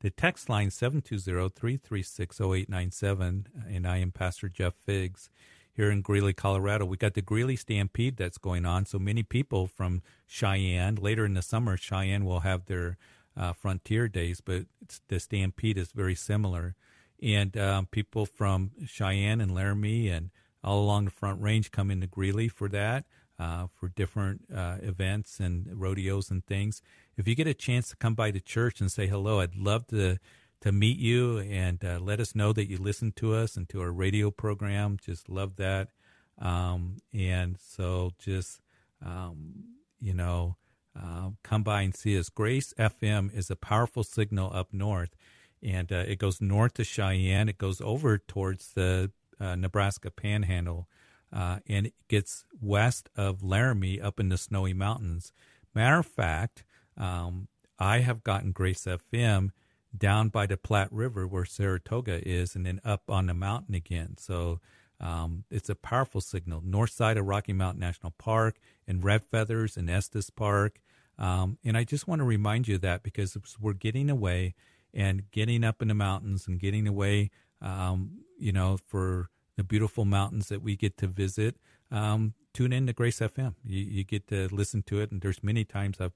The 0.00 0.10
text 0.10 0.48
line 0.48 0.68
720-336-0897, 0.68 3.46
and 3.68 3.86
I 3.86 3.96
am 3.96 4.12
Pastor 4.12 4.48
Jeff 4.48 4.74
Figs 4.74 5.28
here 5.72 5.90
in 5.90 6.02
Greeley, 6.02 6.32
Colorado. 6.32 6.84
We 6.84 6.96
got 6.96 7.14
the 7.14 7.22
Greeley 7.22 7.56
Stampede 7.56 8.16
that's 8.16 8.38
going 8.38 8.64
on. 8.64 8.86
So 8.86 9.00
many 9.00 9.24
people 9.24 9.66
from 9.66 10.02
Cheyenne. 10.24 10.94
Later 10.94 11.24
in 11.24 11.34
the 11.34 11.42
summer, 11.42 11.76
Cheyenne 11.76 12.24
will 12.24 12.38
have 12.40 12.66
their 12.66 12.96
uh, 13.36 13.52
Frontier 13.52 14.06
Days, 14.06 14.40
but 14.40 14.66
the 15.08 15.18
Stampede 15.18 15.76
is 15.76 15.90
very 15.90 16.14
similar. 16.14 16.76
And 17.20 17.56
um, 17.56 17.86
people 17.86 18.24
from 18.24 18.70
Cheyenne 18.86 19.40
and 19.40 19.52
Laramie 19.52 20.10
and 20.10 20.30
all 20.62 20.80
along 20.80 21.06
the 21.06 21.10
Front 21.10 21.42
Range 21.42 21.72
come 21.72 21.90
into 21.90 22.06
Greeley 22.06 22.46
for 22.46 22.68
that 22.68 23.04
uh, 23.38 23.66
for 23.72 23.88
different 23.88 24.42
uh, 24.54 24.76
events 24.82 25.40
and 25.40 25.68
rodeos 25.80 26.30
and 26.30 26.44
things. 26.46 26.82
If 27.16 27.28
you 27.28 27.34
get 27.34 27.46
a 27.46 27.54
chance 27.54 27.88
to 27.90 27.96
come 27.96 28.14
by 28.14 28.30
the 28.30 28.40
church 28.40 28.80
and 28.80 28.90
say 28.90 29.06
hello, 29.06 29.40
I'd 29.40 29.56
love 29.56 29.86
to 29.88 30.18
to 30.60 30.72
meet 30.72 30.98
you 30.98 31.38
and 31.38 31.84
uh, 31.84 32.00
let 32.00 32.18
us 32.18 32.34
know 32.34 32.52
that 32.52 32.68
you 32.68 32.78
listen 32.78 33.12
to 33.12 33.32
us 33.32 33.56
and 33.56 33.68
to 33.68 33.80
our 33.80 33.92
radio 33.92 34.28
program. 34.32 34.98
Just 35.00 35.28
love 35.28 35.54
that. 35.54 35.90
Um, 36.36 36.96
and 37.12 37.56
so 37.60 38.10
just 38.18 38.60
um, 39.04 39.76
you 40.00 40.14
know, 40.14 40.56
uh, 41.00 41.30
come 41.42 41.62
by 41.62 41.82
and 41.82 41.94
see 41.94 42.18
us. 42.18 42.28
Grace 42.28 42.74
FM 42.78 43.36
is 43.36 43.50
a 43.50 43.56
powerful 43.56 44.02
signal 44.02 44.50
up 44.52 44.72
north, 44.72 45.14
and 45.62 45.92
uh, 45.92 46.04
it 46.06 46.18
goes 46.18 46.40
north 46.40 46.74
to 46.74 46.84
Cheyenne. 46.84 47.48
It 47.48 47.58
goes 47.58 47.80
over 47.80 48.18
towards 48.18 48.72
the 48.72 49.10
uh, 49.40 49.54
Nebraska 49.54 50.10
Panhandle 50.10 50.88
uh, 51.32 51.58
and 51.66 51.86
it 51.86 51.94
gets 52.08 52.44
west 52.60 53.10
of 53.16 53.42
Laramie 53.42 54.00
up 54.00 54.18
in 54.18 54.28
the 54.28 54.38
Snowy 54.38 54.72
Mountains. 54.72 55.32
Matter 55.74 55.98
of 55.98 56.06
fact, 56.06 56.64
um, 56.96 57.48
I 57.78 58.00
have 58.00 58.24
gotten 58.24 58.52
Grace 58.52 58.86
FM 58.86 59.50
down 59.96 60.28
by 60.28 60.46
the 60.46 60.56
Platte 60.56 60.92
River 60.92 61.26
where 61.26 61.44
Saratoga 61.44 62.26
is, 62.26 62.54
and 62.54 62.66
then 62.66 62.80
up 62.84 63.02
on 63.08 63.26
the 63.26 63.34
mountain 63.34 63.74
again. 63.74 64.16
So 64.18 64.60
um, 65.00 65.44
it's 65.50 65.68
a 65.68 65.74
powerful 65.74 66.20
signal. 66.20 66.62
North 66.64 66.90
side 66.90 67.16
of 67.16 67.26
Rocky 67.26 67.52
Mountain 67.52 67.80
National 67.80 68.12
Park 68.18 68.56
and 68.86 69.04
Red 69.04 69.22
Feathers 69.24 69.76
and 69.76 69.88
Estes 69.88 70.30
Park. 70.30 70.80
Um, 71.18 71.58
and 71.64 71.76
I 71.76 71.84
just 71.84 72.06
want 72.06 72.20
to 72.20 72.24
remind 72.24 72.68
you 72.68 72.78
that 72.78 73.02
because 73.02 73.36
we're 73.60 73.72
getting 73.72 74.10
away 74.10 74.54
and 74.94 75.30
getting 75.30 75.64
up 75.64 75.82
in 75.82 75.88
the 75.88 75.94
mountains 75.94 76.46
and 76.46 76.58
getting 76.58 76.86
away, 76.86 77.30
um, 77.60 78.24
you 78.38 78.52
know, 78.52 78.78
for 78.86 79.30
the 79.58 79.64
beautiful 79.64 80.04
mountains 80.04 80.48
that 80.50 80.62
we 80.62 80.76
get 80.76 80.96
to 80.96 81.08
visit, 81.08 81.56
um, 81.90 82.32
tune 82.54 82.72
in 82.72 82.86
to 82.86 82.92
Grace 82.92 83.18
FM. 83.18 83.56
You, 83.64 83.80
you, 83.80 84.04
get 84.04 84.28
to 84.28 84.46
listen 84.52 84.84
to 84.84 85.00
it, 85.00 85.10
and 85.10 85.20
there's 85.20 85.42
many 85.42 85.64
times 85.64 86.00
I've 86.00 86.12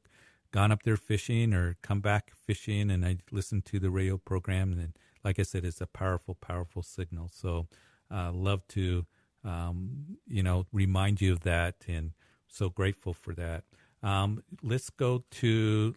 gone 0.52 0.70
up 0.70 0.84
there 0.84 0.96
fishing 0.96 1.52
or 1.52 1.76
come 1.82 2.00
back 2.00 2.30
fishing, 2.36 2.88
and 2.88 3.04
I 3.04 3.16
listen 3.32 3.60
to 3.62 3.80
the 3.80 3.90
radio 3.90 4.16
program. 4.16 4.72
And 4.74 4.92
like 5.24 5.40
I 5.40 5.42
said, 5.42 5.64
it's 5.64 5.80
a 5.80 5.88
powerful, 5.88 6.36
powerful 6.36 6.84
signal. 6.84 7.30
So, 7.32 7.66
uh, 8.12 8.30
love 8.30 8.68
to 8.68 9.06
um, 9.44 10.18
you 10.28 10.44
know 10.44 10.66
remind 10.72 11.20
you 11.20 11.32
of 11.32 11.40
that, 11.40 11.84
and 11.88 12.12
so 12.46 12.68
grateful 12.68 13.12
for 13.12 13.34
that. 13.34 13.64
Um, 14.04 14.44
let's 14.62 14.88
go 14.88 15.24
to 15.30 15.96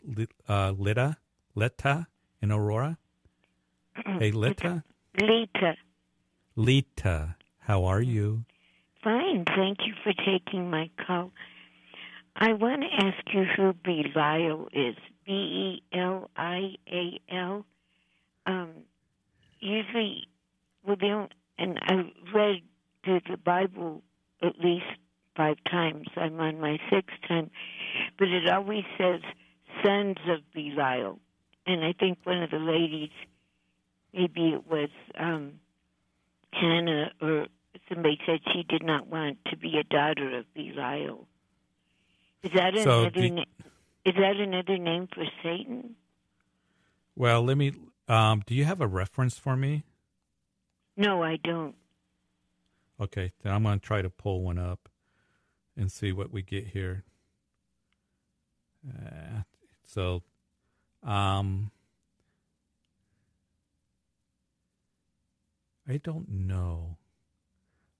uh, 0.49 0.71
Lita, 0.71 1.17
Lita 1.53 2.07
in 2.41 2.51
Aurora. 2.51 2.97
Hey, 4.19 4.31
Lita. 4.31 4.83
Lita. 5.21 5.75
Lita, 6.55 7.35
how 7.59 7.83
are 7.83 8.01
you? 8.01 8.45
Fine, 9.03 9.43
thank 9.55 9.79
you 9.85 9.93
for 10.03 10.13
taking 10.13 10.69
my 10.69 10.89
call. 11.05 11.31
I 12.35 12.53
want 12.53 12.81
to 12.81 13.05
ask 13.05 13.17
you 13.33 13.43
who 13.55 13.73
Belial 13.73 14.67
is. 14.71 14.95
B 15.25 15.31
E 15.31 15.83
L 15.97 16.29
I 16.37 16.75
A 16.87 17.19
L. 17.33 17.65
Um, 18.45 18.69
usually, 19.59 20.27
we 20.87 20.95
don't, 20.95 21.33
and 21.57 21.79
I 21.81 22.11
read 22.33 22.61
through 23.03 23.21
the 23.29 23.37
Bible 23.37 24.03
at 24.41 24.59
least 24.59 24.85
five 25.35 25.57
times. 25.69 26.07
I'm 26.15 26.39
on 26.39 26.61
my 26.61 26.77
sixth 26.91 27.17
time, 27.27 27.49
but 28.19 28.27
it 28.27 28.47
always 28.49 28.83
says 28.97 29.21
sons 29.83 30.17
of 30.29 30.39
Belial, 30.53 31.19
and 31.65 31.83
I 31.83 31.93
think 31.93 32.19
one 32.23 32.43
of 32.43 32.51
the 32.51 32.57
ladies, 32.57 33.09
maybe 34.13 34.49
it 34.49 34.69
was 34.69 34.89
um, 35.19 35.53
Hannah 36.59 37.11
or 37.21 37.47
somebody 37.89 38.19
said 38.25 38.39
she 38.53 38.63
did 38.63 38.83
not 38.83 39.07
want 39.07 39.37
to 39.47 39.57
be 39.57 39.77
a 39.79 39.83
daughter 39.83 40.39
of 40.39 40.45
Belial. 40.53 41.27
Is 42.43 42.51
that 42.55 42.73
so 42.75 43.01
another? 43.01 43.09
Do, 43.11 43.29
na- 43.31 43.43
is 44.05 44.13
that 44.15 44.35
another 44.37 44.77
name 44.77 45.07
for 45.13 45.23
Satan? 45.43 45.95
Well, 47.15 47.43
let 47.43 47.57
me. 47.57 47.73
Um, 48.07 48.43
do 48.45 48.53
you 48.53 48.65
have 48.65 48.81
a 48.81 48.87
reference 48.87 49.37
for 49.37 49.55
me? 49.55 49.83
No, 50.95 51.23
I 51.23 51.37
don't. 51.43 51.75
Okay, 53.01 53.33
then 53.41 53.51
I'm 53.51 53.63
going 53.63 53.79
to 53.79 53.85
try 53.85 54.01
to 54.01 54.09
pull 54.09 54.41
one 54.41 54.57
up 54.59 54.87
and 55.75 55.91
see 55.91 56.11
what 56.11 56.31
we 56.31 56.41
get 56.41 56.67
here. 56.67 57.03
Uh, 58.87 59.41
so, 59.85 60.21
um, 61.03 61.71
I 65.87 65.97
don't 65.97 66.29
know. 66.29 66.97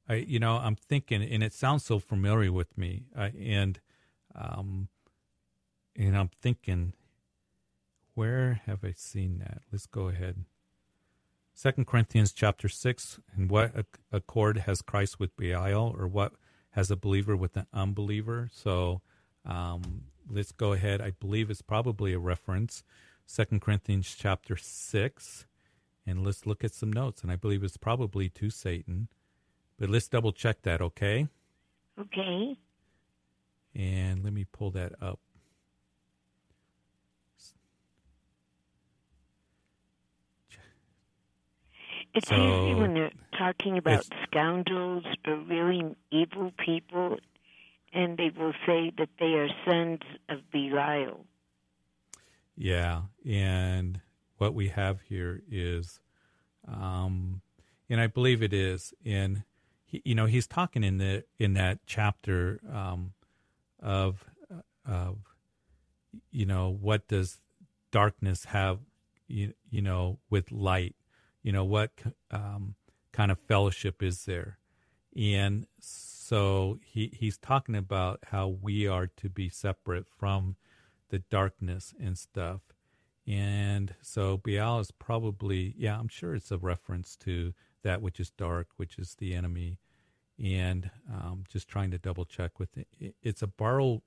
I 0.08 0.16
you 0.16 0.40
know 0.40 0.58
I'm 0.58 0.76
thinking, 0.76 1.24
and 1.24 1.44
it 1.44 1.54
sounds 1.54 1.86
so 1.86 2.00
familiar 2.00 2.52
with 2.52 2.78
me, 2.78 3.06
uh, 3.16 3.30
and 3.40 3.80
um, 4.34 4.90
and 5.96 6.18
I'm 6.18 6.30
thinking, 6.42 6.94
where 8.14 8.62
have 8.66 8.84
I 8.84 8.94
seen 8.96 9.40
that? 9.40 9.62
Let's 9.72 9.86
go 9.86 10.10
ahead. 10.10 10.46
Second 11.54 11.88
Corinthians 11.88 12.34
chapter 12.34 12.68
six, 12.68 13.20
and 13.36 13.50
what 13.50 13.74
accord 14.12 14.58
has 14.60 14.82
Christ 14.82 15.20
with 15.20 15.36
Belial, 15.38 15.96
or 15.98 16.08
what 16.08 16.34
has 16.72 16.92
a 16.92 16.98
believer 16.98 17.36
with 17.36 17.56
an 17.56 17.68
unbeliever? 17.74 18.50
So 18.52 19.02
um, 19.46 20.04
let's 20.30 20.52
go 20.52 20.74
ahead. 20.74 21.02
I 21.02 21.12
believe 21.12 21.50
it's 21.50 21.62
probably 21.62 22.14
a 22.14 22.20
reference. 22.20 22.84
Second 23.26 23.62
Corinthians 23.62 24.16
chapter 24.20 24.58
six 24.58 25.46
and 26.06 26.24
let's 26.24 26.46
look 26.46 26.64
at 26.64 26.74
some 26.74 26.92
notes. 26.92 27.22
And 27.22 27.32
I 27.32 27.36
believe 27.36 27.64
it's 27.64 27.78
probably 27.78 28.30
to 28.30 28.50
Satan, 28.50 29.08
but 29.80 29.90
let's 29.90 30.08
double 30.08 30.32
check 30.32 30.62
that, 30.64 30.82
okay? 30.82 31.28
Okay. 32.00 32.58
And 33.74 34.24
let 34.24 34.34
me 34.34 34.46
pull 34.46 34.72
that 34.72 34.94
up. 35.02 35.20
It's 42.14 42.30
so, 42.30 42.36
usually 42.36 42.76
when 42.76 42.94
they're 42.94 43.12
talking 43.38 43.78
about 43.78 44.06
scoundrels 44.24 45.04
or 45.28 45.36
really 45.36 45.96
evil 46.12 46.54
people, 46.66 47.18
and 47.92 48.18
they 48.18 48.32
will 48.38 48.54
say 48.66 48.94
that 48.98 49.10
they 49.20 49.34
are 49.34 49.50
sons 49.66 50.00
of 50.30 50.40
Belial. 50.50 51.26
Yeah, 52.56 53.02
and 53.26 54.00
what 54.38 54.54
we 54.54 54.70
have 54.70 55.02
here 55.02 55.42
is, 55.50 56.00
um, 56.68 57.42
and 57.90 58.02
I 58.02 58.08
believe 58.08 58.42
it 58.42 58.54
is. 58.54 58.94
in, 59.04 59.44
he, 59.86 60.02
you 60.04 60.16
know, 60.16 60.26
he's 60.26 60.48
talking 60.48 60.84
in 60.84 60.98
the 60.98 61.24
in 61.40 61.54
that 61.54 61.80
chapter 61.86 62.60
um, 62.72 63.14
of 63.82 64.26
of 64.86 65.18
you 66.32 66.46
know 66.46 66.70
what 66.70 67.08
does 67.08 67.40
darkness 67.92 68.46
have 68.46 68.80
you, 69.28 69.54
you 69.70 69.82
know 69.82 70.20
with 70.30 70.52
light 70.52 70.96
you 71.44 71.52
know 71.52 71.64
what 71.64 71.92
um, 72.32 72.76
kind 73.12 73.32
of 73.32 73.40
fellowship 73.40 74.04
is 74.04 74.26
there 74.26 74.58
and 75.16 75.66
so 75.80 76.78
he 76.84 77.12
he's 77.18 77.38
talking 77.38 77.76
about 77.76 78.20
how 78.32 78.48
we 78.48 78.88
are 78.88 79.08
to 79.08 79.30
be 79.30 79.50
separate 79.50 80.06
from 80.18 80.56
the 81.10 81.20
darkness 81.20 81.94
and 82.00 82.18
stuff 82.18 82.62
and 83.28 83.96
so 84.02 84.38
Baal 84.38 84.80
is 84.80 84.92
probably 84.92 85.74
yeah 85.78 85.98
I'm 86.00 86.08
sure 86.08 86.36
it's 86.36 86.52
a 86.52 86.58
reference 86.58 87.16
to 87.18 87.54
that 87.84 88.02
which 88.02 88.20
is 88.20 88.30
dark 88.30 88.68
which 88.78 88.98
is 88.98 89.16
the 89.16 89.34
enemy 89.34 89.80
and 90.42 90.90
um, 91.12 91.44
just 91.50 91.68
trying 91.68 91.92
to 91.92 91.98
double 91.98 92.26
check 92.26 92.60
with 92.60 92.78
it. 92.78 93.16
It's 93.22 93.42
a 93.42 93.48
borrowed 93.48 94.02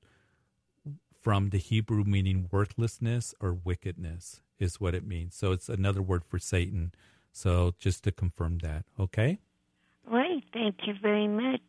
from 1.21 1.51
the 1.51 1.59
Hebrew 1.59 2.05
meaning 2.05 2.49
worthlessness 2.51 3.35
or 3.41 3.53
wickedness 3.53 4.41
is 4.59 4.81
what 4.81 4.95
it 4.95 5.07
means. 5.07 5.35
So 5.35 5.53
it's 5.53 5.69
another 5.69 6.03
word 6.03 6.25
for 6.25 6.39
Satan. 6.39 6.93
So 7.33 7.75
just 7.79 8.05
to 8.05 8.13
confirm 8.13 8.59
that, 8.59 8.85
okay? 8.99 9.39
Right. 10.07 10.43
Thank 10.53 10.77
you 10.87 10.95
very 11.01 11.29
much. 11.29 11.61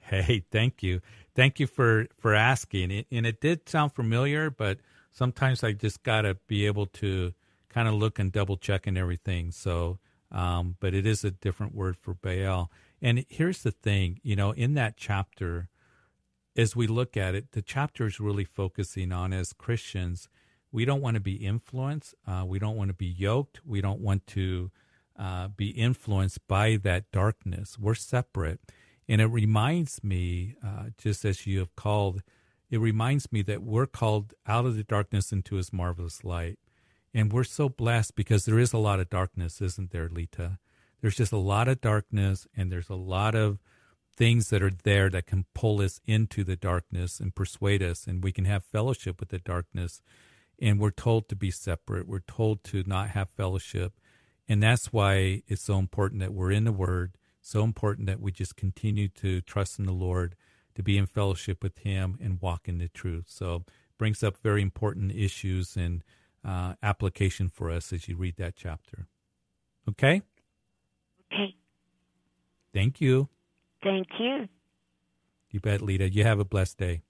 Hey, 0.00 0.44
thank 0.50 0.82
you. 0.82 1.00
Thank 1.34 1.58
you 1.58 1.66
for 1.66 2.06
for 2.16 2.32
asking. 2.32 2.90
It, 2.90 3.06
and 3.10 3.26
it 3.26 3.40
did 3.40 3.68
sound 3.68 3.92
familiar, 3.92 4.50
but 4.50 4.78
sometimes 5.16 5.64
I 5.64 5.72
just 5.72 6.02
got 6.02 6.22
to 6.22 6.34
be 6.46 6.66
able 6.66 6.86
to 6.86 7.32
kind 7.70 7.88
of 7.88 7.94
look 7.94 8.18
and 8.18 8.30
double 8.30 8.56
check 8.56 8.86
and 8.86 8.98
everything. 8.98 9.50
So, 9.50 9.98
um, 10.30 10.76
but 10.78 10.92
it 10.92 11.06
is 11.06 11.24
a 11.24 11.30
different 11.30 11.74
word 11.74 11.96
for 11.96 12.14
Baal. 12.14 12.70
And 13.00 13.24
here's 13.28 13.62
the 13.62 13.70
thing, 13.70 14.20
you 14.22 14.36
know, 14.36 14.50
in 14.50 14.74
that 14.74 14.96
chapter, 14.96 15.68
as 16.56 16.76
we 16.76 16.86
look 16.86 17.16
at 17.16 17.34
it, 17.34 17.52
the 17.52 17.62
chapter 17.62 18.06
is 18.06 18.20
really 18.20 18.44
focusing 18.44 19.12
on 19.12 19.32
as 19.32 19.52
Christians, 19.52 20.28
we 20.70 20.84
don't 20.84 21.00
want 21.00 21.14
to 21.14 21.20
be 21.20 21.36
influenced. 21.36 22.14
Uh, 22.26 22.44
we 22.46 22.58
don't 22.58 22.76
want 22.76 22.88
to 22.88 22.94
be 22.94 23.06
yoked. 23.06 23.60
We 23.64 23.80
don't 23.80 24.00
want 24.00 24.26
to 24.28 24.70
uh, 25.18 25.48
be 25.48 25.68
influenced 25.68 26.46
by 26.46 26.76
that 26.82 27.10
darkness. 27.12 27.78
We're 27.78 27.94
separate. 27.94 28.60
And 29.08 29.20
it 29.20 29.26
reminds 29.26 30.02
me, 30.02 30.56
uh, 30.64 30.90
just 30.98 31.24
as 31.24 31.46
you 31.46 31.60
have 31.60 31.74
called, 31.76 32.22
it 32.70 32.78
reminds 32.78 33.30
me 33.30 33.42
that 33.42 33.62
we're 33.62 33.86
called 33.86 34.34
out 34.46 34.66
of 34.66 34.76
the 34.76 34.84
darkness 34.84 35.32
into 35.32 35.56
his 35.56 35.72
marvelous 35.72 36.24
light. 36.24 36.58
And 37.14 37.32
we're 37.32 37.44
so 37.44 37.68
blessed 37.68 38.14
because 38.14 38.44
there 38.44 38.58
is 38.58 38.72
a 38.72 38.78
lot 38.78 39.00
of 39.00 39.08
darkness, 39.08 39.60
isn't 39.60 39.90
there, 39.90 40.08
Lita? 40.08 40.58
There's 41.00 41.16
just 41.16 41.32
a 41.32 41.38
lot 41.38 41.68
of 41.68 41.80
darkness 41.80 42.46
and 42.56 42.70
there's 42.70 42.88
a 42.88 42.94
lot 42.94 43.34
of 43.34 43.58
things 44.16 44.50
that 44.50 44.62
are 44.62 44.72
there 44.84 45.08
that 45.10 45.26
can 45.26 45.44
pull 45.54 45.80
us 45.80 46.00
into 46.06 46.42
the 46.42 46.56
darkness 46.56 47.20
and 47.20 47.34
persuade 47.34 47.82
us, 47.82 48.06
and 48.06 48.24
we 48.24 48.32
can 48.32 48.46
have 48.46 48.64
fellowship 48.64 49.20
with 49.20 49.28
the 49.28 49.38
darkness. 49.38 50.02
And 50.60 50.80
we're 50.80 50.90
told 50.90 51.28
to 51.28 51.36
be 51.36 51.50
separate. 51.50 52.08
We're 52.08 52.20
told 52.20 52.64
to 52.64 52.82
not 52.86 53.10
have 53.10 53.28
fellowship. 53.28 53.92
And 54.48 54.62
that's 54.62 54.92
why 54.92 55.42
it's 55.46 55.62
so 55.62 55.78
important 55.78 56.20
that 56.20 56.32
we're 56.32 56.50
in 56.50 56.64
the 56.64 56.72
Word, 56.72 57.18
so 57.42 57.62
important 57.62 58.06
that 58.06 58.20
we 58.20 58.32
just 58.32 58.56
continue 58.56 59.08
to 59.08 59.42
trust 59.42 59.78
in 59.78 59.84
the 59.84 59.92
Lord, 59.92 60.34
to 60.76 60.82
be 60.82 60.96
in 60.96 61.06
fellowship 61.06 61.62
with 61.62 61.78
Him 61.78 62.18
and 62.22 62.40
walk 62.40 62.68
in 62.68 62.78
the 62.78 62.88
truth. 62.88 63.24
So 63.28 63.64
brings 63.98 64.22
up 64.22 64.36
very 64.42 64.62
important 64.62 65.12
issues 65.12 65.76
and 65.76 66.04
uh, 66.44 66.74
application 66.82 67.48
for 67.48 67.70
us 67.70 67.92
as 67.92 68.08
you 68.08 68.16
read 68.16 68.36
that 68.36 68.54
chapter. 68.54 69.08
Okay? 69.88 70.22
Okay. 71.32 71.54
Thank 72.72 73.00
you. 73.00 73.28
Thank 73.82 74.06
you. 74.18 74.48
You 75.50 75.60
bet, 75.60 75.80
Lita. 75.80 76.10
You 76.10 76.24
have 76.24 76.38
a 76.38 76.44
blessed 76.44 76.78
day. 76.78 77.00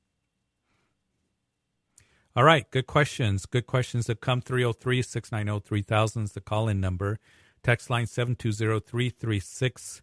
All 2.37 2.45
right, 2.45 2.71
good 2.71 2.87
questions. 2.87 3.47
Good 3.47 3.67
questions 3.67 4.07
that 4.07 4.21
come 4.21 4.41
303 4.41 5.03
690 5.03 5.67
3000 5.67 6.23
is 6.23 6.33
the 6.33 6.41
call 6.41 6.69
in 6.69 6.81
number. 6.81 7.19
Text 7.63 7.91
line 7.91 8.07
720 8.07 8.79
336 8.79 10.03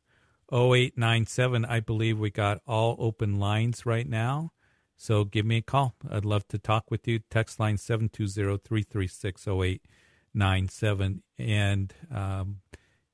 0897. 0.54 1.66
I 1.66 1.80
believe 1.80 2.20
we 2.20 2.30
got 2.30 2.62
all 2.68 2.96
open 3.00 3.39
lines 3.39 3.86
right 3.86 4.08
now. 4.08 4.52
So 4.96 5.26
give 5.26 5.46
me 5.46 5.58
a 5.58 5.62
call. 5.62 5.96
I'd 6.10 6.26
love 6.26 6.48
to 6.50 6.60
talk 6.60 6.92
with 6.92 7.08
you. 7.08 7.20
Text 7.30 7.60
line 7.60 7.78
720 7.78 8.58
336 8.58 9.48
0897. 9.48 11.24
And 11.39 11.94
um, 12.13 12.58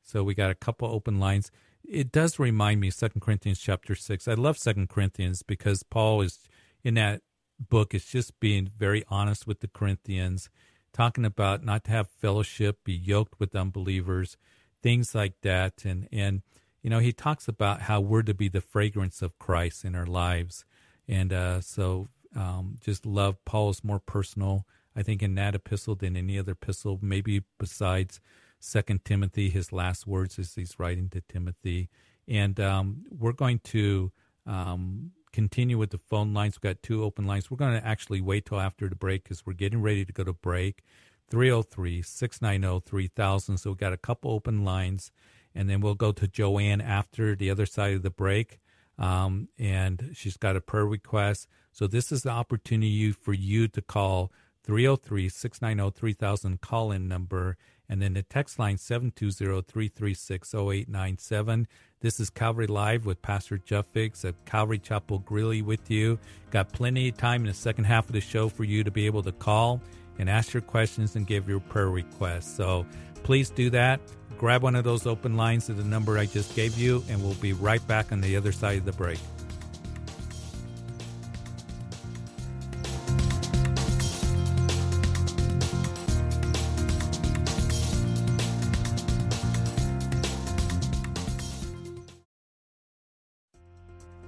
so 0.03 0.23
we 0.23 0.35
got 0.35 0.51
a 0.51 0.55
couple 0.55 0.87
open 0.89 1.19
lines 1.19 1.51
it 1.89 2.11
does 2.11 2.39
remind 2.39 2.79
me 2.79 2.91
Second 2.91 3.21
Corinthians 3.21 3.59
chapter 3.59 3.95
six. 3.95 4.27
I 4.27 4.35
love 4.35 4.57
Second 4.57 4.89
Corinthians 4.89 5.41
because 5.43 5.83
Paul 5.83 6.21
is 6.21 6.39
in 6.83 6.93
that 6.95 7.21
book 7.59 7.93
is 7.93 8.05
just 8.05 8.39
being 8.39 8.69
very 8.77 9.03
honest 9.09 9.47
with 9.47 9.59
the 9.59 9.67
Corinthians, 9.67 10.49
talking 10.93 11.25
about 11.25 11.63
not 11.63 11.83
to 11.85 11.91
have 11.91 12.07
fellowship, 12.07 12.79
be 12.83 12.93
yoked 12.93 13.39
with 13.39 13.55
unbelievers, 13.55 14.37
things 14.83 15.15
like 15.15 15.35
that, 15.41 15.83
and 15.83 16.07
and 16.11 16.43
you 16.81 16.89
know 16.89 16.99
he 16.99 17.11
talks 17.11 17.47
about 17.47 17.81
how 17.81 17.99
we're 17.99 18.23
to 18.23 18.33
be 18.33 18.47
the 18.47 18.61
fragrance 18.61 19.21
of 19.21 19.37
Christ 19.39 19.85
in 19.85 19.95
our 19.95 20.05
lives, 20.05 20.65
and 21.07 21.33
uh, 21.33 21.61
so 21.61 22.09
um, 22.35 22.75
just 22.81 23.05
love 23.05 23.43
Paul 23.45 23.69
is 23.69 23.83
more 23.83 23.99
personal. 23.99 24.65
I 24.95 25.03
think 25.03 25.21
in 25.21 25.35
that 25.35 25.55
epistle 25.55 25.95
than 25.95 26.17
any 26.17 26.37
other 26.37 26.53
epistle, 26.53 26.99
maybe 27.01 27.43
besides 27.57 28.19
Second 28.59 29.05
Timothy, 29.05 29.49
his 29.49 29.71
last 29.71 30.05
words 30.05 30.37
as 30.37 30.55
he's 30.55 30.77
writing 30.77 31.09
to 31.09 31.21
Timothy. 31.21 31.89
And 32.27 32.59
um, 32.59 33.05
we're 33.09 33.31
going 33.31 33.59
to 33.65 34.11
um, 34.45 35.11
continue 35.31 35.77
with 35.77 35.91
the 35.91 35.97
phone 35.97 36.33
lines. 36.33 36.55
We've 36.55 36.73
got 36.73 36.83
two 36.83 37.03
open 37.03 37.25
lines. 37.25 37.49
We're 37.49 37.57
going 37.57 37.79
to 37.79 37.87
actually 37.87 38.21
wait 38.21 38.45
till 38.45 38.59
after 38.59 38.89
the 38.89 38.95
break 38.95 39.23
because 39.23 39.45
we're 39.45 39.53
getting 39.53 39.81
ready 39.81 40.05
to 40.05 40.13
go 40.13 40.23
to 40.23 40.33
break. 40.33 40.83
303 41.29 42.01
690 42.01 42.83
3000. 42.85 43.57
So 43.57 43.69
we've 43.69 43.77
got 43.77 43.93
a 43.93 43.97
couple 43.97 44.31
open 44.31 44.65
lines. 44.65 45.11
And 45.55 45.69
then 45.69 45.81
we'll 45.81 45.95
go 45.95 46.11
to 46.11 46.27
Joanne 46.27 46.81
after 46.81 47.35
the 47.35 47.49
other 47.49 47.65
side 47.65 47.95
of 47.95 48.03
the 48.03 48.09
break. 48.09 48.59
Um, 48.97 49.47
and 49.57 50.11
she's 50.13 50.37
got 50.37 50.55
a 50.55 50.61
prayer 50.61 50.85
request. 50.85 51.47
So 51.71 51.87
this 51.87 52.11
is 52.11 52.23
the 52.23 52.31
opportunity 52.31 53.11
for 53.11 53.33
you 53.33 53.67
to 53.69 53.81
call 53.81 54.31
303 54.63 55.29
690 55.29 55.97
3000 55.97 56.61
call 56.61 56.91
in 56.91 57.07
number 57.07 57.57
and 57.89 58.01
then 58.01 58.13
the 58.13 58.21
text 58.21 58.57
line 58.59 58.77
720-336-0897. 58.77 61.65
This 62.01 62.19
is 62.19 62.29
Calvary 62.29 62.67
Live 62.67 63.07
with 63.07 63.21
Pastor 63.21 63.57
Jeff 63.57 63.87
Figs 63.87 64.23
at 64.23 64.45
Calvary 64.45 64.77
Chapel 64.77 65.17
Greeley 65.19 65.63
with 65.63 65.89
you. 65.89 66.19
Got 66.51 66.71
plenty 66.71 67.09
of 67.09 67.17
time 67.17 67.41
in 67.41 67.47
the 67.47 67.53
second 67.53 67.85
half 67.85 68.05
of 68.05 68.11
the 68.13 68.21
show 68.21 68.47
for 68.47 68.63
you 68.63 68.83
to 68.83 68.91
be 68.91 69.07
able 69.07 69.23
to 69.23 69.31
call 69.31 69.81
and 70.19 70.29
ask 70.29 70.53
your 70.53 70.61
questions 70.61 71.15
and 71.15 71.25
give 71.25 71.49
your 71.49 71.61
prayer 71.61 71.89
requests. 71.89 72.55
So 72.55 72.85
please 73.23 73.49
do 73.49 73.71
that. 73.71 73.99
Grab 74.39 74.63
one 74.63 74.73
of 74.75 74.85
those 74.85 75.05
open 75.05 75.35
lines 75.35 75.69
at 75.69 75.75
the 75.75 75.83
number 75.83 76.17
I 76.17 76.25
just 76.25 76.55
gave 76.55 76.77
you, 76.77 77.03
and 77.09 77.21
we'll 77.21 77.33
be 77.35 77.51
right 77.51 77.85
back 77.87 78.13
on 78.13 78.21
the 78.21 78.37
other 78.37 78.53
side 78.53 78.77
of 78.77 78.85
the 78.85 78.93
break. 78.93 79.19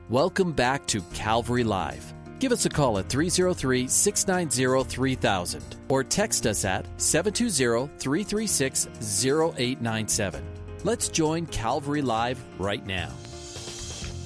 Welcome 0.09 0.51
back 0.51 0.85
to 0.87 0.99
Calvary 1.13 1.63
Live. 1.63 2.13
Give 2.41 2.51
us 2.51 2.65
a 2.65 2.69
call 2.69 2.97
at 2.97 3.07
303 3.07 3.87
690 3.87 4.89
3000 4.89 5.75
or 5.89 6.03
text 6.03 6.47
us 6.47 6.65
at 6.65 6.87
720 6.99 7.87
336 7.99 8.87
0897. 9.23 10.43
Let's 10.83 11.07
join 11.07 11.45
Calvary 11.45 12.01
Live 12.01 12.43
right 12.57 12.83
now. 12.83 13.11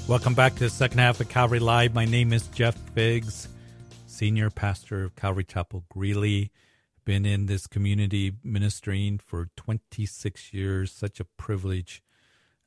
Welcome 0.08 0.34
back 0.34 0.54
to 0.54 0.60
the 0.60 0.70
second 0.70 1.00
half 1.00 1.20
of 1.20 1.28
Calvary 1.28 1.60
Live. 1.60 1.94
My 1.94 2.06
name 2.06 2.32
is 2.32 2.48
Jeff 2.48 2.78
Figs, 2.94 3.50
Senior 4.08 4.50
Pastor 4.50 5.04
of 5.04 5.18
Calvary 5.18 5.44
Chapel 5.44 5.84
Greeley. 5.90 6.54
Been 7.04 7.26
in 7.26 7.48
this 7.48 7.68
community 7.68 8.32
ministering 8.46 9.18
for 9.18 9.50
26 9.58 10.54
years. 10.54 10.90
Such 10.90 11.20
a 11.20 11.26
privilege 11.26 12.02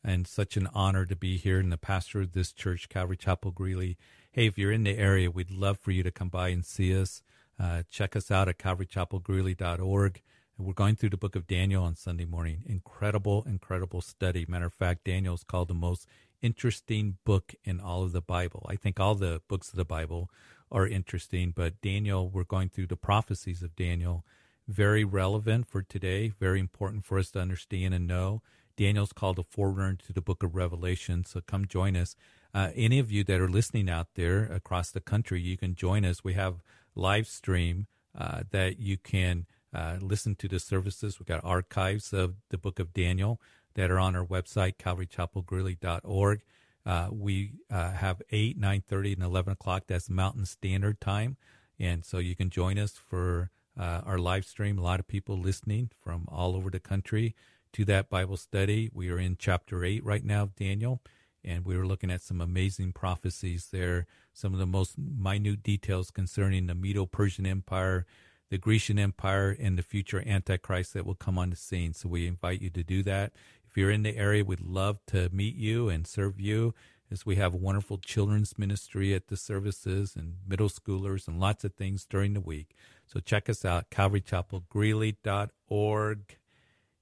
and 0.05 0.27
such 0.27 0.59
an 0.59 0.69
honor 0.75 1.07
to 1.07 1.17
be 1.17 1.39
here 1.39 1.59
and 1.59 1.73
the 1.73 1.79
pastor 1.79 2.21
of 2.21 2.33
this 2.33 2.53
church, 2.53 2.91
Calvary 2.91 3.17
Chapel 3.17 3.51
Greeley. 3.51 3.97
Hey, 4.31 4.47
if 4.47 4.59
you're 4.59 4.73
in 4.73 4.85
the 4.85 4.99
area, 4.99 5.31
we'd 5.31 5.51
love 5.51 5.79
for 5.79 5.91
you 5.91 6.03
to 6.03 6.11
come 6.11 6.29
by 6.29 6.49
and 6.49 6.63
see 6.63 6.95
us. 6.95 7.23
Uh, 7.59 7.83
check 7.91 8.15
us 8.15 8.31
out 8.31 8.47
at 8.47 8.59
calvarychapelgreeley.org. 8.59 10.23
And 10.59 10.67
we're 10.67 10.75
going 10.75 10.97
through 10.97 11.09
the 11.11 11.17
book 11.17 11.35
of 11.35 11.47
Daniel 11.47 11.83
on 11.83 11.97
Sunday 11.97 12.27
morning. 12.27 12.63
Incredible, 12.67 13.43
incredible 13.49 14.03
study. 14.03 14.45
Matter 14.47 14.67
of 14.67 14.75
fact, 14.75 15.05
Daniel 15.05 15.35
is 15.35 15.45
called 15.45 15.69
the 15.69 15.75
most 15.75 16.07
interesting 16.43 17.17
book 17.25 17.55
in 17.65 17.81
all 17.81 18.05
of 18.05 18.13
the 18.13 18.21
Bible. 18.21 18.67
I 18.69 18.77
think 18.77 19.01
all 19.01 19.15
the 19.15 19.41
books 19.49 19.71
of 19.71 19.77
the 19.77 19.85
Bible 19.87 20.31
are 20.71 20.87
interesting, 20.87 21.55
but 21.57 21.81
Daniel, 21.81 22.29
we're 22.29 22.45
going 22.45 22.69
through 22.69 22.89
the 22.89 22.97
prophecies 22.97 23.63
of 23.63 23.75
Daniel. 23.77 24.27
Very 24.69 25.05
relevant 25.05 25.67
for 25.67 25.81
today, 25.81 26.35
very 26.39 26.61
important 26.61 27.07
for 27.07 27.19
us 27.19 27.31
to 27.31 27.41
understand 27.41 27.95
and 27.95 28.07
know. 28.07 28.43
Daniel's 28.77 29.15
called 29.15 29.39
a 29.39 29.43
forerunner 29.43 29.97
to 30.07 30.13
the 30.13 30.21
book 30.21 30.43
of 30.43 30.55
Revelation. 30.55 31.25
So 31.25 31.41
come 31.41 31.67
join 31.67 31.97
us. 31.97 32.15
Uh, 32.55 32.71
any 32.75 32.99
of 32.99 33.11
you 33.11 33.25
that 33.25 33.41
are 33.41 33.49
listening 33.49 33.91
out 33.91 34.09
there 34.15 34.45
across 34.45 34.91
the 34.91 35.01
country, 35.01 35.41
you 35.41 35.57
can 35.57 35.75
join 35.75 36.05
us. 36.05 36.25
We 36.25 36.35
have 36.35 36.63
live 36.95 37.27
stream 37.27 37.87
uh, 38.17 38.43
that 38.51 38.79
you 38.79 38.97
can 38.97 39.47
uh, 39.73 39.97
listen 40.01 40.35
to 40.37 40.49
the 40.49 40.59
services. 40.59 41.19
We've 41.19 41.27
got 41.27 41.45
archives 41.45 42.13
of 42.13 42.37
the 42.51 42.59
book 42.59 42.79
of 42.79 42.93
Daniel 42.93 43.41
that 43.75 43.91
are 43.91 43.99
on 43.99 44.17
our 44.17 44.25
website, 44.25 44.77
calvarychapelgreeley.org. 44.77 46.43
Uh, 46.87 47.09
we 47.13 47.53
uh, 47.71 47.93
have 47.93 48.23
8, 48.31 48.59
9.30, 48.59 49.15
and 49.15 49.23
11 49.23 49.53
o'clock. 49.53 49.85
That's 49.87 50.09
Mountain 50.09 50.47
Standard 50.47 51.01
Time. 51.01 51.37
And 51.79 52.05
so 52.05 52.19
you 52.19 52.35
can 52.35 52.51
join 52.51 52.79
us 52.79 52.93
for 52.93 53.51
uh, 53.79 54.01
our 54.05 54.19
live 54.19 54.45
stream. 54.45 54.79
A 54.79 54.83
lot 54.83 55.01
of 55.01 55.07
people 55.07 55.39
listening 55.39 55.91
from 56.03 56.27
all 56.29 56.57
over 56.57 56.71
the 56.71 56.81
country 56.81 57.35
to 57.75 57.85
that 57.85 58.09
Bible 58.09 58.37
study. 58.37 58.91
We 58.93 59.11
are 59.11 59.19
in 59.19 59.37
chapter 59.39 59.85
8 59.85 60.05
right 60.05 60.25
now 60.25 60.51
Daniel, 60.57 61.01
and 61.45 61.65
we 61.65 61.77
were 61.77 61.87
looking 61.87 62.11
at 62.11 62.23
some 62.23 62.41
amazing 62.41 62.93
prophecies 62.93 63.69
there, 63.73 64.07
some 64.33 64.53
of 64.53 64.59
the 64.59 64.67
most 64.67 64.97
minute 64.99 65.63
details 65.63 66.11
concerning 66.11 66.67
the 66.67 66.75
Medo 66.75 67.07
Persian 67.07 67.47
Empire, 67.47 68.07
the 68.51 68.59
Grecian 68.59 68.99
Empire, 68.99 69.57
and 69.59 69.79
the 69.79 69.83
future 69.83 70.23
Antichrist 70.27 70.95
that 70.95 71.07
will 71.07 71.15
come 71.15 71.39
on 71.39 71.51
the 71.51 71.57
scene. 71.57 71.93
So 71.93 72.09
we 72.09 72.27
invite 72.27 72.63
you 72.63 72.71
to 72.71 72.83
do 72.83 73.03
that. 73.05 73.33
If 73.69 73.77
you're 73.77 73.91
in 73.91 74.03
the 74.03 74.17
area, 74.17 74.45
we'd 74.45 74.61
love 74.61 74.99
to 75.09 75.29
meet 75.33 75.55
you 75.55 75.89
and 75.89 76.07
serve 76.07 76.41
you 76.41 76.75
as 77.11 77.25
we 77.25 77.37
have 77.37 77.55
a 77.55 77.59
wonderful 77.59 77.97
children's 77.99 78.59
ministry 78.59 79.15
at 79.15 79.29
the 79.29 79.37
services 79.37 80.17
and 80.17 80.35
middle 80.47 80.69
schoolers 80.69 81.27
and 81.27 81.41
lots 81.41 81.65
of 81.65 81.73
things 81.75 82.05
during 82.05 82.35
the 82.35 82.41
week. 82.41 82.77
So 83.07 83.19
check 83.21 83.49
us 83.49 83.65
out, 83.65 83.91
calvarychapelgreeley.org. 83.91 86.37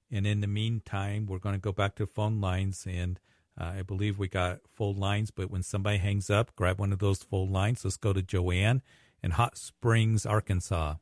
And 0.09 0.25
in 0.25 0.39
the 0.39 0.47
meantime, 0.47 1.25
we're 1.25 1.39
going 1.39 1.55
to 1.55 1.59
go 1.59 1.73
back 1.73 1.95
to 1.95 2.05
phone 2.05 2.39
lines. 2.39 2.85
And 2.87 3.19
uh, 3.59 3.73
I 3.79 3.81
believe 3.81 4.19
we 4.19 4.27
got 4.27 4.59
fold 4.73 4.97
lines, 4.97 5.31
but 5.31 5.49
when 5.49 5.63
somebody 5.63 5.97
hangs 5.97 6.29
up, 6.29 6.55
grab 6.55 6.79
one 6.79 6.93
of 6.93 6.99
those 6.99 7.23
fold 7.23 7.51
lines. 7.51 7.83
Let's 7.83 7.97
go 7.97 8.13
to 8.13 8.21
Joanne 8.21 8.81
in 9.23 9.31
Hot 9.31 9.57
Springs, 9.57 10.25
Arkansas. 10.25 10.95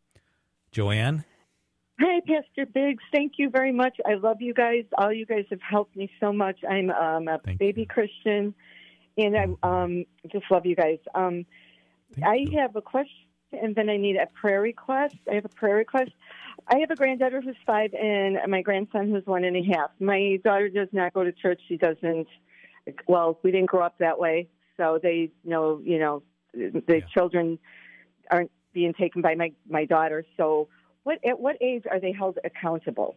Joanne? 0.71 1.25
Hi, 1.99 2.19
Pastor 2.27 2.65
Biggs. 2.65 3.03
Thank 3.13 3.33
you 3.37 3.49
very 3.49 3.71
much. 3.71 3.97
I 4.05 4.15
love 4.15 4.41
you 4.41 4.53
guys. 4.53 4.83
All 4.97 5.13
you 5.13 5.25
guys 5.25 5.45
have 5.49 5.61
helped 5.61 5.95
me 5.95 6.09
so 6.19 6.33
much. 6.33 6.59
I'm 6.69 6.89
um, 6.89 7.27
a 7.27 7.39
Thank 7.39 7.59
baby 7.59 7.81
you. 7.81 7.87
Christian, 7.87 8.53
and 9.17 9.37
I 9.37 9.47
um, 9.63 10.05
just 10.31 10.45
love 10.49 10.65
you 10.65 10.75
guys. 10.75 10.99
Um, 11.13 11.45
I 12.25 12.35
you. 12.35 12.59
have 12.59 12.75
a 12.75 12.81
question, 12.81 13.27
and 13.53 13.75
then 13.75 13.89
I 13.89 13.97
need 13.97 14.17
a 14.17 14.27
prayer 14.27 14.61
request. 14.61 15.15
I 15.29 15.35
have 15.35 15.45
a 15.45 15.49
prayer 15.49 15.75
request. 15.75 16.11
I 16.67 16.79
have 16.79 16.91
a 16.91 16.95
granddaughter 16.95 17.41
who's 17.41 17.55
five, 17.65 17.93
and 17.93 18.37
my 18.47 18.61
grandson 18.61 19.09
who's 19.09 19.25
one 19.25 19.43
and 19.43 19.55
a 19.55 19.63
half. 19.63 19.91
My 19.99 20.39
daughter 20.43 20.69
does 20.69 20.87
not 20.91 21.13
go 21.13 21.23
to 21.23 21.31
church. 21.31 21.61
She 21.67 21.77
doesn't. 21.77 22.27
Well, 23.07 23.39
we 23.43 23.51
didn't 23.51 23.69
grow 23.69 23.85
up 23.85 23.97
that 23.99 24.19
way, 24.19 24.47
so 24.77 24.99
they 25.01 25.31
know. 25.43 25.79
You 25.83 25.99
know, 25.99 26.23
the 26.53 26.81
yeah. 26.87 26.99
children 27.13 27.59
aren't 28.31 28.51
being 28.73 28.93
taken 28.93 29.21
by 29.21 29.35
my 29.35 29.51
my 29.69 29.85
daughter. 29.85 30.25
So, 30.37 30.67
what 31.03 31.19
at 31.25 31.39
what 31.39 31.57
age 31.61 31.83
are 31.89 31.99
they 31.99 32.11
held 32.11 32.39
accountable? 32.43 33.15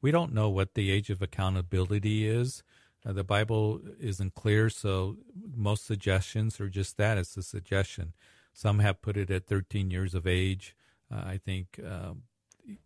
We 0.00 0.10
don't 0.10 0.34
know 0.34 0.48
what 0.48 0.74
the 0.74 0.90
age 0.90 1.10
of 1.10 1.22
accountability 1.22 2.28
is. 2.28 2.62
Uh, 3.04 3.12
the 3.12 3.24
Bible 3.24 3.80
isn't 4.00 4.34
clear, 4.34 4.68
so 4.68 5.16
most 5.54 5.86
suggestions 5.86 6.60
are 6.60 6.68
just 6.68 6.96
that. 6.96 7.18
It's 7.18 7.36
a 7.36 7.42
suggestion. 7.42 8.12
Some 8.52 8.80
have 8.80 9.02
put 9.02 9.16
it 9.16 9.30
at 9.30 9.46
13 9.46 9.90
years 9.90 10.14
of 10.14 10.26
age. 10.26 10.74
Uh, 11.12 11.22
I 11.24 11.40
think, 11.44 11.80
uh, 11.84 12.14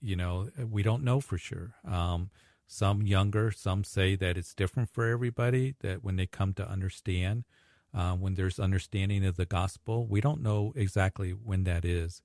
you 0.01 0.17
know, 0.17 0.51
we 0.69 0.83
don't 0.83 1.05
know 1.05 1.21
for 1.21 1.39
sure. 1.39 1.75
Um, 1.87 2.31
some 2.67 3.03
younger, 3.03 3.51
some 3.51 3.83
say 3.83 4.15
that 4.17 4.37
it's 4.37 4.55
different 4.55 4.91
for 4.91 5.07
everybody, 5.07 5.75
that 5.81 6.05
when 6.05 6.17
they 6.17 6.27
come 6.27 6.55
to 6.55 6.69
understand, 6.69 7.45
uh, 7.93 8.13
when 8.13 8.35
there's 8.35 8.61
understanding 8.61 9.25
of 9.25 9.37
the 9.37 9.47
gospel. 9.47 10.07
We 10.07 10.21
don't 10.21 10.43
know 10.43 10.73
exactly 10.77 11.31
when 11.31 11.65
that 11.65 11.85
is. 11.85 12.23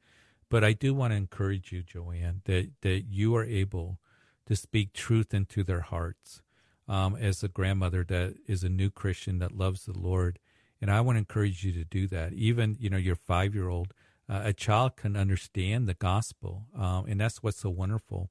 But 0.49 0.63
I 0.63 0.73
do 0.73 0.93
want 0.93 1.11
to 1.11 1.17
encourage 1.17 1.71
you, 1.71 1.81
Joanne, 1.81 2.41
that, 2.45 2.69
that 2.81 3.05
you 3.09 3.35
are 3.35 3.43
able 3.43 3.99
to 4.45 4.55
speak 4.55 4.93
truth 4.93 5.33
into 5.33 5.63
their 5.63 5.81
hearts 5.81 6.41
um, 6.87 7.15
as 7.15 7.43
a 7.43 7.47
grandmother 7.47 8.05
that 8.07 8.35
is 8.47 8.63
a 8.63 8.69
new 8.69 8.91
Christian 8.91 9.39
that 9.39 9.57
loves 9.57 9.85
the 9.85 9.97
Lord. 9.97 10.37
And 10.79 10.91
I 10.91 11.01
want 11.01 11.15
to 11.15 11.19
encourage 11.19 11.63
you 11.63 11.71
to 11.71 11.83
do 11.83 12.07
that. 12.07 12.33
Even, 12.33 12.77
you 12.79 12.89
know, 12.89 12.97
your 12.97 13.15
five 13.15 13.55
year 13.55 13.69
old, 13.69 13.93
uh, 14.27 14.41
a 14.45 14.53
child 14.53 14.95
can 14.95 15.15
understand 15.15 15.87
the 15.87 15.93
gospel. 15.93 16.65
Um, 16.77 17.05
and 17.07 17.19
that's 17.19 17.43
what's 17.43 17.59
so 17.59 17.69
wonderful. 17.69 18.29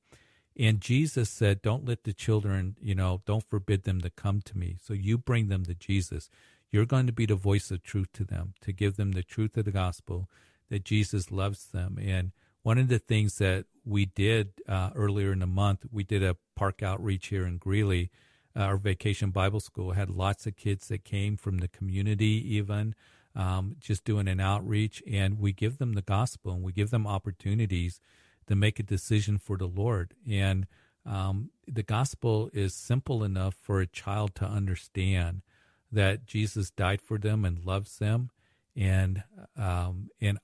And 0.57 0.81
Jesus 0.81 1.31
said, 1.31 1.63
Don't 1.63 1.85
let 1.85 2.05
the 2.05 2.13
children, 2.13 2.77
you 2.81 2.95
know, 2.95 3.23
don't 3.27 3.45
forbid 3.49 3.85
them 3.85 4.01
to 4.03 4.11
come 4.11 4.41
to 4.43 4.59
me. 4.59 4.77
So 4.83 4.95
you 4.95 5.19
bring 5.19 5.49
them 5.49 5.65
to 5.65 5.75
Jesus. 5.75 6.31
You're 6.71 6.87
going 6.87 7.07
to 7.07 7.13
be 7.13 7.27
the 7.27 7.35
voice 7.35 7.71
of 7.71 7.83
truth 7.83 8.09
to 8.15 8.25
them, 8.25 8.55
to 8.63 8.73
give 8.73 8.97
them 8.97 9.13
the 9.13 9.23
truth 9.23 9.57
of 9.57 9.65
the 9.65 9.71
gospel 9.71 10.29
that 10.71 10.85
Jesus 10.85 11.31
loves 11.31 11.67
them. 11.67 11.99
And 12.01 12.33
one 12.63 12.79
of 12.79 12.89
the 12.89 12.99
things 12.99 13.39
that 13.39 13.67
we 13.85 14.07
did 14.07 14.53
uh, 14.69 14.91
earlier 14.95 15.33
in 15.33 15.41
the 15.41 15.47
month, 15.47 15.87
we 15.93 16.03
did 16.03 16.23
a 16.23 16.37
park 16.57 16.83
outreach 16.83 17.29
here 17.29 17.47
in 17.47 17.59
Greeley. 17.59 18.11
Uh, 18.57 18.61
our 18.61 18.77
vacation 18.77 19.31
Bible 19.31 19.61
school 19.61 19.93
had 19.93 20.09
lots 20.09 20.47
of 20.47 20.57
kids 20.57 20.89
that 20.89 21.05
came 21.05 21.37
from 21.37 21.59
the 21.59 21.69
community, 21.69 22.43
even 22.57 22.95
um, 23.35 23.77
just 23.81 24.05
doing 24.05 24.29
an 24.29 24.41
outreach, 24.41 25.03
and 25.11 25.39
we 25.39 25.53
give 25.53 25.79
them 25.79 25.95
the 25.95 26.03
gospel 26.03 26.53
and 26.53 26.63
we 26.63 26.73
give 26.73 26.91
them 26.91 27.07
opportunities 27.07 28.01
to 28.47 28.55
make 28.55 28.79
a 28.79 28.85
decision 28.85 29.39
for 29.39 29.57
the 29.57 29.67
Lord. 29.67 30.15
And 30.29 30.67
um, 31.07 31.51
the 31.67 31.83
gospel 31.83 32.51
is 32.53 32.75
simple 32.75 33.25
enough 33.25 33.55
for 33.61 33.81
a 33.81 33.87
child 33.87 34.35
to 34.37 34.45
understand 34.45 35.43
that 35.91 36.27
Jesus 36.27 36.71
died 36.71 37.01
for 37.01 37.19
them 37.19 37.45
and 37.45 37.65
loves 37.65 37.99
them. 37.99 38.31
And 38.77 39.23
um, 39.57 40.11
and 40.21 40.39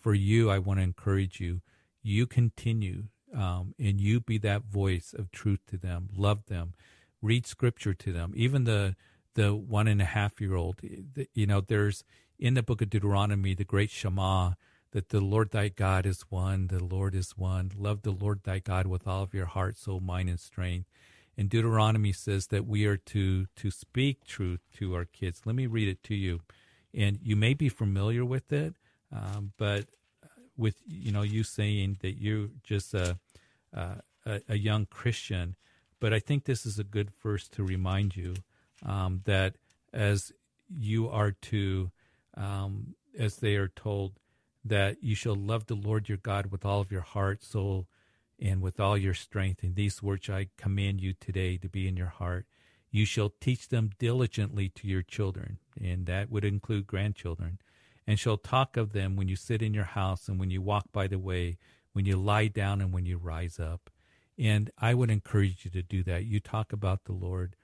for 0.00 0.14
you, 0.14 0.50
I 0.50 0.58
want 0.58 0.78
to 0.78 0.84
encourage 0.84 1.40
you. 1.40 1.60
You 2.02 2.26
continue 2.26 3.04
um, 3.34 3.74
and 3.78 4.00
you 4.00 4.20
be 4.20 4.38
that 4.38 4.64
voice 4.64 5.14
of 5.16 5.30
truth 5.30 5.60
to 5.68 5.76
them. 5.76 6.08
Love 6.14 6.46
them. 6.46 6.74
Read 7.20 7.46
scripture 7.46 7.94
to 7.94 8.12
them. 8.12 8.32
Even 8.36 8.64
the 8.64 8.96
the 9.34 9.54
one 9.54 9.88
and 9.88 10.00
a 10.00 10.04
half 10.04 10.40
year 10.40 10.54
old. 10.54 10.80
You 11.34 11.46
know, 11.46 11.60
there's 11.60 12.04
in 12.44 12.54
the 12.54 12.62
book 12.62 12.82
of 12.82 12.90
Deuteronomy 12.90 13.54
the 13.54 13.64
great 13.64 13.90
Shema 13.90 14.52
that 14.92 15.08
the 15.08 15.20
Lord 15.20 15.50
thy 15.50 15.68
God 15.68 16.06
is 16.06 16.22
one. 16.28 16.68
The 16.68 16.82
Lord 16.84 17.14
is 17.14 17.32
one. 17.36 17.72
Love 17.76 18.02
the 18.02 18.10
Lord 18.12 18.40
thy 18.44 18.58
God 18.58 18.86
with 18.86 19.08
all 19.08 19.22
of 19.22 19.34
your 19.34 19.46
heart, 19.46 19.76
soul, 19.76 20.00
mind, 20.00 20.28
and 20.28 20.38
strength 20.38 20.88
and 21.36 21.48
Deuteronomy 21.48 22.12
says 22.12 22.48
that 22.48 22.66
we 22.66 22.86
are 22.86 22.96
to 22.96 23.46
to 23.56 23.70
speak 23.70 24.24
truth 24.24 24.60
to 24.74 24.94
our 24.94 25.04
kids. 25.04 25.42
Let 25.44 25.56
me 25.56 25.66
read 25.66 25.88
it 25.88 26.02
to 26.04 26.14
you, 26.14 26.40
and 26.92 27.18
you 27.22 27.36
may 27.36 27.54
be 27.54 27.68
familiar 27.68 28.24
with 28.24 28.52
it, 28.52 28.74
um, 29.12 29.52
but 29.56 29.86
with 30.56 30.76
you 30.86 31.12
know 31.12 31.22
you 31.22 31.42
saying 31.42 31.98
that 32.02 32.20
you're 32.20 32.48
just 32.62 32.94
a, 32.94 33.18
a, 33.72 34.40
a 34.48 34.56
young 34.56 34.86
Christian, 34.86 35.56
but 36.00 36.12
I 36.12 36.20
think 36.20 36.44
this 36.44 36.64
is 36.64 36.78
a 36.78 36.84
good 36.84 37.10
verse 37.22 37.48
to 37.48 37.64
remind 37.64 38.16
you 38.16 38.34
um, 38.84 39.22
that 39.24 39.56
as 39.92 40.32
you 40.68 41.08
are 41.08 41.32
to, 41.32 41.90
um, 42.36 42.94
as 43.18 43.36
they 43.36 43.56
are 43.56 43.68
told, 43.68 44.12
that 44.64 45.02
you 45.02 45.14
shall 45.14 45.34
love 45.34 45.66
the 45.66 45.74
Lord 45.74 46.08
your 46.08 46.18
God 46.18 46.46
with 46.46 46.64
all 46.64 46.80
of 46.80 46.90
your 46.90 47.02
heart, 47.02 47.42
soul, 47.42 47.86
and 48.40 48.62
with 48.62 48.80
all 48.80 48.96
your 48.96 49.14
strength. 49.14 49.62
And 49.62 49.74
these 49.74 50.02
words 50.02 50.28
I 50.30 50.48
command 50.56 51.00
you 51.00 51.12
today 51.12 51.56
to 51.58 51.68
be 51.68 51.86
in 51.86 51.96
your 51.96 52.08
heart. 52.08 52.46
You 52.90 53.04
shall 53.04 53.32
teach 53.40 53.68
them 53.68 53.90
diligently 53.98 54.68
to 54.70 54.86
your 54.86 55.02
children, 55.02 55.58
and 55.80 56.06
that 56.06 56.30
would 56.30 56.44
include 56.44 56.86
grandchildren, 56.86 57.58
and 58.06 58.18
shall 58.18 58.36
talk 58.36 58.76
of 58.76 58.92
them 58.92 59.16
when 59.16 59.28
you 59.28 59.36
sit 59.36 59.62
in 59.62 59.74
your 59.74 59.84
house 59.84 60.28
and 60.28 60.38
when 60.38 60.50
you 60.50 60.62
walk 60.62 60.86
by 60.92 61.06
the 61.06 61.18
way, 61.18 61.58
when 61.92 62.06
you 62.06 62.16
lie 62.16 62.46
down 62.46 62.80
and 62.80 62.92
when 62.92 63.04
you 63.04 63.18
rise 63.18 63.58
up. 63.58 63.90
And 64.38 64.70
I 64.78 64.94
would 64.94 65.10
encourage 65.10 65.64
you 65.64 65.70
to 65.72 65.82
do 65.82 66.02
that. 66.04 66.24
You 66.24 66.40
talk 66.40 66.72
about 66.72 67.04
the 67.04 67.12
Lord. 67.12 67.56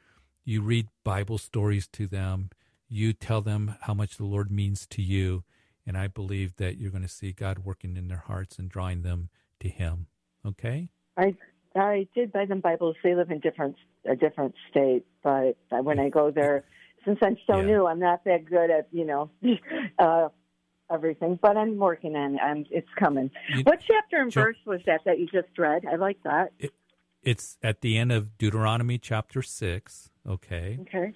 You 0.44 0.62
read 0.62 0.88
Bible 1.04 1.38
stories 1.38 1.86
to 1.88 2.06
them. 2.06 2.50
You 2.90 3.12
tell 3.12 3.40
them 3.40 3.76
how 3.82 3.94
much 3.94 4.16
the 4.16 4.24
Lord 4.24 4.50
means 4.50 4.86
to 4.88 5.00
you. 5.00 5.44
And 5.86 5.96
I 5.96 6.08
believe 6.08 6.56
that 6.56 6.76
you're 6.76 6.90
going 6.90 7.04
to 7.04 7.08
see 7.08 7.32
God 7.32 7.60
working 7.60 7.96
in 7.96 8.08
their 8.08 8.24
hearts 8.26 8.58
and 8.58 8.68
drawing 8.68 9.02
them 9.02 9.30
to 9.60 9.68
Him. 9.68 10.06
Okay. 10.44 10.88
I 11.16 11.34
I 11.76 12.08
did 12.14 12.32
buy 12.32 12.46
them 12.46 12.60
Bibles. 12.60 12.96
They 13.02 13.14
live 13.14 13.30
in 13.30 13.38
different 13.38 13.76
a 14.04 14.16
different 14.16 14.54
state, 14.70 15.04
but 15.22 15.56
when 15.70 15.98
I 15.98 16.08
go 16.08 16.30
there, 16.30 16.64
since 17.04 17.18
I'm 17.22 17.36
so 17.46 17.60
yeah. 17.60 17.66
new, 17.66 17.86
I'm 17.86 18.00
not 18.00 18.24
that 18.24 18.44
good 18.44 18.70
at 18.70 18.88
you 18.90 19.04
know 19.04 19.30
uh, 19.98 20.28
everything. 20.90 21.38
But 21.40 21.56
I'm 21.56 21.76
working 21.76 22.16
on 22.16 22.34
it. 22.34 22.40
I'm, 22.40 22.64
it's 22.70 22.88
coming. 22.98 23.30
You, 23.54 23.62
what 23.62 23.80
chapter 23.86 24.16
and 24.16 24.32
verse 24.32 24.56
was 24.66 24.80
that 24.86 25.00
that 25.06 25.18
you 25.18 25.26
just 25.26 25.56
read? 25.56 25.84
I 25.90 25.96
like 25.96 26.18
that. 26.24 26.52
It, 26.58 26.72
it's 27.22 27.58
at 27.62 27.82
the 27.82 27.98
end 27.98 28.12
of 28.12 28.36
Deuteronomy 28.38 28.98
chapter 28.98 29.42
six. 29.42 30.10
Okay. 30.28 30.78
Okay. 30.82 31.12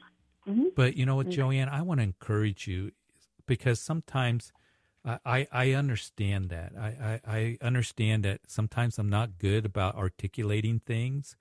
Mm-hmm. 0.49 0.68
But 0.76 0.97
you 0.97 1.07
know 1.07 1.16
what, 1.16 1.26
mm-hmm. 1.26 1.36
Joanne, 1.36 1.68
I 1.68 1.82
want 1.82 2.01
to 2.01 2.05
encourage 2.05 2.66
you 2.66 2.92
because 3.47 3.80
sometimes 3.80 4.53
I, 5.05 5.47
I 5.53 5.72
understand 5.72 6.49
that. 6.49 6.72
I, 6.78 7.20
I, 7.26 7.36
I 7.36 7.59
understand 7.61 8.24
that 8.24 8.40
sometimes 8.47 8.99
I'm 8.99 9.11
not 9.11 9.38
good 9.38 9.66
about 9.66 9.97
articulating 9.97 10.80
things, 10.80 11.36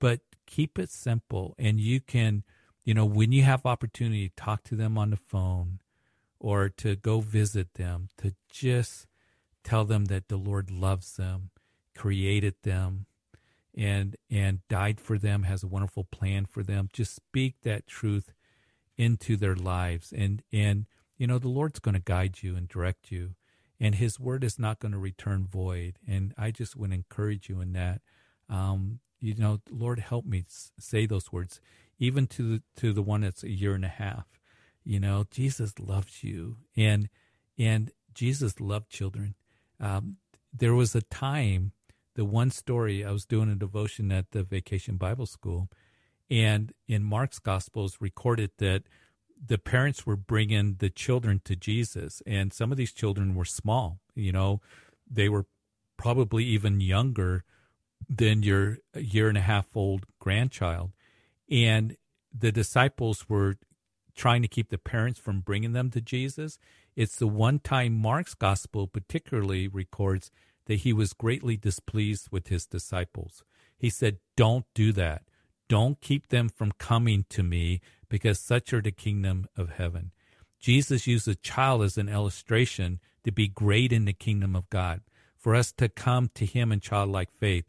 but 0.00 0.20
keep 0.46 0.78
it 0.78 0.90
simple. 0.90 1.54
And 1.58 1.78
you 1.78 2.00
can, 2.00 2.42
you 2.84 2.94
know, 2.94 3.04
when 3.04 3.30
you 3.30 3.44
have 3.44 3.64
opportunity, 3.64 4.32
talk 4.36 4.64
to 4.64 4.74
them 4.74 4.98
on 4.98 5.10
the 5.10 5.16
phone 5.16 5.78
or 6.40 6.68
to 6.70 6.96
go 6.96 7.20
visit 7.20 7.74
them, 7.74 8.08
to 8.18 8.34
just 8.50 9.06
tell 9.62 9.84
them 9.84 10.06
that 10.06 10.28
the 10.28 10.36
Lord 10.36 10.70
loves 10.70 11.16
them, 11.16 11.50
created 11.96 12.54
them, 12.64 13.06
and 13.78 14.16
and 14.28 14.58
died 14.68 15.00
for 15.00 15.16
them, 15.16 15.44
has 15.44 15.62
a 15.62 15.68
wonderful 15.68 16.04
plan 16.10 16.44
for 16.44 16.64
them. 16.64 16.88
Just 16.92 17.14
speak 17.14 17.54
that 17.62 17.86
truth 17.86 18.34
into 18.96 19.36
their 19.36 19.54
lives, 19.54 20.12
and 20.12 20.42
and 20.52 20.86
you 21.16 21.28
know 21.28 21.38
the 21.38 21.48
Lord's 21.48 21.78
going 21.78 21.94
to 21.94 22.00
guide 22.00 22.42
you 22.42 22.56
and 22.56 22.68
direct 22.68 23.12
you, 23.12 23.36
and 23.78 23.94
His 23.94 24.18
word 24.18 24.42
is 24.42 24.58
not 24.58 24.80
going 24.80 24.92
to 24.92 24.98
return 24.98 25.46
void. 25.46 25.98
And 26.06 26.34
I 26.36 26.50
just 26.50 26.76
would 26.76 26.92
encourage 26.92 27.48
you 27.48 27.60
in 27.60 27.72
that. 27.74 28.02
Um, 28.50 28.98
you 29.20 29.34
know, 29.36 29.60
Lord, 29.70 30.00
help 30.00 30.24
me 30.24 30.44
say 30.78 31.06
those 31.06 31.32
words, 31.32 31.60
even 31.98 32.26
to 32.28 32.42
the, 32.56 32.62
to 32.76 32.92
the 32.92 33.02
one 33.02 33.20
that's 33.20 33.42
a 33.42 33.50
year 33.50 33.74
and 33.74 33.84
a 33.84 33.88
half. 33.88 34.26
You 34.84 34.98
know, 34.98 35.24
Jesus 35.30 35.78
loves 35.78 36.24
you, 36.24 36.56
and 36.76 37.08
and 37.56 37.92
Jesus 38.12 38.60
loved 38.60 38.90
children. 38.90 39.36
Um, 39.78 40.16
there 40.52 40.74
was 40.74 40.96
a 40.96 41.02
time, 41.02 41.72
the 42.18 42.24
one 42.24 42.50
story 42.50 43.04
I 43.04 43.12
was 43.12 43.24
doing 43.24 43.48
a 43.48 43.54
devotion 43.54 44.10
at 44.10 44.32
the 44.32 44.42
Vacation 44.42 44.96
Bible 44.96 45.24
School, 45.24 45.70
and 46.28 46.72
in 46.88 47.04
Mark's 47.04 47.38
Gospels 47.38 47.98
recorded 48.00 48.50
that 48.58 48.82
the 49.46 49.56
parents 49.56 50.04
were 50.04 50.16
bringing 50.16 50.74
the 50.80 50.90
children 50.90 51.40
to 51.44 51.54
Jesus, 51.54 52.20
and 52.26 52.52
some 52.52 52.72
of 52.72 52.76
these 52.76 52.92
children 52.92 53.36
were 53.36 53.44
small. 53.44 54.00
You 54.16 54.32
know, 54.32 54.60
they 55.08 55.28
were 55.28 55.46
probably 55.96 56.42
even 56.42 56.80
younger 56.80 57.44
than 58.08 58.42
your 58.42 58.78
year 58.96 59.28
and 59.28 59.38
a 59.38 59.42
half 59.42 59.76
old 59.76 60.04
grandchild, 60.18 60.90
and 61.48 61.96
the 62.36 62.50
disciples 62.50 63.28
were 63.28 63.58
trying 64.16 64.42
to 64.42 64.48
keep 64.48 64.70
the 64.70 64.78
parents 64.78 65.20
from 65.20 65.38
bringing 65.38 65.72
them 65.72 65.88
to 65.90 66.00
Jesus. 66.00 66.58
It's 66.96 67.14
the 67.14 67.28
one 67.28 67.60
time 67.60 67.92
Mark's 67.92 68.34
gospel 68.34 68.88
particularly 68.88 69.68
records 69.68 70.32
that 70.68 70.80
he 70.80 70.92
was 70.92 71.14
greatly 71.14 71.56
displeased 71.56 72.28
with 72.30 72.48
his 72.48 72.66
disciples. 72.66 73.42
He 73.76 73.90
said, 73.90 74.18
Don't 74.36 74.66
do 74.74 74.92
that. 74.92 75.22
Don't 75.68 76.00
keep 76.00 76.28
them 76.28 76.48
from 76.48 76.72
coming 76.72 77.24
to 77.30 77.42
me 77.42 77.80
because 78.08 78.38
such 78.38 78.72
are 78.72 78.82
the 78.82 78.92
kingdom 78.92 79.48
of 79.56 79.70
heaven. 79.70 80.12
Jesus 80.60 81.06
used 81.06 81.26
a 81.26 81.34
child 81.34 81.82
as 81.82 81.98
an 81.98 82.08
illustration 82.08 83.00
to 83.24 83.32
be 83.32 83.48
great 83.48 83.92
in 83.92 84.04
the 84.04 84.12
kingdom 84.12 84.54
of 84.54 84.68
God, 84.70 85.00
for 85.36 85.54
us 85.54 85.72
to 85.72 85.88
come 85.88 86.30
to 86.34 86.46
him 86.46 86.70
in 86.70 86.80
childlike 86.80 87.30
faith. 87.32 87.64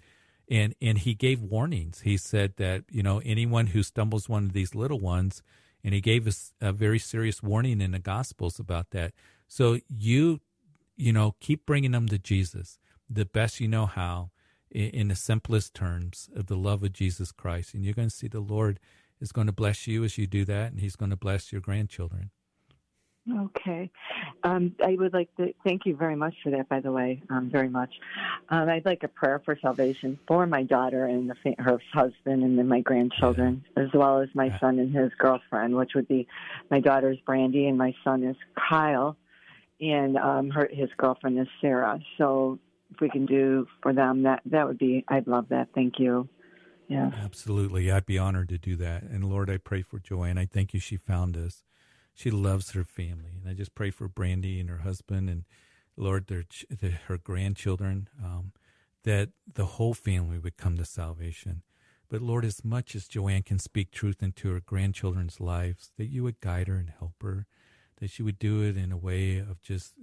And, 0.49 0.75
and 0.81 0.97
he 0.97 1.13
gave 1.13 1.41
warnings. 1.41 2.01
He 2.01 2.17
said 2.17 2.53
that, 2.57 2.83
you 2.89 3.03
know, 3.03 3.21
anyone 3.23 3.67
who 3.67 3.83
stumbles 3.83 4.27
one 4.27 4.45
of 4.45 4.53
these 4.53 4.73
little 4.73 4.99
ones, 4.99 5.43
and 5.83 5.93
he 5.93 6.01
gave 6.01 6.27
us 6.27 6.53
a 6.59 6.73
very 6.73 6.99
serious 6.99 7.43
warning 7.43 7.79
in 7.81 7.91
the 7.91 7.99
Gospels 7.99 8.59
about 8.59 8.89
that. 8.91 9.13
So 9.47 9.79
you, 9.87 10.41
you 10.97 11.13
know, 11.13 11.35
keep 11.39 11.65
bringing 11.65 11.91
them 11.91 12.07
to 12.07 12.17
Jesus 12.17 12.79
the 13.09 13.25
best 13.25 13.59
you 13.59 13.67
know 13.67 13.85
how, 13.85 14.31
in, 14.71 15.07
the 15.07 15.15
simplest 15.15 15.73
terms 15.73 16.29
of 16.35 16.47
the 16.47 16.55
love 16.55 16.83
of 16.83 16.93
Jesus 16.93 17.31
Christ, 17.31 17.73
and 17.73 17.83
you're 17.83 17.93
going 17.93 18.09
to 18.09 18.15
see 18.15 18.27
the 18.27 18.39
Lord 18.39 18.79
is 19.19 19.31
going 19.31 19.47
to 19.47 19.53
bless 19.53 19.87
you 19.87 20.03
as 20.03 20.17
you 20.17 20.27
do 20.27 20.45
that, 20.45 20.71
and 20.71 20.79
He's 20.79 20.95
going 20.95 21.09
to 21.09 21.17
bless 21.17 21.51
your 21.51 21.61
grandchildren. 21.61 22.31
Okay. 23.31 23.91
Um, 24.43 24.75
I 24.83 24.95
would 24.97 25.13
like 25.13 25.35
to 25.35 25.53
thank 25.63 25.85
you 25.85 25.95
very 25.95 26.15
much 26.15 26.33
for 26.41 26.49
that, 26.51 26.69
by 26.69 26.79
the 26.79 26.91
way, 26.91 27.21
um, 27.29 27.49
very 27.51 27.69
much. 27.69 27.93
Um, 28.49 28.69
I'd 28.69 28.85
like 28.85 29.03
a 29.03 29.07
prayer 29.07 29.41
for 29.43 29.57
salvation 29.61 30.17
for 30.27 30.47
my 30.47 30.63
daughter 30.63 31.05
and 31.05 31.29
the, 31.29 31.55
her 31.59 31.79
husband 31.93 32.43
and 32.43 32.57
then 32.57 32.67
my 32.67 32.81
grandchildren, 32.81 33.63
yeah. 33.75 33.83
as 33.83 33.89
well 33.93 34.19
as 34.19 34.29
my 34.33 34.45
yeah. 34.45 34.59
son 34.59 34.79
and 34.79 34.95
his 34.95 35.11
girlfriend, 35.19 35.75
which 35.75 35.91
would 35.95 36.07
be 36.07 36.27
my 36.71 36.79
daughter's 36.79 37.19
Brandy 37.25 37.67
and 37.67 37.77
my 37.77 37.93
son 38.03 38.23
is 38.23 38.37
Kyle, 38.55 39.15
and 39.79 40.17
um, 40.17 40.49
her 40.49 40.69
his 40.71 40.89
girlfriend 40.97 41.39
is 41.39 41.47
Sarah. 41.61 41.99
So 42.17 42.57
if 42.91 42.99
we 43.01 43.09
can 43.09 43.25
do 43.25 43.67
for 43.81 43.93
them, 43.93 44.23
that 44.23 44.41
that 44.45 44.67
would 44.67 44.77
be, 44.77 45.05
I'd 45.07 45.27
love 45.27 45.49
that. 45.49 45.69
Thank 45.73 45.99
you. 45.99 46.27
Yeah. 46.87 47.11
Absolutely. 47.23 47.91
I'd 47.91 48.05
be 48.05 48.17
honored 48.17 48.49
to 48.49 48.57
do 48.57 48.75
that. 48.77 49.03
And 49.03 49.23
Lord, 49.23 49.49
I 49.49 49.57
pray 49.57 49.83
for 49.83 49.99
Joanne. 49.99 50.39
I 50.39 50.45
thank 50.45 50.73
you 50.73 50.79
she 50.79 50.97
found 50.97 51.37
us 51.37 51.63
she 52.19 52.31
loves 52.31 52.71
her 52.71 52.83
family. 52.83 53.39
And 53.39 53.49
I 53.49 53.53
just 53.53 53.73
pray 53.75 53.91
for 53.91 54.09
Brandy 54.09 54.59
and 54.59 54.69
her 54.69 54.79
husband 54.79 55.29
and 55.29 55.45
Lord, 55.95 56.27
their, 56.27 56.43
their 56.69 56.99
her 57.07 57.17
grandchildren, 57.17 58.09
um, 58.21 58.51
that 59.05 59.29
the 59.51 59.65
whole 59.65 59.93
family 59.93 60.37
would 60.37 60.57
come 60.57 60.75
to 60.77 60.83
salvation. 60.83 61.63
But 62.09 62.21
Lord, 62.21 62.43
as 62.43 62.65
much 62.65 62.93
as 62.93 63.07
Joanne 63.07 63.43
can 63.43 63.57
speak 63.57 63.91
truth 63.91 64.21
into 64.21 64.51
her 64.51 64.59
grandchildren's 64.59 65.39
lives, 65.39 65.91
that 65.97 66.07
you 66.07 66.23
would 66.23 66.41
guide 66.41 66.67
her 66.67 66.75
and 66.75 66.91
help 66.99 67.13
her, 67.21 67.45
that 68.01 68.09
she 68.09 68.21
would 68.21 68.37
do 68.37 68.63
it 68.63 68.75
in 68.75 68.91
a 68.91 68.97
way 68.97 69.37
of 69.37 69.61
just, 69.61 69.93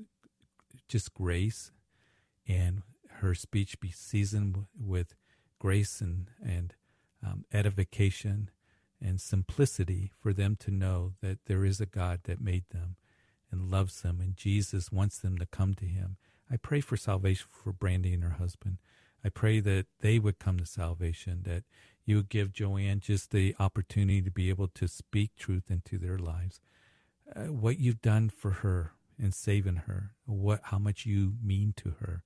just 0.89 1.13
grace, 1.13 1.71
and 2.47 2.83
her 3.21 3.35
speech 3.35 3.81
be 3.81 3.91
seasoned 3.91 4.67
with 4.79 5.15
grace 5.59 6.01
and 6.01 6.29
and 6.45 6.75
um, 7.27 7.45
edification 7.53 8.51
and 9.01 9.21
simplicity 9.21 10.11
for 10.21 10.33
them 10.33 10.57
to 10.57 10.71
know 10.71 11.13
that 11.23 11.39
there 11.47 11.65
is 11.65 11.81
a 11.81 11.87
God 11.87 12.21
that 12.25 12.41
made 12.41 12.65
them 12.71 12.97
and 13.51 13.71
loves 13.71 14.03
them, 14.03 14.21
and 14.21 14.37
Jesus 14.37 14.91
wants 14.91 15.19
them 15.19 15.39
to 15.39 15.47
come 15.47 15.75
to 15.75 15.85
Him. 15.85 16.17
I 16.51 16.57
pray 16.57 16.81
for 16.81 16.97
salvation 16.97 17.47
for 17.51 17.73
Brandy 17.73 18.13
and 18.15 18.23
her 18.23 18.37
husband. 18.39 18.79
I 19.25 19.29
pray 19.29 19.61
that 19.61 19.87
they 20.01 20.19
would 20.19 20.39
come 20.39 20.59
to 20.59 20.67
salvation, 20.67 21.43
that 21.45 21.65
you 22.05 22.17
would 22.17 22.29
give 22.29 22.53
Joanne 22.53 23.01
just 23.01 23.31
the 23.31 23.55
opportunity 23.59 24.23
to 24.23 24.31
be 24.31 24.49
able 24.49 24.69
to 24.69 24.87
speak 24.87 25.35
truth 25.37 25.71
into 25.71 25.99
their 25.99 26.19
lives. 26.19 26.61
Uh, 27.35 27.47
what 27.47 27.79
you've 27.81 28.03
done 28.03 28.31
for 28.31 28.51
her 28.51 28.93
and 29.19 29.35
saving 29.35 29.77
her, 29.87 30.13
what 30.27 30.61
how 30.65 30.79
much 30.79 31.07
you 31.07 31.35
mean 31.43 31.75
to 31.79 31.97
her, 32.01 32.23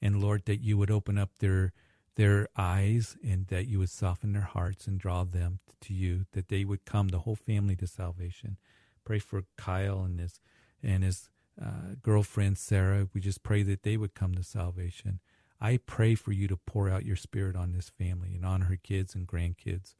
and 0.00 0.22
Lord, 0.22 0.44
that 0.46 0.62
you 0.62 0.76
would 0.78 0.90
open 0.90 1.18
up 1.18 1.30
their 1.38 1.72
their 2.16 2.48
eyes 2.56 3.16
and 3.22 3.46
that 3.46 3.68
you 3.68 3.78
would 3.78 3.90
soften 3.90 4.32
their 4.32 4.42
hearts 4.42 4.88
and 4.88 4.98
draw 4.98 5.22
them 5.22 5.60
to 5.80 5.94
you, 5.94 6.26
that 6.32 6.48
they 6.48 6.64
would 6.64 6.84
come, 6.84 7.08
the 7.08 7.20
whole 7.20 7.36
family, 7.36 7.76
to 7.76 7.86
salvation. 7.86 8.56
Pray 9.04 9.20
for 9.20 9.44
Kyle 9.56 10.00
and 10.00 10.18
his 10.18 10.40
and 10.82 11.04
his 11.04 11.30
uh, 11.60 11.94
girlfriend 12.02 12.58
Sarah. 12.58 13.08
We 13.14 13.20
just 13.20 13.42
pray 13.42 13.62
that 13.62 13.82
they 13.82 13.96
would 13.96 14.14
come 14.14 14.34
to 14.34 14.42
salvation. 14.42 15.20
I 15.60 15.78
pray 15.78 16.14
for 16.14 16.32
you 16.32 16.46
to 16.48 16.56
pour 16.56 16.88
out 16.88 17.04
your 17.04 17.16
spirit 17.16 17.56
on 17.56 17.72
this 17.72 17.88
family 17.88 18.34
and 18.34 18.44
on 18.44 18.62
her 18.62 18.76
kids 18.76 19.14
and 19.14 19.26
grandkids, 19.26 19.94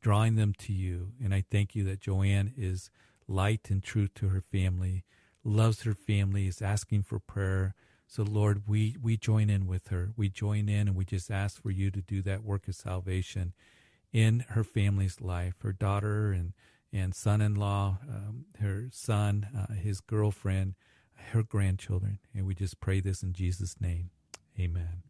drawing 0.00 0.34
them 0.34 0.54
to 0.58 0.72
you. 0.72 1.12
And 1.22 1.32
I 1.34 1.44
thank 1.48 1.74
you 1.74 1.84
that 1.84 2.00
Joanne 2.00 2.52
is 2.56 2.90
light 3.28 3.68
and 3.70 3.82
truth 3.82 4.10
to 4.16 4.28
her 4.28 4.40
family, 4.40 5.04
loves 5.44 5.82
her 5.82 5.94
family, 5.94 6.46
is 6.48 6.60
asking 6.60 7.02
for 7.02 7.18
prayer 7.20 7.74
so, 8.14 8.22
Lord, 8.22 8.62
we, 8.68 8.96
we 9.02 9.16
join 9.16 9.50
in 9.50 9.66
with 9.66 9.88
her. 9.88 10.12
We 10.16 10.28
join 10.28 10.68
in 10.68 10.86
and 10.86 10.94
we 10.94 11.04
just 11.04 11.32
ask 11.32 11.60
for 11.60 11.72
you 11.72 11.90
to 11.90 12.00
do 12.00 12.22
that 12.22 12.44
work 12.44 12.68
of 12.68 12.76
salvation 12.76 13.54
in 14.12 14.44
her 14.50 14.62
family's 14.62 15.20
life, 15.20 15.54
her 15.64 15.72
daughter 15.72 16.30
and, 16.30 16.52
and 16.92 17.12
son 17.12 17.40
in 17.40 17.56
law, 17.56 17.98
um, 18.08 18.44
her 18.60 18.84
son, 18.92 19.48
uh, 19.58 19.74
his 19.74 20.00
girlfriend, 20.00 20.76
her 21.32 21.42
grandchildren. 21.42 22.20
And 22.32 22.46
we 22.46 22.54
just 22.54 22.78
pray 22.78 23.00
this 23.00 23.24
in 23.24 23.32
Jesus' 23.32 23.80
name. 23.80 24.10
Amen. 24.60 25.02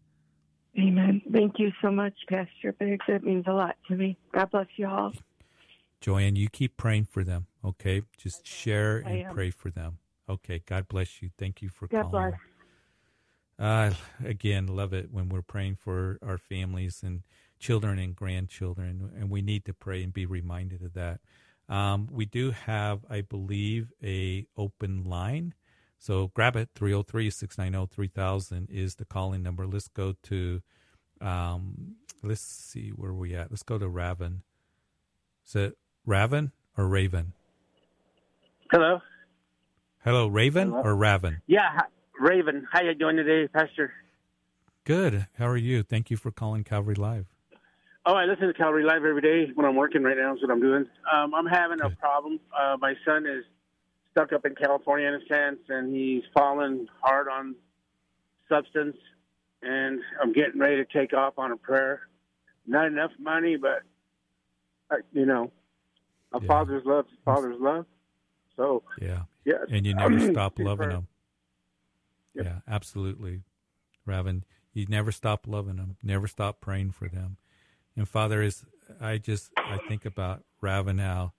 Amen. 0.79 1.21
Thank 1.31 1.59
you 1.59 1.73
so 1.83 1.91
much, 1.91 2.15
Pastor 2.27 2.73
Biggs. 2.73 3.05
It 3.07 3.23
means 3.23 3.45
a 3.47 3.53
lot 3.53 3.77
to 3.89 3.97
me. 3.97 4.17
God 4.33 4.51
bless 4.51 4.69
you 4.77 4.89
all. 4.89 5.13
Joanne, 6.01 6.37
you 6.37 6.49
keep 6.49 6.79
praying 6.79 7.05
for 7.05 7.23
them, 7.23 7.49
okay? 7.63 8.01
Just 8.17 8.47
share 8.47 8.97
and 8.97 9.27
pray 9.35 9.51
for 9.51 9.69
them. 9.69 9.99
Okay. 10.27 10.63
God 10.65 10.89
bless 10.89 11.21
you. 11.21 11.29
Thank 11.37 11.61
you 11.61 11.69
for 11.69 11.87
God 11.87 12.11
calling. 12.11 12.33
Uh, 13.59 13.93
again, 14.25 14.67
love 14.67 14.93
it 14.93 15.11
when 15.13 15.29
we're 15.29 15.43
praying 15.43 15.77
for 15.77 16.19
our 16.23 16.39
families 16.39 17.03
and 17.03 17.23
children 17.59 17.99
and 17.99 18.17
grandchildren, 18.17 19.13
and 19.17 19.31
we 19.31 19.41
need 19.43 19.65
to 19.65 19.73
pray 19.73 20.03
and 20.03 20.13
be 20.13 20.27
reminded 20.27 20.83
of 20.83 20.93
that. 20.95 21.21
Um, 21.69 22.09
we 22.11 22.27
do 22.27 22.51
have, 22.51 23.01
I 23.09 23.23
believe, 23.23 23.93
a 24.03 24.47
open 24.57 25.05
line. 25.05 25.55
So 25.99 26.31
grab 26.35 26.57
it, 26.57 26.69
303-690-3000 26.75 28.71
is 28.71 28.97
the 28.97 29.07
calling 29.07 29.43
number. 29.43 29.67
Let's 29.67 29.89
go 29.89 30.15
to, 30.25 30.61
um, 31.23 31.95
let's 32.23 32.43
see 32.43 32.91
where 32.91 33.15
we 33.15 33.35
at. 33.35 33.51
Let's 33.51 33.63
go 33.63 33.79
to 33.79 33.89
Raven. 33.89 34.43
Is 35.47 35.55
it 35.57 35.79
Raven 36.05 36.53
or 36.77 36.87
Raven? 36.87 37.33
Hello. 38.71 39.01
Hello, 40.05 40.27
Raven 40.27 40.69
Hello? 40.71 40.83
or 40.83 40.95
Raven? 40.95 41.41
Yeah. 41.47 41.81
Raven. 42.19 42.67
How 42.71 42.83
you 42.83 42.95
doing 42.95 43.17
today, 43.17 43.49
Pastor? 43.49 43.93
Good. 44.85 45.27
How 45.39 45.47
are 45.47 45.57
you? 45.57 45.83
Thank 45.83 46.11
you 46.11 46.17
for 46.17 46.31
calling 46.31 46.65
Calvary 46.65 46.95
Live. 46.95 47.27
Oh, 48.07 48.15
I 48.15 48.25
listen 48.27 48.47
to 48.49 48.55
Calvary 48.55 48.85
Live 48.85 49.05
every 49.05 49.23
day 49.23 49.51
when 49.55 49.67
I'm 49.67 49.77
working 49.77 50.03
right 50.03 50.17
now. 50.17 50.33
That's 50.33 50.43
what 50.43 50.51
I'm 50.51 50.61
doing. 50.61 50.87
Um, 51.11 51.35
I'm 51.35 51.47
having 51.47 51.79
Good. 51.79 51.93
a 51.93 51.97
problem. 51.97 52.39
Uh, 52.57 52.77
my 52.79 52.95
son 53.05 53.27
is 53.27 53.45
stuck 54.11 54.33
up 54.33 54.45
in 54.45 54.55
California 54.55 55.09
in 55.09 55.15
a 55.15 55.27
sense, 55.27 55.61
and 55.69 55.95
he's 55.95 56.23
fallen 56.37 56.87
hard 57.01 57.29
on 57.29 57.55
substance. 58.49 58.97
And 59.63 60.01
I'm 60.21 60.33
getting 60.33 60.61
ready 60.61 60.77
to 60.77 60.85
take 60.85 61.15
off 61.15 61.39
on 61.39 61.51
a 61.51 61.57
prayer. 61.57 62.03
not 62.67 62.87
enough 62.87 63.13
money, 63.19 63.57
but 63.57 63.83
uh, 64.91 64.97
you 65.13 65.25
know, 65.25 65.51
a 66.33 66.41
yeah. 66.41 66.47
father's 66.47 66.85
love, 66.85 67.07
is 67.07 67.19
father's 67.25 67.57
love. 67.59 67.87
So 68.57 68.83
yeah, 69.01 69.23
yeah, 69.47 69.65
and 69.71 69.87
you 69.87 69.95
never 69.97 70.31
stop 70.31 70.59
loving 70.59 70.91
them. 70.91 71.09
Yep. 72.35 72.47
Yeah, 72.47 72.59
absolutely, 72.69 73.43
Raven. 74.05 74.45
You 74.73 74.87
never 74.89 75.13
stop 75.13 75.47
loving 75.47 75.77
them. 75.77 75.97
Never 76.03 76.27
stop 76.27 76.61
praying 76.61 76.93
for 76.93 77.09
them. 77.09 77.37
And 77.97 78.09
Father, 78.09 78.43
is 78.43 78.65
I 79.01 79.19
just 79.19 79.51
I 79.57 79.79
think 79.89 80.05
about 80.05 80.45
Raven 80.61 80.97
now. 80.97 81.33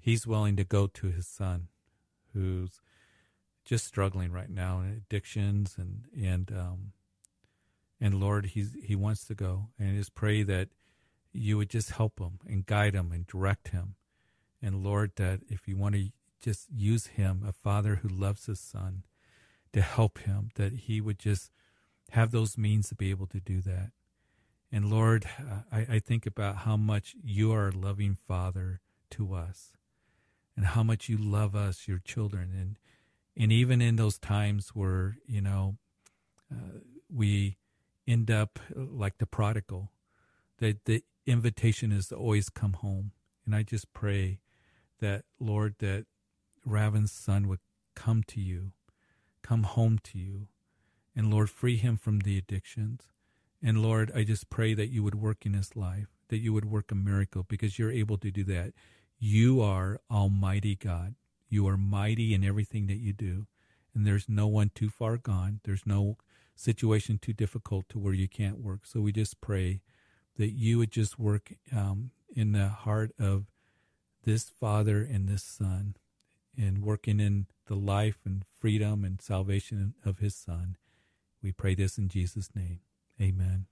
He's 0.00 0.26
willing 0.26 0.56
to 0.56 0.64
go 0.64 0.88
to 0.88 1.06
his 1.08 1.28
son, 1.28 1.68
who's 2.32 2.80
just 3.64 3.86
struggling 3.86 4.32
right 4.32 4.50
now 4.50 4.80
in 4.80 4.88
addictions 4.88 5.76
and 5.78 6.06
and 6.20 6.50
um, 6.50 6.92
and 8.00 8.20
Lord, 8.20 8.46
he's 8.46 8.72
he 8.82 8.96
wants 8.96 9.24
to 9.26 9.34
go, 9.34 9.68
and 9.78 9.96
just 9.96 10.14
pray 10.14 10.42
that 10.42 10.70
you 11.32 11.56
would 11.56 11.70
just 11.70 11.90
help 11.92 12.18
him 12.18 12.40
and 12.46 12.66
guide 12.66 12.94
him 12.94 13.12
and 13.12 13.26
direct 13.26 13.68
him, 13.68 13.94
and 14.60 14.82
Lord, 14.82 15.12
that 15.16 15.40
if 15.48 15.68
you 15.68 15.76
want 15.76 15.94
to 15.94 16.10
just 16.40 16.66
use 16.74 17.06
him, 17.06 17.44
a 17.46 17.52
father 17.52 17.96
who 18.02 18.08
loves 18.08 18.46
his 18.46 18.58
son, 18.58 19.04
to 19.72 19.80
help 19.80 20.18
him, 20.18 20.50
that 20.56 20.72
he 20.72 21.00
would 21.00 21.18
just 21.18 21.50
have 22.10 22.30
those 22.30 22.58
means 22.58 22.88
to 22.88 22.94
be 22.94 23.10
able 23.10 23.26
to 23.26 23.40
do 23.40 23.60
that. 23.62 23.90
And 24.70 24.90
Lord, 24.90 25.26
I, 25.70 25.86
I 25.90 25.98
think 25.98 26.26
about 26.26 26.58
how 26.58 26.76
much 26.76 27.14
you 27.22 27.52
are 27.52 27.68
a 27.68 27.76
loving 27.76 28.16
father 28.26 28.80
to 29.12 29.34
us 29.34 29.72
and 30.56 30.66
how 30.66 30.82
much 30.82 31.08
you 31.08 31.16
love 31.18 31.54
us, 31.54 31.86
your 31.86 31.98
children. 31.98 32.52
And, 32.58 32.76
and 33.36 33.52
even 33.52 33.80
in 33.80 33.96
those 33.96 34.18
times 34.18 34.70
where, 34.70 35.16
you 35.26 35.40
know, 35.40 35.76
uh, 36.50 36.80
we 37.10 37.58
end 38.06 38.30
up 38.30 38.58
like 38.74 39.18
the 39.18 39.26
prodigal, 39.26 39.92
that 40.58 40.84
the 40.84 41.04
invitation 41.26 41.92
is 41.92 42.08
to 42.08 42.16
always 42.16 42.48
come 42.48 42.74
home. 42.74 43.12
And 43.44 43.54
I 43.54 43.62
just 43.62 43.92
pray 43.92 44.40
that, 45.00 45.24
Lord, 45.38 45.76
that 45.80 46.06
Raven's 46.64 47.12
son 47.12 47.48
would 47.48 47.60
come 47.94 48.22
to 48.28 48.40
you, 48.40 48.72
come 49.42 49.64
home 49.64 49.98
to 50.04 50.18
you, 50.18 50.48
and 51.14 51.30
Lord, 51.30 51.50
free 51.50 51.76
him 51.76 51.96
from 51.96 52.20
the 52.20 52.38
addictions. 52.38 53.02
And 53.62 53.82
Lord, 53.82 54.10
I 54.14 54.24
just 54.24 54.50
pray 54.50 54.74
that 54.74 54.88
you 54.88 55.02
would 55.02 55.14
work 55.14 55.46
in 55.46 55.54
his 55.54 55.76
life, 55.76 56.08
that 56.28 56.38
you 56.38 56.52
would 56.52 56.64
work 56.64 56.90
a 56.90 56.96
miracle 56.96 57.44
because 57.48 57.78
you're 57.78 57.92
able 57.92 58.18
to 58.18 58.30
do 58.30 58.44
that. 58.44 58.72
You 59.18 59.60
are 59.60 60.00
Almighty 60.10 60.74
God. 60.74 61.14
You 61.48 61.68
are 61.68 61.76
mighty 61.76 62.34
in 62.34 62.42
everything 62.42 62.86
that 62.86 62.96
you 62.96 63.12
do. 63.12 63.46
And 63.94 64.06
there's 64.06 64.28
no 64.28 64.48
one 64.48 64.70
too 64.74 64.88
far 64.88 65.16
gone. 65.16 65.60
There's 65.64 65.86
no 65.86 66.16
situation 66.56 67.18
too 67.18 67.32
difficult 67.32 67.88
to 67.90 67.98
where 67.98 68.14
you 68.14 68.26
can't 68.28 68.58
work. 68.58 68.80
So 68.84 69.00
we 69.00 69.12
just 69.12 69.40
pray 69.40 69.80
that 70.38 70.52
you 70.52 70.78
would 70.78 70.90
just 70.90 71.18
work 71.18 71.52
um, 71.76 72.10
in 72.34 72.52
the 72.52 72.68
heart 72.68 73.12
of 73.18 73.46
this 74.24 74.50
father 74.58 75.02
and 75.02 75.28
this 75.28 75.42
son 75.42 75.96
and 76.56 76.82
working 76.82 77.20
in 77.20 77.46
the 77.66 77.74
life 77.74 78.18
and 78.24 78.44
freedom 78.60 79.04
and 79.04 79.20
salvation 79.20 79.94
of 80.04 80.18
his 80.18 80.34
son. 80.34 80.76
We 81.42 81.52
pray 81.52 81.74
this 81.74 81.98
in 81.98 82.08
Jesus' 82.08 82.50
name. 82.54 82.80
Amen. 83.20 83.66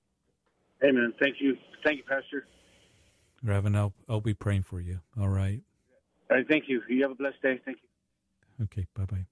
Amen. 0.83 1.13
Thank 1.21 1.37
you. 1.41 1.57
Thank 1.85 1.99
you, 1.99 2.05
Pastor. 2.05 2.47
Raven, 3.43 3.75
I'll, 3.77 3.93
I'll 4.09 4.21
be 4.21 4.35
praying 4.35 4.63
for 4.63 4.81
you. 4.81 5.01
All 5.19 5.29
right. 5.29 5.61
All 6.31 6.37
right. 6.37 6.47
Thank 6.49 6.65
you. 6.69 6.83
You 6.89 7.03
have 7.03 7.13
a 7.13 7.15
blessed 7.15 7.43
day. 7.43 7.61
Thank 7.65 7.79
you. 7.83 8.65
Okay. 8.65 8.87
Bye 8.95 9.05
bye. 9.05 9.27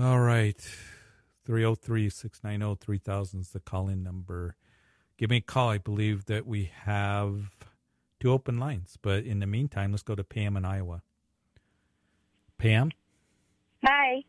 All 0.00 0.20
right. 0.20 0.60
303 1.44 2.10
690 2.10 2.84
3000 2.84 3.40
is 3.40 3.50
the 3.50 3.60
call 3.60 3.88
in 3.88 4.02
number. 4.02 4.56
Give 5.16 5.30
me 5.30 5.38
a 5.38 5.40
call. 5.40 5.70
I 5.70 5.78
believe 5.78 6.26
that 6.26 6.46
we 6.46 6.70
have 6.84 7.50
two 8.20 8.32
open 8.32 8.58
lines. 8.58 8.98
But 9.00 9.24
in 9.24 9.40
the 9.40 9.46
meantime, 9.46 9.92
let's 9.92 10.02
go 10.02 10.14
to 10.14 10.24
Pam 10.24 10.56
in 10.56 10.64
Iowa. 10.64 11.02
Pam? 12.58 12.90
Hi. 13.84 14.22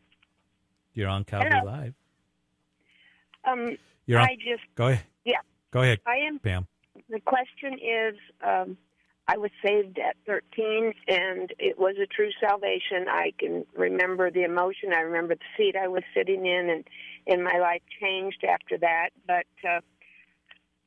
You're 0.93 1.09
on 1.09 1.23
Calvary 1.23 1.49
Hello. 1.51 1.71
Live. 1.71 1.93
Um, 3.45 3.77
You're 4.05 4.19
on, 4.19 4.25
I 4.25 4.36
just 4.36 4.63
go 4.75 4.88
ahead. 4.88 5.03
Yeah. 5.25 5.39
Go 5.71 5.82
ahead. 5.82 5.99
I 6.05 6.17
am. 6.27 6.39
Pam. 6.39 6.67
The 7.09 7.19
question 7.21 7.73
is, 7.73 8.15
um, 8.45 8.77
I 9.27 9.38
was 9.38 9.51
saved 9.63 9.99
at 9.99 10.15
13, 10.25 10.93
and 11.07 11.53
it 11.57 11.80
was 11.80 11.95
a 12.01 12.05
true 12.05 12.32
salvation. 12.39 13.07
I 13.07 13.32
can 13.38 13.65
remember 13.75 14.30
the 14.32 14.43
emotion. 14.43 14.93
I 14.93 15.01
remember 15.01 15.36
the 15.36 15.41
seat 15.57 15.75
I 15.75 15.88
was 15.88 16.03
sitting 16.15 16.45
in, 16.45 16.69
and 16.69 16.84
and 17.27 17.43
my 17.43 17.59
life 17.59 17.82
changed 18.01 18.43
after 18.43 18.77
that. 18.80 19.09
But 19.25 19.47
uh, 19.67 19.82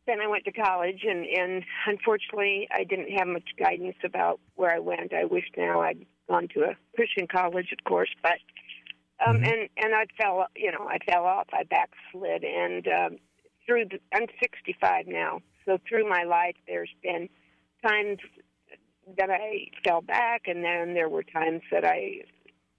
then 0.06 0.20
I 0.20 0.26
went 0.26 0.44
to 0.44 0.52
college, 0.52 1.04
and 1.08 1.24
and 1.26 1.64
unfortunately, 1.86 2.68
I 2.70 2.84
didn't 2.84 3.10
have 3.18 3.26
much 3.26 3.48
guidance 3.58 3.96
about 4.04 4.40
where 4.54 4.74
I 4.74 4.78
went. 4.78 5.12
I 5.12 5.24
wish 5.24 5.44
now 5.56 5.80
I'd 5.80 6.06
gone 6.28 6.48
to 6.54 6.60
a 6.62 6.76
Christian 6.94 7.26
college, 7.26 7.72
of 7.72 7.84
course, 7.84 8.10
but 8.22 8.38
um, 9.26 9.36
mm-hmm. 9.36 9.44
and 9.44 9.68
and 9.76 9.94
I 9.94 10.06
fell, 10.20 10.46
you 10.56 10.72
know, 10.72 10.88
I 10.88 10.98
fell 10.98 11.24
off. 11.24 11.48
I 11.52 11.64
backslid, 11.64 12.44
and 12.44 12.86
um, 12.88 13.18
through 13.66 13.86
the, 13.86 13.98
I'm 14.14 14.26
65 14.40 15.06
now, 15.06 15.40
so 15.64 15.78
through 15.88 16.08
my 16.08 16.24
life, 16.24 16.56
there's 16.66 16.90
been 17.02 17.28
times 17.84 18.18
that 19.18 19.30
I 19.30 19.68
fell 19.84 20.00
back, 20.00 20.42
and 20.46 20.64
then 20.64 20.94
there 20.94 21.08
were 21.08 21.22
times 21.22 21.62
that 21.70 21.84
I 21.84 22.22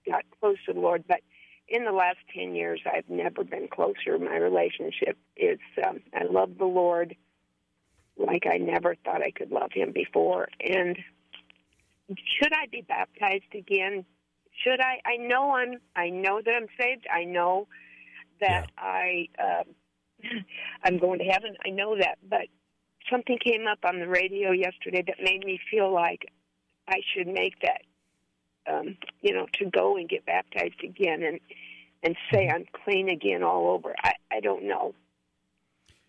got 0.06 0.24
close 0.40 0.56
to 0.66 0.72
the 0.72 0.80
Lord. 0.80 1.04
But 1.06 1.20
in 1.68 1.84
the 1.84 1.92
last 1.92 2.18
10 2.34 2.54
years, 2.54 2.80
I've 2.86 3.08
never 3.08 3.44
been 3.44 3.68
closer. 3.68 4.18
My 4.18 4.36
relationship 4.36 5.16
is, 5.36 5.58
um, 5.86 6.00
I 6.14 6.24
love 6.24 6.58
the 6.58 6.66
Lord 6.66 7.16
like 8.16 8.44
I 8.46 8.58
never 8.58 8.94
thought 9.04 9.22
I 9.22 9.30
could 9.30 9.50
love 9.50 9.70
Him 9.72 9.92
before. 9.92 10.48
And 10.60 10.96
should 12.08 12.52
I 12.52 12.66
be 12.70 12.82
baptized 12.82 13.54
again? 13.54 14.04
Should 14.62 14.80
I? 14.80 15.00
I 15.04 15.16
know 15.16 15.52
I'm. 15.52 15.78
I 15.96 16.10
know 16.10 16.40
that 16.44 16.54
I'm 16.54 16.68
saved. 16.78 17.06
I 17.12 17.24
know 17.24 17.66
that 18.40 18.66
yeah. 18.76 18.82
I. 18.82 19.28
Uh, 19.38 19.64
I'm 20.84 20.98
going 20.98 21.18
to 21.18 21.24
heaven. 21.24 21.56
I 21.64 21.70
know 21.70 21.96
that, 21.98 22.18
but 22.28 22.46
something 23.10 23.38
came 23.44 23.66
up 23.66 23.78
on 23.84 24.00
the 24.00 24.08
radio 24.08 24.52
yesterday 24.52 25.02
that 25.06 25.16
made 25.22 25.44
me 25.44 25.58
feel 25.70 25.92
like 25.92 26.26
I 26.88 27.00
should 27.14 27.26
make 27.26 27.54
that, 27.62 27.82
um, 28.72 28.96
you 29.20 29.34
know, 29.34 29.46
to 29.54 29.70
go 29.70 29.96
and 29.96 30.08
get 30.08 30.24
baptized 30.26 30.82
again 30.82 31.22
and 31.22 31.40
and 32.02 32.16
say 32.32 32.46
mm-hmm. 32.46 32.56
I'm 32.56 32.64
clean 32.84 33.08
again 33.08 33.42
all 33.42 33.68
over. 33.68 33.94
I 34.02 34.12
I 34.30 34.40
don't 34.40 34.64
know. 34.64 34.94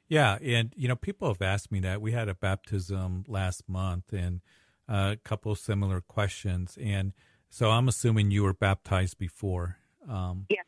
Yeah, 0.07 0.37
and 0.41 0.71
you 0.75 0.87
know, 0.87 0.95
people 0.95 1.27
have 1.27 1.41
asked 1.41 1.71
me 1.71 1.79
that. 1.81 2.01
We 2.01 2.11
had 2.11 2.29
a 2.29 2.35
baptism 2.35 3.25
last 3.27 3.67
month, 3.67 4.13
and 4.13 4.41
a 4.87 5.17
couple 5.23 5.51
of 5.51 5.59
similar 5.59 6.01
questions, 6.01 6.77
and 6.81 7.13
so 7.49 7.71
I'm 7.71 7.87
assuming 7.87 8.31
you 8.31 8.43
were 8.43 8.53
baptized 8.53 9.17
before. 9.17 9.77
Um, 10.09 10.45
yeah. 10.49 10.61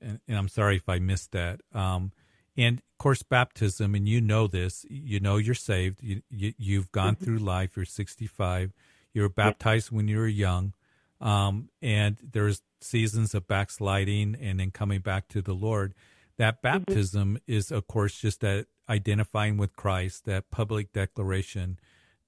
And, 0.00 0.18
and, 0.26 0.36
I'm 0.36 0.48
sorry 0.48 0.74
if 0.74 0.88
I 0.88 0.98
missed 0.98 1.30
that. 1.32 1.60
Um, 1.72 2.10
and 2.56 2.78
of 2.78 2.98
course, 2.98 3.22
baptism, 3.22 3.94
and 3.94 4.08
you 4.08 4.20
know 4.20 4.48
this, 4.48 4.84
you 4.90 5.20
know 5.20 5.36
you're 5.36 5.54
saved. 5.54 6.02
You, 6.02 6.22
you, 6.30 6.78
have 6.78 6.90
gone 6.90 7.14
mm-hmm. 7.14 7.24
through 7.24 7.38
life. 7.38 7.76
You're 7.76 7.84
65. 7.84 8.72
You 9.14 9.22
were 9.22 9.28
baptized 9.28 9.92
when 9.92 10.08
you 10.08 10.18
were 10.18 10.26
young. 10.26 10.74
Um, 11.20 11.68
and 11.80 12.16
there's 12.20 12.62
seasons 12.80 13.34
of 13.34 13.46
backsliding 13.46 14.36
and 14.40 14.58
then 14.58 14.72
coming 14.72 15.00
back 15.00 15.28
to 15.28 15.42
the 15.42 15.54
Lord. 15.54 15.94
That 16.38 16.56
mm-hmm. 16.56 16.78
baptism 16.78 17.34
mm-hmm. 17.34 17.52
is, 17.52 17.70
of 17.70 17.86
course, 17.86 18.18
just 18.18 18.40
that 18.40 18.66
identifying 18.88 19.56
with 19.56 19.76
Christ, 19.76 20.24
that 20.24 20.50
public 20.50 20.92
declaration 20.92 21.78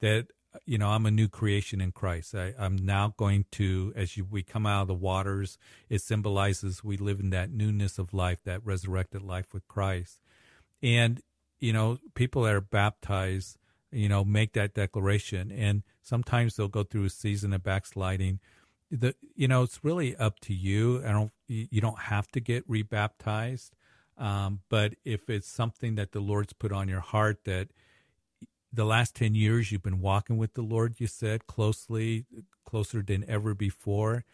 that, 0.00 0.28
you 0.64 0.78
know, 0.78 0.88
I'm 0.88 1.06
a 1.06 1.10
new 1.10 1.28
creation 1.28 1.80
in 1.80 1.92
Christ. 1.92 2.34
I, 2.34 2.54
am 2.58 2.76
now 2.76 3.14
going 3.16 3.46
to, 3.52 3.92
as 3.96 4.16
you, 4.16 4.24
we 4.24 4.42
come 4.42 4.66
out 4.66 4.82
of 4.82 4.88
the 4.88 4.94
waters, 4.94 5.58
it 5.88 6.00
symbolizes 6.00 6.84
we 6.84 6.96
live 6.96 7.20
in 7.20 7.30
that 7.30 7.50
newness 7.50 7.98
of 7.98 8.14
life, 8.14 8.38
that 8.44 8.64
resurrected 8.64 9.22
life 9.22 9.52
with 9.52 9.66
Christ. 9.68 10.20
And, 10.82 11.20
you 11.60 11.72
know, 11.72 11.98
people 12.14 12.42
that 12.42 12.54
are 12.54 12.60
baptized, 12.60 13.58
you 13.90 14.08
know, 14.08 14.24
make 14.24 14.52
that 14.52 14.74
declaration. 14.74 15.50
And 15.50 15.82
sometimes 16.02 16.56
they'll 16.56 16.68
go 16.68 16.84
through 16.84 17.04
a 17.04 17.10
season 17.10 17.52
of 17.52 17.62
backsliding. 17.62 18.40
The, 18.90 19.14
you 19.34 19.48
know, 19.48 19.62
it's 19.62 19.82
really 19.82 20.16
up 20.16 20.40
to 20.40 20.54
you. 20.54 21.04
I 21.04 21.12
don't, 21.12 21.32
you 21.48 21.80
don't 21.80 22.00
have 22.00 22.28
to 22.28 22.40
get 22.40 22.68
rebaptized. 22.68 23.74
Um, 24.16 24.60
but 24.68 24.94
if 25.04 25.28
it's 25.28 25.48
something 25.48 25.96
that 25.96 26.12
the 26.12 26.20
Lord's 26.20 26.52
put 26.52 26.72
on 26.72 26.88
your 26.88 27.00
heart 27.00 27.40
that 27.44 27.68
the 28.74 28.84
last 28.84 29.14
10 29.14 29.34
years 29.34 29.70
you've 29.70 29.82
been 29.82 30.00
walking 30.00 30.36
with 30.36 30.54
the 30.54 30.62
Lord, 30.62 30.94
you 30.98 31.06
said 31.06 31.46
closely, 31.46 32.24
closer 32.64 33.02
than 33.02 33.24
ever 33.28 33.54
before. 33.54 34.24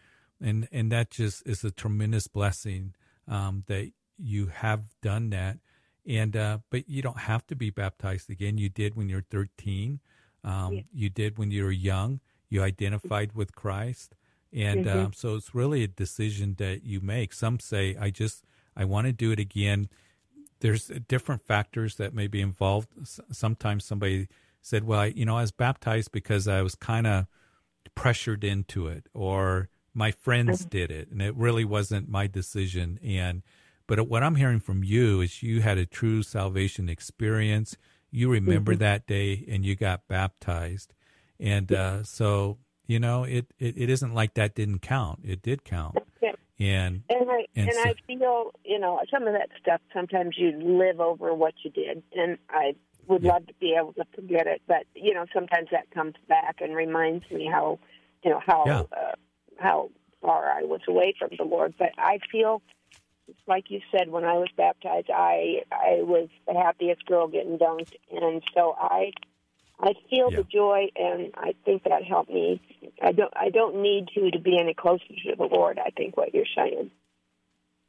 And, 0.41 0.67
and 0.71 0.91
that 0.91 1.11
just 1.11 1.45
is 1.45 1.63
a 1.63 1.71
tremendous 1.71 2.27
blessing, 2.27 2.95
um, 3.27 3.63
that 3.67 3.91
you 4.17 4.47
have 4.47 4.83
done 5.01 5.29
that. 5.29 5.57
And, 6.07 6.35
uh, 6.35 6.59
but 6.69 6.89
you 6.89 7.01
don't 7.01 7.19
have 7.19 7.45
to 7.47 7.55
be 7.55 7.69
baptized 7.69 8.29
again. 8.29 8.57
You 8.57 8.69
did 8.69 8.95
when 8.95 9.07
you're 9.07 9.25
13. 9.29 9.99
Um, 10.43 10.73
yeah. 10.73 10.81
you 10.91 11.09
did 11.09 11.37
when 11.37 11.51
you 11.51 11.63
were 11.63 11.71
young. 11.71 12.19
You 12.49 12.63
identified 12.63 13.33
with 13.33 13.53
Christ. 13.53 14.15
And, 14.51 14.85
mm-hmm. 14.85 14.99
um, 14.99 15.13
so 15.13 15.35
it's 15.35 15.53
really 15.53 15.83
a 15.83 15.87
decision 15.87 16.55
that 16.57 16.83
you 16.83 16.99
make. 17.01 17.33
Some 17.33 17.59
say, 17.59 17.95
I 17.99 18.09
just, 18.09 18.43
I 18.75 18.85
want 18.85 19.07
to 19.07 19.13
do 19.13 19.31
it 19.31 19.39
again 19.39 19.89
there's 20.61 20.87
different 21.07 21.41
factors 21.45 21.95
that 21.95 22.13
may 22.13 22.27
be 22.27 22.41
involved. 22.41 22.89
Sometimes 23.31 23.83
somebody 23.83 24.27
said, 24.61 24.83
"Well, 24.85 25.01
I, 25.01 25.05
you 25.07 25.25
know, 25.25 25.37
I 25.37 25.41
was 25.41 25.51
baptized 25.51 26.11
because 26.11 26.47
I 26.47 26.61
was 26.61 26.75
kind 26.75 27.05
of 27.05 27.25
pressured 27.95 28.43
into 28.43 28.87
it, 28.87 29.07
or 29.13 29.69
my 29.93 30.11
friends 30.11 30.61
mm-hmm. 30.61 30.69
did 30.69 30.91
it, 30.91 31.09
and 31.11 31.21
it 31.21 31.35
really 31.35 31.65
wasn't 31.65 32.07
my 32.07 32.27
decision." 32.27 32.99
And 33.03 33.41
but 33.87 34.07
what 34.07 34.23
I'm 34.23 34.35
hearing 34.35 34.59
from 34.59 34.83
you 34.83 35.21
is 35.21 35.43
you 35.43 35.61
had 35.61 35.77
a 35.77 35.85
true 35.85 36.23
salvation 36.23 36.87
experience. 36.87 37.75
You 38.11 38.31
remember 38.31 38.73
mm-hmm. 38.73 38.79
that 38.79 39.07
day, 39.07 39.45
and 39.49 39.65
you 39.65 39.75
got 39.75 40.07
baptized, 40.07 40.93
and 41.39 41.71
uh, 41.71 42.03
so 42.03 42.59
you 42.85 42.99
know 42.99 43.23
it, 43.23 43.53
it 43.57 43.77
it 43.77 43.89
isn't 43.89 44.13
like 44.13 44.35
that 44.35 44.55
didn't 44.55 44.79
count. 44.79 45.21
It 45.23 45.41
did 45.41 45.63
count. 45.63 45.97
And 47.09 47.21
and 47.21 47.31
I 47.31 47.45
and, 47.55 47.69
and 47.69 47.73
so, 47.73 47.89
I 47.89 47.93
feel 48.07 48.51
you 48.63 48.79
know 48.79 48.99
some 49.11 49.27
of 49.27 49.33
that 49.33 49.49
stuff. 49.59 49.81
Sometimes 49.93 50.35
you 50.37 50.51
live 50.51 50.99
over 50.99 51.33
what 51.33 51.53
you 51.63 51.71
did, 51.71 52.03
and 52.13 52.37
I 52.49 52.75
would 53.07 53.23
yeah. 53.23 53.33
love 53.33 53.47
to 53.47 53.53
be 53.59 53.75
able 53.79 53.93
to 53.93 54.05
forget 54.15 54.47
it. 54.47 54.61
But 54.67 54.85
you 54.95 55.13
know, 55.13 55.25
sometimes 55.33 55.69
that 55.71 55.89
comes 55.91 56.13
back 56.27 56.57
and 56.61 56.75
reminds 56.75 57.29
me 57.31 57.49
how 57.51 57.79
you 58.23 58.31
know 58.31 58.41
how 58.45 58.63
yeah. 58.65 58.81
uh, 58.95 59.15
how 59.57 59.89
far 60.21 60.51
I 60.51 60.63
was 60.63 60.81
away 60.87 61.13
from 61.17 61.29
the 61.37 61.43
Lord. 61.43 61.73
But 61.77 61.91
I 61.97 62.19
feel 62.31 62.61
like 63.47 63.65
you 63.69 63.81
said 63.91 64.09
when 64.09 64.25
I 64.25 64.33
was 64.33 64.49
baptized, 64.55 65.09
I 65.09 65.63
I 65.71 66.01
was 66.01 66.29
the 66.47 66.53
happiest 66.53 67.05
girl 67.05 67.27
getting 67.27 67.57
dunked, 67.57 67.95
and 68.11 68.43
so 68.53 68.75
I 68.77 69.11
I 69.81 69.93
feel 70.09 70.31
yeah. 70.31 70.37
the 70.37 70.43
joy, 70.43 70.87
and 70.95 71.31
I 71.35 71.55
think 71.65 71.83
that 71.83 72.03
helped 72.03 72.29
me. 72.29 72.61
I 73.01 73.11
don't 73.11 73.33
I 73.35 73.49
don't 73.49 73.81
need 73.81 74.07
to 74.15 74.31
to 74.31 74.39
be 74.39 74.57
any 74.59 74.73
closer 74.73 75.03
to 75.07 75.35
the 75.35 75.43
Lord. 75.43 75.79
I 75.79 75.89
think 75.89 76.17
what 76.17 76.33
you're 76.33 76.45
saying. 76.55 76.91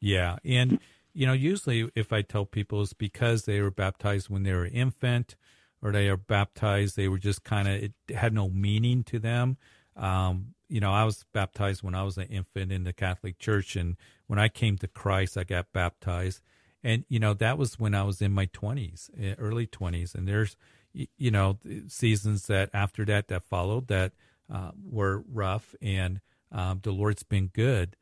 Yeah, 0.00 0.36
and 0.44 0.80
you 1.12 1.26
know, 1.26 1.34
usually 1.34 1.90
if 1.94 2.12
I 2.12 2.22
tell 2.22 2.46
people 2.46 2.82
it's 2.82 2.94
because 2.94 3.44
they 3.44 3.60
were 3.60 3.70
baptized 3.70 4.30
when 4.30 4.42
they 4.42 4.52
were 4.52 4.66
infant, 4.66 5.36
or 5.82 5.92
they 5.92 6.08
are 6.08 6.16
baptized, 6.16 6.96
they 6.96 7.08
were 7.08 7.18
just 7.18 7.44
kind 7.44 7.68
of 7.68 7.74
it 7.74 7.92
had 8.14 8.32
no 8.32 8.48
meaning 8.48 9.04
to 9.04 9.18
them. 9.18 9.58
Um, 9.96 10.54
you 10.68 10.80
know, 10.80 10.92
I 10.92 11.04
was 11.04 11.26
baptized 11.34 11.82
when 11.82 11.94
I 11.94 12.02
was 12.04 12.16
an 12.16 12.28
infant 12.28 12.72
in 12.72 12.84
the 12.84 12.94
Catholic 12.94 13.38
Church, 13.38 13.76
and 13.76 13.96
when 14.26 14.38
I 14.38 14.48
came 14.48 14.78
to 14.78 14.88
Christ, 14.88 15.36
I 15.36 15.44
got 15.44 15.72
baptized, 15.74 16.40
and 16.82 17.04
you 17.08 17.18
know 17.18 17.34
that 17.34 17.58
was 17.58 17.78
when 17.78 17.94
I 17.94 18.04
was 18.04 18.22
in 18.22 18.32
my 18.32 18.46
twenties, 18.46 19.10
eh, 19.20 19.34
early 19.36 19.66
twenties, 19.66 20.14
and 20.14 20.26
there's 20.26 20.56
you 20.92 21.30
know 21.30 21.58
seasons 21.88 22.46
that 22.46 22.70
after 22.74 23.04
that 23.04 23.28
that 23.28 23.44
followed 23.44 23.88
that 23.88 24.12
uh, 24.52 24.72
were 24.84 25.24
rough 25.32 25.74
and 25.80 26.20
um, 26.50 26.80
the 26.82 26.92
lord's 26.92 27.22
been 27.22 27.46
good. 27.48 27.96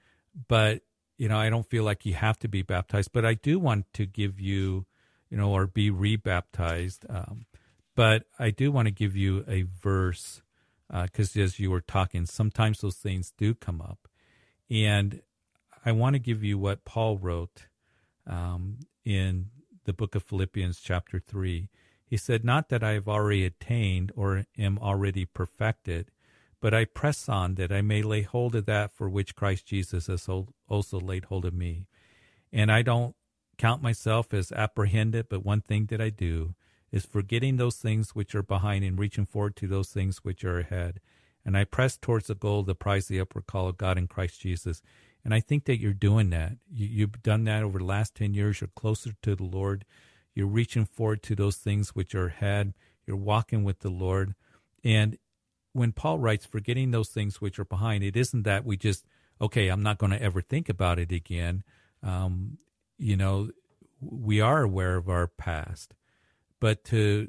But 0.48 0.82
you 1.20 1.28
know 1.28 1.38
i 1.38 1.50
don't 1.50 1.68
feel 1.68 1.84
like 1.84 2.06
you 2.06 2.14
have 2.14 2.38
to 2.38 2.48
be 2.48 2.62
baptized 2.62 3.12
but 3.12 3.26
i 3.26 3.34
do 3.34 3.58
want 3.58 3.84
to 3.92 4.06
give 4.06 4.40
you 4.40 4.86
you 5.28 5.36
know 5.36 5.50
or 5.52 5.66
be 5.66 5.90
rebaptized 5.90 7.04
um, 7.10 7.44
but 7.94 8.24
i 8.38 8.48
do 8.50 8.72
want 8.72 8.86
to 8.86 8.90
give 8.90 9.14
you 9.14 9.44
a 9.46 9.62
verse 9.62 10.40
because 10.90 11.36
uh, 11.36 11.42
as 11.42 11.60
you 11.60 11.70
were 11.70 11.82
talking 11.82 12.24
sometimes 12.24 12.80
those 12.80 12.96
things 12.96 13.32
do 13.38 13.54
come 13.54 13.80
up. 13.80 14.08
And 14.70 15.20
i 15.84 15.92
want 15.92 16.14
to 16.14 16.18
give 16.18 16.42
you 16.42 16.58
what 16.58 16.84
paul 16.86 17.18
wrote 17.18 17.66
um, 18.26 18.78
in 19.04 19.50
the 19.84 19.92
book 19.92 20.14
of 20.14 20.22
philippians 20.22 20.80
chapter 20.80 21.20
3 21.20 21.68
he 22.10 22.16
said, 22.16 22.44
Not 22.44 22.70
that 22.70 22.82
I 22.82 22.94
have 22.94 23.06
already 23.06 23.46
attained 23.46 24.10
or 24.16 24.44
am 24.58 24.80
already 24.80 25.24
perfected, 25.26 26.10
but 26.60 26.74
I 26.74 26.84
press 26.84 27.28
on 27.28 27.54
that 27.54 27.70
I 27.70 27.82
may 27.82 28.02
lay 28.02 28.22
hold 28.22 28.56
of 28.56 28.66
that 28.66 28.90
for 28.90 29.08
which 29.08 29.36
Christ 29.36 29.64
Jesus 29.64 30.08
has 30.08 30.28
also 30.28 30.98
laid 30.98 31.26
hold 31.26 31.44
of 31.44 31.54
me. 31.54 31.86
And 32.52 32.72
I 32.72 32.82
don't 32.82 33.14
count 33.58 33.80
myself 33.80 34.34
as 34.34 34.50
apprehended, 34.50 35.28
but 35.28 35.44
one 35.44 35.60
thing 35.60 35.86
that 35.86 36.00
I 36.00 36.10
do 36.10 36.56
is 36.90 37.06
forgetting 37.06 37.58
those 37.58 37.76
things 37.76 38.10
which 38.10 38.34
are 38.34 38.42
behind 38.42 38.84
and 38.84 38.98
reaching 38.98 39.24
forward 39.24 39.54
to 39.54 39.68
those 39.68 39.90
things 39.90 40.24
which 40.24 40.42
are 40.42 40.58
ahead. 40.58 40.98
And 41.44 41.56
I 41.56 41.62
press 41.62 41.96
towards 41.96 42.26
the 42.26 42.34
goal, 42.34 42.64
the 42.64 42.74
prize, 42.74 43.06
the 43.06 43.20
upward 43.20 43.46
call 43.46 43.68
of 43.68 43.78
God 43.78 43.96
in 43.96 44.08
Christ 44.08 44.40
Jesus. 44.40 44.82
And 45.24 45.32
I 45.32 45.38
think 45.38 45.64
that 45.66 45.78
you're 45.78 45.92
doing 45.92 46.30
that. 46.30 46.54
You, 46.68 47.02
have 47.02 47.22
done 47.22 47.44
that 47.44 47.62
over 47.62 47.78
the 47.78 47.84
last 47.84 48.16
10 48.16 48.34
years. 48.34 48.60
You're 48.60 48.68
closer 48.74 49.12
to 49.22 49.36
the 49.36 49.44
Lord. 49.44 49.84
You're 50.34 50.46
reaching 50.46 50.84
forward 50.84 51.22
to 51.24 51.34
those 51.34 51.56
things 51.56 51.90
which 51.90 52.14
are 52.14 52.26
ahead. 52.26 52.74
You're 53.06 53.16
walking 53.16 53.64
with 53.64 53.80
the 53.80 53.90
Lord. 53.90 54.34
And 54.84 55.18
when 55.72 55.92
Paul 55.92 56.18
writes, 56.18 56.46
forgetting 56.46 56.90
those 56.90 57.10
things 57.10 57.40
which 57.40 57.58
are 57.58 57.64
behind, 57.64 58.04
it 58.04 58.16
isn't 58.16 58.42
that 58.44 58.64
we 58.64 58.76
just, 58.76 59.04
okay, 59.40 59.68
I'm 59.68 59.82
not 59.82 59.98
going 59.98 60.12
to 60.12 60.22
ever 60.22 60.40
think 60.40 60.68
about 60.68 60.98
it 60.98 61.12
again. 61.12 61.62
Um, 62.02 62.58
you 62.98 63.16
know, 63.16 63.50
we 64.00 64.40
are 64.40 64.62
aware 64.62 64.96
of 64.96 65.08
our 65.08 65.26
past, 65.26 65.94
but 66.60 66.84
to 66.84 67.28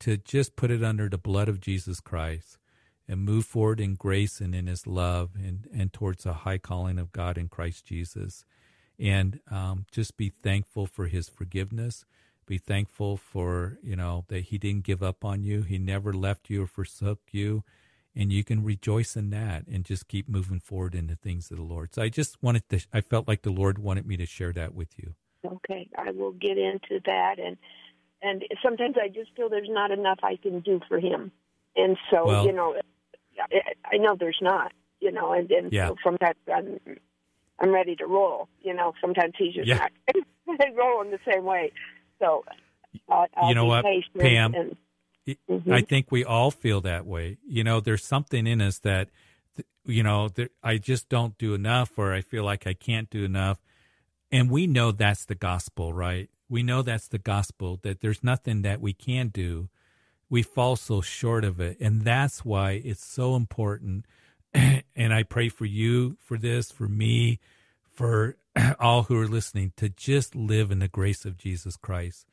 to 0.00 0.16
just 0.16 0.56
put 0.56 0.70
it 0.70 0.82
under 0.82 1.08
the 1.08 1.18
blood 1.18 1.48
of 1.48 1.60
Jesus 1.60 2.00
Christ 2.00 2.58
and 3.08 3.20
move 3.20 3.46
forward 3.46 3.80
in 3.80 3.94
grace 3.94 4.40
and 4.40 4.54
in 4.54 4.66
His 4.66 4.86
love 4.86 5.30
and 5.34 5.66
and 5.72 5.92
towards 5.92 6.26
a 6.26 6.32
high 6.32 6.58
calling 6.58 6.98
of 6.98 7.12
God 7.12 7.38
in 7.38 7.48
Christ 7.48 7.86
Jesus, 7.86 8.44
and 8.98 9.40
um, 9.50 9.86
just 9.90 10.16
be 10.16 10.30
thankful 10.42 10.86
for 10.86 11.06
His 11.06 11.28
forgiveness, 11.28 12.04
be 12.46 12.58
thankful 12.58 13.16
for, 13.16 13.78
you 13.82 13.96
know, 13.96 14.24
that 14.28 14.44
he 14.44 14.58
didn't 14.58 14.84
give 14.84 15.02
up 15.02 15.24
on 15.24 15.42
you. 15.42 15.62
He 15.62 15.78
never 15.78 16.12
left 16.12 16.50
you 16.50 16.62
or 16.62 16.66
forsook 16.66 17.20
you. 17.30 17.64
And 18.16 18.32
you 18.32 18.44
can 18.44 18.62
rejoice 18.62 19.16
in 19.16 19.30
that 19.30 19.66
and 19.66 19.84
just 19.84 20.06
keep 20.06 20.28
moving 20.28 20.60
forward 20.60 20.94
in 20.94 21.08
the 21.08 21.16
things 21.16 21.50
of 21.50 21.56
the 21.56 21.64
Lord. 21.64 21.94
So 21.94 22.02
I 22.02 22.08
just 22.08 22.40
wanted 22.42 22.68
to, 22.68 22.80
I 22.92 23.00
felt 23.00 23.26
like 23.26 23.42
the 23.42 23.50
Lord 23.50 23.78
wanted 23.78 24.06
me 24.06 24.16
to 24.18 24.26
share 24.26 24.52
that 24.52 24.72
with 24.72 24.96
you. 24.96 25.14
Okay. 25.44 25.88
I 25.98 26.12
will 26.12 26.32
get 26.32 26.56
into 26.56 27.00
that. 27.06 27.38
And, 27.38 27.56
and 28.22 28.44
sometimes 28.62 28.96
I 29.02 29.08
just 29.08 29.34
feel 29.36 29.48
there's 29.48 29.68
not 29.68 29.90
enough 29.90 30.20
I 30.22 30.36
can 30.36 30.60
do 30.60 30.80
for 30.88 31.00
him. 31.00 31.32
And 31.76 31.96
so, 32.10 32.26
well, 32.26 32.46
you 32.46 32.52
know, 32.52 32.76
I 33.84 33.96
know 33.96 34.16
there's 34.18 34.38
not, 34.40 34.72
you 35.00 35.10
know, 35.10 35.32
and, 35.32 35.50
and 35.50 35.72
yeah. 35.72 35.88
so 35.88 35.96
sometimes 36.04 36.36
I'm, 36.52 36.78
I'm 37.58 37.74
ready 37.74 37.96
to 37.96 38.06
roll. 38.06 38.48
You 38.62 38.74
know, 38.74 38.92
sometimes 39.00 39.34
he's 39.36 39.54
just 39.54 39.66
yeah. 39.66 39.88
not 40.08 40.68
rolling 40.76 41.10
the 41.10 41.18
same 41.30 41.44
way. 41.44 41.72
So, 42.18 42.44
I'll, 43.08 43.26
I'll 43.36 43.48
you 43.48 43.54
know 43.54 43.64
what, 43.64 43.84
Pam? 44.18 44.54
And, 44.54 44.76
mm-hmm. 45.48 45.72
I 45.72 45.82
think 45.82 46.10
we 46.10 46.24
all 46.24 46.50
feel 46.50 46.80
that 46.82 47.06
way. 47.06 47.38
You 47.46 47.64
know, 47.64 47.80
there's 47.80 48.04
something 48.04 48.46
in 48.46 48.60
us 48.60 48.78
that, 48.80 49.08
you 49.84 50.02
know, 50.02 50.28
there, 50.28 50.50
I 50.62 50.78
just 50.78 51.08
don't 51.08 51.36
do 51.38 51.54
enough, 51.54 51.98
or 51.98 52.12
I 52.12 52.20
feel 52.20 52.44
like 52.44 52.66
I 52.66 52.74
can't 52.74 53.10
do 53.10 53.24
enough. 53.24 53.58
And 54.30 54.50
we 54.50 54.66
know 54.66 54.90
that's 54.90 55.24
the 55.24 55.34
gospel, 55.34 55.92
right? 55.92 56.28
We 56.48 56.62
know 56.62 56.82
that's 56.82 57.08
the 57.08 57.18
gospel, 57.18 57.78
that 57.82 58.00
there's 58.00 58.24
nothing 58.24 58.62
that 58.62 58.80
we 58.80 58.92
can 58.92 59.28
do. 59.28 59.68
We 60.28 60.42
fall 60.42 60.76
so 60.76 61.00
short 61.00 61.44
of 61.44 61.60
it. 61.60 61.78
And 61.80 62.02
that's 62.02 62.44
why 62.44 62.82
it's 62.84 63.04
so 63.04 63.36
important. 63.36 64.06
and 64.54 65.14
I 65.14 65.22
pray 65.22 65.48
for 65.48 65.64
you 65.64 66.16
for 66.20 66.36
this, 66.36 66.72
for 66.72 66.88
me, 66.88 67.38
for 67.94 68.36
all 68.80 69.04
who 69.04 69.20
are 69.20 69.28
listening 69.28 69.72
to 69.76 69.88
just 69.88 70.34
live 70.34 70.70
in 70.70 70.80
the 70.80 70.88
grace 70.88 71.24
of 71.24 71.36
Jesus 71.38 71.76
Christ. 71.76 72.26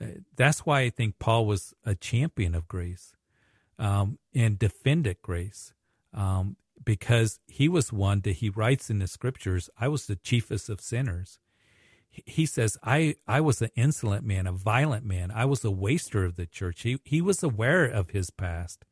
Uh, 0.00 0.06
that's 0.36 0.64
why 0.64 0.80
I 0.80 0.90
think 0.90 1.18
Paul 1.18 1.46
was 1.46 1.74
a 1.84 1.94
champion 1.94 2.54
of 2.54 2.68
grace 2.68 3.14
um, 3.78 4.18
and 4.34 4.58
defended 4.58 5.18
grace 5.22 5.72
um, 6.14 6.56
because 6.84 7.38
he 7.46 7.68
was 7.68 7.92
one 7.92 8.20
that 8.20 8.36
he 8.36 8.48
writes 8.48 8.90
in 8.90 8.98
the 8.98 9.06
scriptures, 9.06 9.68
I 9.78 9.88
was 9.88 10.06
the 10.06 10.16
chiefest 10.16 10.68
of 10.68 10.80
sinners. 10.80 11.38
He 12.08 12.46
says, 12.46 12.76
I, 12.82 13.16
I 13.28 13.40
was 13.40 13.62
an 13.62 13.70
insolent 13.76 14.24
man, 14.24 14.46
a 14.46 14.52
violent 14.52 15.04
man. 15.04 15.30
I 15.30 15.44
was 15.44 15.64
a 15.64 15.70
waster 15.70 16.24
of 16.24 16.36
the 16.36 16.46
church. 16.46 16.82
He, 16.82 16.98
he 17.04 17.20
was 17.20 17.42
aware 17.42 17.84
of 17.84 18.10
his 18.10 18.30
past. 18.30 18.84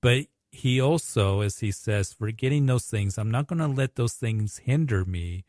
But 0.00 0.26
he 0.52 0.80
also, 0.80 1.40
as 1.40 1.60
he 1.60 1.70
says, 1.70 2.12
forgetting 2.12 2.66
those 2.66 2.86
things, 2.86 3.18
I'm 3.18 3.30
not 3.30 3.46
going 3.46 3.60
to 3.60 3.68
let 3.68 3.94
those 3.94 4.14
things 4.14 4.58
hinder 4.58 5.04
me 5.04 5.44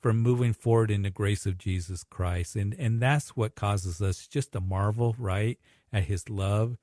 from 0.00 0.22
moving 0.22 0.52
forward 0.52 0.90
in 0.90 1.02
the 1.02 1.10
grace 1.10 1.46
of 1.46 1.58
Jesus 1.58 2.04
Christ. 2.04 2.56
And 2.56 2.74
and 2.78 3.00
that's 3.00 3.36
what 3.36 3.54
causes 3.54 4.00
us 4.00 4.26
just 4.26 4.52
to 4.52 4.60
marvel, 4.60 5.14
right, 5.18 5.58
at 5.92 6.04
his 6.04 6.28
love 6.30 6.78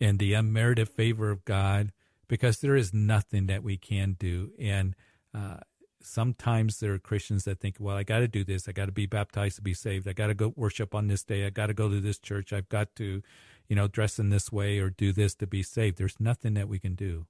and 0.00 0.18
the 0.18 0.34
unmerited 0.34 0.88
favor 0.88 1.30
of 1.30 1.44
God, 1.44 1.92
because 2.28 2.60
there 2.60 2.76
is 2.76 2.94
nothing 2.94 3.46
that 3.46 3.62
we 3.62 3.76
can 3.76 4.16
do. 4.18 4.52
And 4.58 4.94
uh, 5.34 5.58
sometimes 6.02 6.80
there 6.80 6.94
are 6.94 6.98
Christians 6.98 7.44
that 7.44 7.60
think, 7.60 7.76
well, 7.78 7.96
I 7.96 8.02
got 8.02 8.20
to 8.20 8.28
do 8.28 8.44
this. 8.44 8.68
I 8.68 8.72
got 8.72 8.86
to 8.86 8.92
be 8.92 9.06
baptized 9.06 9.56
to 9.56 9.62
be 9.62 9.74
saved. 9.74 10.08
I 10.08 10.12
got 10.12 10.28
to 10.28 10.34
go 10.34 10.52
worship 10.56 10.94
on 10.94 11.08
this 11.08 11.22
day. 11.22 11.44
I 11.44 11.50
got 11.50 11.66
to 11.66 11.74
go 11.74 11.88
to 11.88 12.00
this 12.00 12.18
church. 12.18 12.52
I've 12.52 12.68
got 12.68 12.94
to, 12.96 13.22
you 13.70 13.76
know, 13.76 13.86
dress 13.86 14.18
in 14.18 14.30
this 14.30 14.50
way 14.50 14.80
or 14.80 14.90
do 14.90 15.12
this 15.12 15.36
to 15.36 15.46
be 15.46 15.62
saved. 15.62 15.96
There's 15.96 16.18
nothing 16.18 16.54
that 16.54 16.68
we 16.68 16.80
can 16.80 16.96
do. 16.96 17.26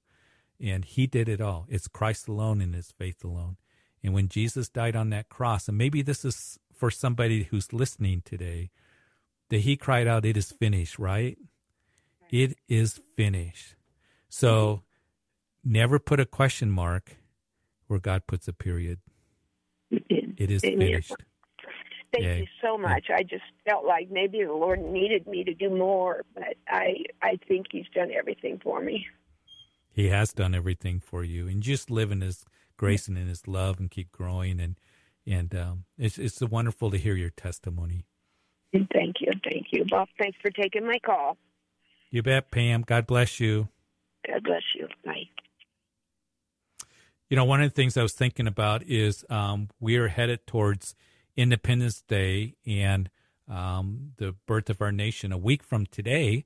And 0.59 0.83
he 0.83 1.05
did 1.05 1.29
it 1.29 1.39
all. 1.39 1.67
It's 1.69 1.87
Christ 1.87 2.27
alone 2.27 2.61
and 2.61 2.73
his 2.73 2.91
faith 2.91 3.23
alone. 3.23 3.57
And 4.03 4.11
when 4.11 4.27
Jesus 4.27 4.67
died 4.67 4.95
on 4.95 5.11
that 5.11 5.29
cross, 5.29 5.67
and 5.67 5.77
maybe 5.77 6.01
this 6.01 6.25
is 6.25 6.57
for 6.75 6.89
somebody 6.89 7.43
who's 7.43 7.71
listening 7.71 8.23
today, 8.25 8.71
that 9.49 9.59
he 9.59 9.77
cried 9.77 10.07
out, 10.07 10.25
It 10.25 10.35
is 10.35 10.51
finished, 10.51 10.97
right? 10.97 11.37
It 12.31 12.57
is 12.67 12.99
finished. 13.15 13.75
So 14.27 14.81
never 15.63 15.99
put 15.99 16.19
a 16.19 16.25
question 16.25 16.71
mark 16.71 17.17
where 17.85 17.99
God 17.99 18.25
puts 18.25 18.47
a 18.47 18.53
period. 18.53 18.97
It 19.91 20.49
is 20.49 20.61
finished. 20.61 21.13
Thank 22.11 22.39
you 22.39 22.47
so 22.61 22.77
much. 22.77 23.05
I 23.09 23.23
just 23.23 23.43
felt 23.67 23.85
like 23.85 24.09
maybe 24.11 24.43
the 24.43 24.51
Lord 24.53 24.81
needed 24.81 25.27
me 25.27 25.43
to 25.45 25.53
do 25.53 25.69
more, 25.69 26.23
but 26.33 26.55
I 26.67 27.05
I 27.21 27.39
think 27.47 27.67
He's 27.71 27.85
done 27.95 28.11
everything 28.11 28.59
for 28.61 28.81
me. 28.81 29.05
He 29.93 30.09
has 30.09 30.33
done 30.33 30.53
everything 30.53 30.99
for 30.99 31.23
you, 31.23 31.47
and 31.47 31.63
just 31.63 31.89
live 31.89 32.11
in 32.11 32.21
His 32.21 32.45
grace 32.75 33.07
and 33.07 33.17
in 33.17 33.27
His 33.27 33.47
love, 33.47 33.79
and 33.79 33.89
keep 33.89 34.11
growing. 34.11 34.59
And 34.59 34.75
and 35.25 35.55
um, 35.55 35.85
it's 35.97 36.17
it's 36.17 36.41
wonderful 36.41 36.91
to 36.91 36.97
hear 36.97 37.15
your 37.15 37.29
testimony. 37.29 38.05
Thank 38.73 39.21
you, 39.21 39.31
thank 39.43 39.67
you, 39.71 39.85
Bob. 39.85 40.09
Thanks 40.17 40.37
for 40.41 40.49
taking 40.51 40.85
my 40.85 40.99
call. 41.05 41.37
You 42.09 42.23
bet, 42.23 42.51
Pam. 42.51 42.81
God 42.81 43.07
bless 43.07 43.39
you. 43.39 43.69
God 44.27 44.43
bless 44.43 44.63
you. 44.75 44.87
Bye. 45.05 45.29
You 47.29 47.37
know, 47.37 47.45
one 47.45 47.61
of 47.61 47.69
the 47.69 47.73
things 47.73 47.95
I 47.95 48.03
was 48.03 48.11
thinking 48.11 48.47
about 48.47 48.83
is 48.83 49.23
um, 49.29 49.69
we 49.79 49.95
are 49.95 50.09
headed 50.09 50.45
towards 50.45 50.95
Independence 51.35 52.01
Day 52.01 52.55
and 52.65 53.09
um, 53.47 54.11
the 54.17 54.35
birth 54.45 54.69
of 54.69 54.81
our 54.81 54.91
nation 54.91 55.31
a 55.31 55.37
week 55.37 55.63
from 55.63 55.85
today. 55.85 56.45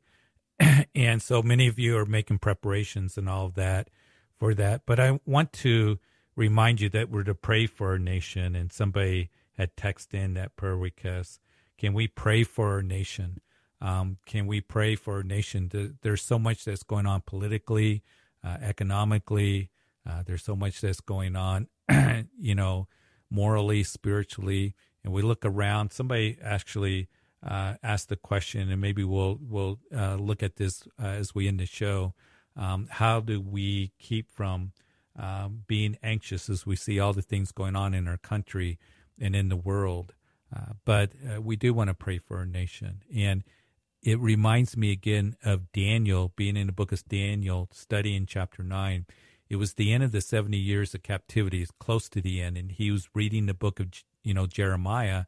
and 0.95 1.21
so 1.21 1.41
many 1.41 1.67
of 1.67 1.77
you 1.77 1.97
are 1.97 2.05
making 2.05 2.39
preparations 2.39 3.17
and 3.17 3.29
all 3.29 3.45
of 3.45 3.55
that 3.55 3.89
for 4.37 4.53
that. 4.53 4.81
But 4.85 4.99
I 4.99 5.19
want 5.25 5.53
to 5.53 5.99
remind 6.35 6.81
you 6.81 6.89
that 6.89 7.09
we're 7.09 7.23
to 7.23 7.35
pray 7.35 7.65
for 7.67 7.89
our 7.89 7.99
nation. 7.99 8.55
And 8.55 8.71
somebody 8.71 9.29
had 9.53 9.75
texted 9.75 10.15
in 10.15 10.33
that 10.35 10.55
prayer 10.55 10.75
request. 10.75 11.39
Can 11.77 11.93
we 11.93 12.07
pray 12.07 12.43
for 12.43 12.73
our 12.73 12.81
nation? 12.81 13.41
Um, 13.81 14.17
can 14.25 14.47
we 14.47 14.61
pray 14.61 14.95
for 14.95 15.15
our 15.15 15.23
nation? 15.23 15.97
There's 16.01 16.21
so 16.21 16.39
much 16.39 16.65
that's 16.65 16.83
going 16.83 17.05
on 17.05 17.21
politically, 17.21 18.03
uh, 18.43 18.57
economically. 18.61 19.69
Uh, 20.07 20.23
there's 20.25 20.43
so 20.43 20.55
much 20.55 20.81
that's 20.81 21.01
going 21.01 21.35
on, 21.35 21.67
you 22.39 22.55
know, 22.55 22.87
morally, 23.35 23.83
spiritually, 23.83 24.73
and 25.03 25.13
we 25.13 25.21
look 25.21 25.43
around. 25.45 25.91
Somebody 25.91 26.37
actually 26.41 27.09
uh, 27.45 27.73
asked 27.83 28.09
the 28.09 28.15
question, 28.15 28.71
and 28.71 28.79
maybe 28.79 29.03
we'll 29.03 29.37
we'll 29.41 29.79
uh, 29.95 30.15
look 30.15 30.41
at 30.41 30.55
this 30.55 30.87
uh, 31.01 31.07
as 31.07 31.35
we 31.35 31.47
end 31.47 31.59
the 31.59 31.65
show. 31.65 32.13
Um, 32.55 32.87
how 32.89 33.19
do 33.19 33.41
we 33.41 33.91
keep 33.99 34.31
from 34.31 34.71
um, 35.19 35.63
being 35.67 35.97
anxious 36.01 36.49
as 36.49 36.65
we 36.65 36.77
see 36.77 36.99
all 36.99 37.13
the 37.13 37.21
things 37.21 37.51
going 37.51 37.75
on 37.75 37.93
in 37.93 38.07
our 38.07 38.17
country 38.17 38.79
and 39.19 39.35
in 39.35 39.49
the 39.49 39.57
world? 39.57 40.13
Uh, 40.55 40.73
but 40.85 41.11
uh, 41.27 41.41
we 41.41 41.57
do 41.57 41.73
want 41.73 41.89
to 41.89 41.93
pray 41.93 42.17
for 42.17 42.37
our 42.37 42.45
nation, 42.45 43.03
and 43.13 43.43
it 44.01 44.19
reminds 44.19 44.77
me 44.77 44.91
again 44.91 45.35
of 45.43 45.71
Daniel 45.73 46.31
being 46.35 46.55
in 46.55 46.67
the 46.67 46.73
book 46.73 46.91
of 46.93 47.03
Daniel, 47.09 47.67
studying 47.73 48.25
chapter 48.25 48.63
nine 48.63 49.05
it 49.49 49.57
was 49.57 49.73
the 49.73 49.93
end 49.93 50.03
of 50.03 50.11
the 50.11 50.21
70 50.21 50.57
years 50.57 50.93
of 50.93 51.03
captivity, 51.03 51.65
close 51.79 52.09
to 52.09 52.21
the 52.21 52.41
end, 52.41 52.57
and 52.57 52.71
he 52.71 52.91
was 52.91 53.09
reading 53.13 53.45
the 53.45 53.53
book 53.53 53.79
of, 53.79 53.87
you 54.23 54.33
know, 54.33 54.47
Jeremiah, 54.47 55.25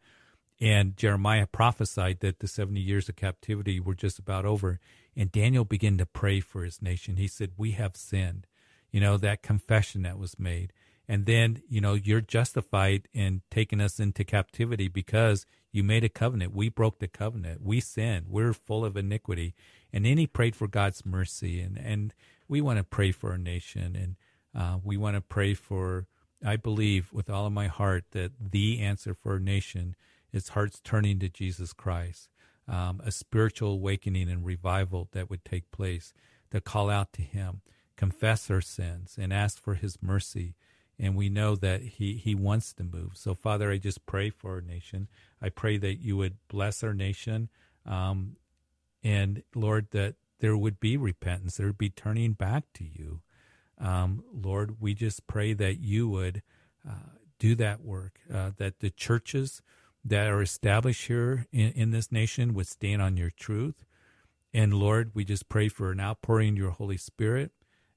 and 0.60 0.98
Jeremiah 0.98 1.46
prophesied 1.46 2.20
that 2.22 2.40
the 2.40 2.48
70 2.48 2.80
years 2.80 3.10
of 3.10 3.16
captivity 3.16 3.80
were 3.80 3.94
just 3.94 4.18
about 4.18 4.46
over. 4.46 4.80
And 5.16 5.32
Daniel 5.32 5.66
began 5.66 5.98
to 5.98 6.06
pray 6.06 6.40
for 6.40 6.64
his 6.64 6.82
nation. 6.82 7.18
He 7.18 7.28
said, 7.28 7.52
We 7.58 7.72
have 7.72 7.96
sinned. 7.96 8.48
You 8.92 9.00
know, 9.02 9.18
that 9.18 9.44
confession 9.44 10.04
that 10.04 10.18
was 10.18 10.40
made. 10.40 10.74
And 11.08 11.26
then, 11.26 11.62
you 11.70 11.80
know, 11.80 11.94
you're 11.94 12.22
justified 12.22 13.08
in 13.14 13.42
taking 13.52 13.80
us 13.80 14.00
into 14.00 14.24
captivity 14.24 14.88
because 14.88 15.46
you 15.72 15.84
made 15.84 16.04
a 16.04 16.10
covenant. 16.10 16.54
We 16.54 16.70
broke 16.70 17.00
the 17.00 17.08
covenant. 17.08 17.62
We 17.62 17.80
sinned. 17.80 18.26
We're 18.28 18.54
full 18.54 18.84
of 18.84 18.98
iniquity. 18.98 19.54
And 19.94 20.06
then 20.06 20.18
he 20.18 20.28
prayed 20.28 20.56
for 20.56 20.68
God's 20.68 21.06
mercy. 21.06 21.62
And, 21.62 21.78
and 21.78 22.14
we 22.48 22.62
want 22.62 22.78
to 22.78 22.84
pray 22.84 23.12
for 23.12 23.32
our 23.32 23.38
nation 23.38 23.96
and 23.96 24.16
uh, 24.56 24.80
we 24.84 24.98
want 24.98 25.16
to 25.16 25.22
pray 25.22 25.54
for, 25.54 26.08
I 26.44 26.56
believe 26.56 27.14
with 27.14 27.30
all 27.30 27.46
of 27.46 27.54
my 27.54 27.68
heart 27.68 28.06
that 28.12 28.32
the 28.40 28.80
answer 28.80 29.14
for 29.14 29.34
our 29.34 29.40
nation 29.40 29.96
is 30.34 30.50
hearts 30.50 30.80
turning 30.84 31.20
to 31.20 31.30
Jesus 31.30 31.74
Christ, 31.74 32.30
um, 32.68 33.02
a 33.06 33.12
spiritual 33.12 33.74
awakening 33.74 34.30
and 34.30 34.46
revival 34.46 35.10
that 35.12 35.30
would 35.30 35.46
take 35.46 35.72
place, 35.72 36.14
to 36.52 36.62
call 36.62 36.90
out 36.90 37.14
to 37.14 37.22
Him, 37.22 37.62
confess 37.96 38.50
our 38.50 38.62
sins, 38.62 39.18
and 39.20 39.32
ask 39.34 39.62
for 39.62 39.76
His 39.76 39.98
mercy. 40.02 40.56
And 41.00 41.16
we 41.16 41.30
know 41.30 41.56
that 41.56 41.82
He, 41.82 42.16
he 42.16 42.34
wants 42.34 42.74
to 42.74 42.84
move. 42.84 43.12
So, 43.14 43.36
Father, 43.36 43.72
I 43.72 43.78
just 43.78 44.06
pray 44.06 44.30
for 44.30 44.56
our 44.56 44.62
nation. 44.62 45.08
I 45.42 45.50
pray 45.50 45.78
that 45.78 45.96
you 45.96 46.18
would 46.18 46.38
bless 46.48 46.84
our 46.84 46.94
nation. 46.94 47.50
Um, 47.86 48.38
and 49.04 49.44
Lord, 49.54 49.88
that 49.92 50.16
there 50.40 50.58
would 50.58 50.80
be 50.80 50.98
repentance, 50.98 51.58
there 51.58 51.68
would 51.68 51.78
be 51.78 51.90
turning 51.90 52.34
back 52.34 52.66
to 52.76 52.84
you. 52.84 53.22
Um, 53.80 54.24
Lord, 54.34 54.78
we 54.80 54.94
just 54.94 55.28
pray 55.28 55.54
that 55.54 55.80
you 55.80 56.10
would 56.10 56.42
uh, 56.88 57.18
do 57.40 57.56
that 57.56 57.82
work, 57.82 58.20
uh, 58.34 58.52
that 58.58 58.80
the 58.80 58.90
churches 58.90 59.62
that 60.04 60.28
are 60.28 60.42
established 60.42 61.08
here 61.08 61.46
in, 61.52 61.72
in, 61.74 61.92
this 61.92 62.12
nation 62.12 62.54
would 62.54 62.68
stand 62.68 63.02
on 63.02 63.18
your 63.18 63.30
truth. 63.30 63.86
And 64.54 64.74
Lord, 64.74 65.12
we 65.14 65.26
just 65.26 65.50
pray 65.50 65.68
for 65.68 65.92
an 65.92 66.00
outpouring 66.00 66.54
of 66.54 66.58
your 66.58 66.72
Holy 66.72 66.98
Spirit, 66.98 67.52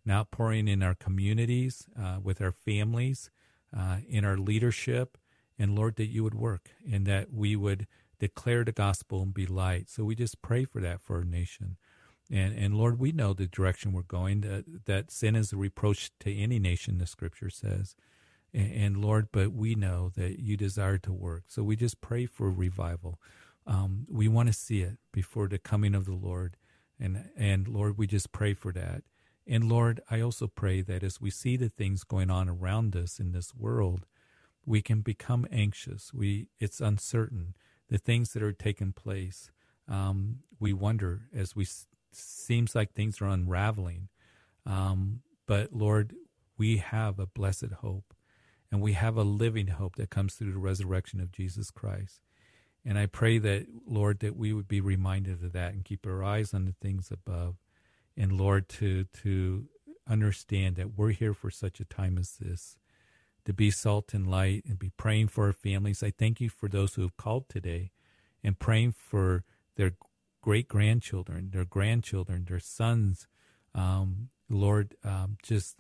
an 0.05 0.13
outpouring 0.13 0.69
in 0.69 0.83
our 0.83 0.95
communities, 0.95 1.87
uh, 1.99 2.19
with 2.23 2.41
our 2.41 2.53
families, 2.53 3.31
uh, 3.77 3.99
in 4.09 4.25
our 4.25 4.37
leadership. 4.37 5.17
And 5.59 5.77
Lord, 5.77 5.97
that 5.97 6.07
you 6.07 6.25
would 6.25 6.35
work 6.35 6.71
and 6.91 7.07
that 7.07 7.33
we 7.33 7.55
would 7.55 7.87
declare 8.19 8.65
the 8.65 8.73
gospel 8.73 9.23
and 9.23 9.33
be 9.33 9.47
light. 9.47 9.89
So 9.89 10.05
we 10.05 10.15
just 10.15 10.43
pray 10.43 10.65
for 10.65 10.81
that 10.81 11.01
for 11.01 11.17
our 11.17 11.25
nation. 11.25 11.77
And, 12.31 12.57
and 12.57 12.75
Lord, 12.75 12.99
we 12.99 13.11
know 13.11 13.33
the 13.33 13.47
direction 13.47 13.93
we're 13.93 14.03
going, 14.03 14.65
that, 14.87 15.11
sin 15.11 15.35
is 15.35 15.53
a 15.53 15.57
reproach 15.57 16.13
to 16.21 16.35
any 16.35 16.59
nation, 16.61 16.99
the 16.99 17.07
scripture 17.07 17.51
says. 17.51 17.97
And, 18.55 18.73
and, 18.73 18.97
Lord, 18.99 19.29
but 19.33 19.53
we 19.53 19.75
know 19.75 20.13
that 20.17 20.39
you 20.39 20.57
desire 20.57 20.99
to 20.99 21.13
work. 21.13 21.45
So 21.49 21.63
we 21.65 21.75
just 21.75 22.01
pray 22.01 22.27
for 22.27 22.51
revival. 22.51 23.21
Um, 23.67 24.07
we 24.09 24.29
want 24.29 24.49
to 24.49 24.53
see 24.53 24.81
it 24.83 24.99
before 25.13 25.49
the 25.49 25.59
coming 25.59 25.95
of 25.95 26.05
the 26.05 26.15
Lord. 26.15 26.57
And, 27.01 27.31
and 27.37 27.67
Lord, 27.67 27.99
we 27.99 28.07
just 28.07 28.31
pray 28.31 28.55
for 28.55 28.73
that. 28.73 29.03
And 29.47 29.69
Lord, 29.69 30.01
I 30.09 30.21
also 30.21 30.47
pray 30.47 30.83
that 30.83 31.03
as 31.03 31.21
we 31.21 31.31
see 31.31 31.57
the 31.57 31.69
things 31.69 32.05
going 32.05 32.31
on 32.31 32.49
around 32.49 32.95
us 32.95 33.19
in 33.19 33.33
this 33.33 33.53
world, 33.55 34.07
we 34.65 34.83
can 34.83 35.01
become 35.01 35.47
anxious. 35.51 36.13
We, 36.15 36.49
it's 36.61 36.81
uncertain. 36.81 37.55
The 37.89 37.99
things 37.99 38.33
that 38.33 38.43
are 38.43 38.53
taking 38.53 38.93
place, 38.93 39.51
um, 39.89 40.41
we 40.61 40.73
wonder 40.73 41.23
as 41.35 41.57
we 41.57 41.67
seems 42.13 42.75
like 42.75 42.93
things 42.93 43.21
are 43.21 43.29
unraveling. 43.29 44.09
Um, 44.67 45.21
but 45.47 45.73
Lord, 45.73 46.15
we 46.57 46.79
have 46.79 47.19
a 47.19 47.27
blessed 47.27 47.73
hope 47.81 48.15
and 48.71 48.81
we 48.81 48.93
have 48.93 49.17
a 49.17 49.23
living 49.23 49.69
hope 49.69 49.97
that 49.97 50.11
comes 50.11 50.35
through 50.35 50.53
the 50.53 50.59
resurrection 50.59 51.21
of 51.21 51.33
Jesus 51.33 51.71
Christ. 51.71 52.21
And 52.85 52.99
I 52.99 53.07
pray 53.07 53.39
that, 53.39 53.67
Lord, 53.87 54.21
that 54.21 54.37
we 54.37 54.53
would 54.53 54.69
be 54.69 54.81
reminded 54.81 55.43
of 55.43 55.53
that 55.53 55.75
and 55.75 55.85
keep 55.85 56.07
our 56.07 56.23
eyes 56.25 56.55
on 56.55 56.65
the 56.65 56.75
things 56.81 57.11
above. 57.11 57.57
And 58.17 58.33
Lord, 58.33 58.69
to, 58.71 59.05
to 59.23 59.67
understand 60.09 60.77
that 60.77 60.97
we're 60.97 61.11
here 61.11 61.35
for 61.35 61.51
such 61.51 61.81
a 61.81 61.85
time 61.85 62.17
as 62.17 62.37
this, 62.41 62.77
to 63.45 63.53
be 63.53 63.71
salt 63.71 64.15
and 64.15 64.31
light 64.31 64.65
and 64.67 64.79
be 64.79 64.91
praying 64.91 65.29
for 65.29 65.47
our 65.47 65.53
families. 65.53 66.03
I 66.03 66.11
thank 66.11 66.41
you 66.41 66.49
for 66.49 66.69
those 66.69 66.95
who 66.95 67.03
have 67.03 67.17
called 67.17 67.49
today 67.49 67.91
and 68.43 68.59
praying 68.59 68.93
for 68.93 69.45
their 69.77 69.93
great 70.41 70.69
grandchildren, 70.69 71.51
their 71.53 71.65
grandchildren, 71.65 72.47
their 72.49 72.61
sons. 72.61 73.27
Um, 73.75 74.31
Lord, 74.49 74.97
um, 75.05 75.37
just 75.43 75.77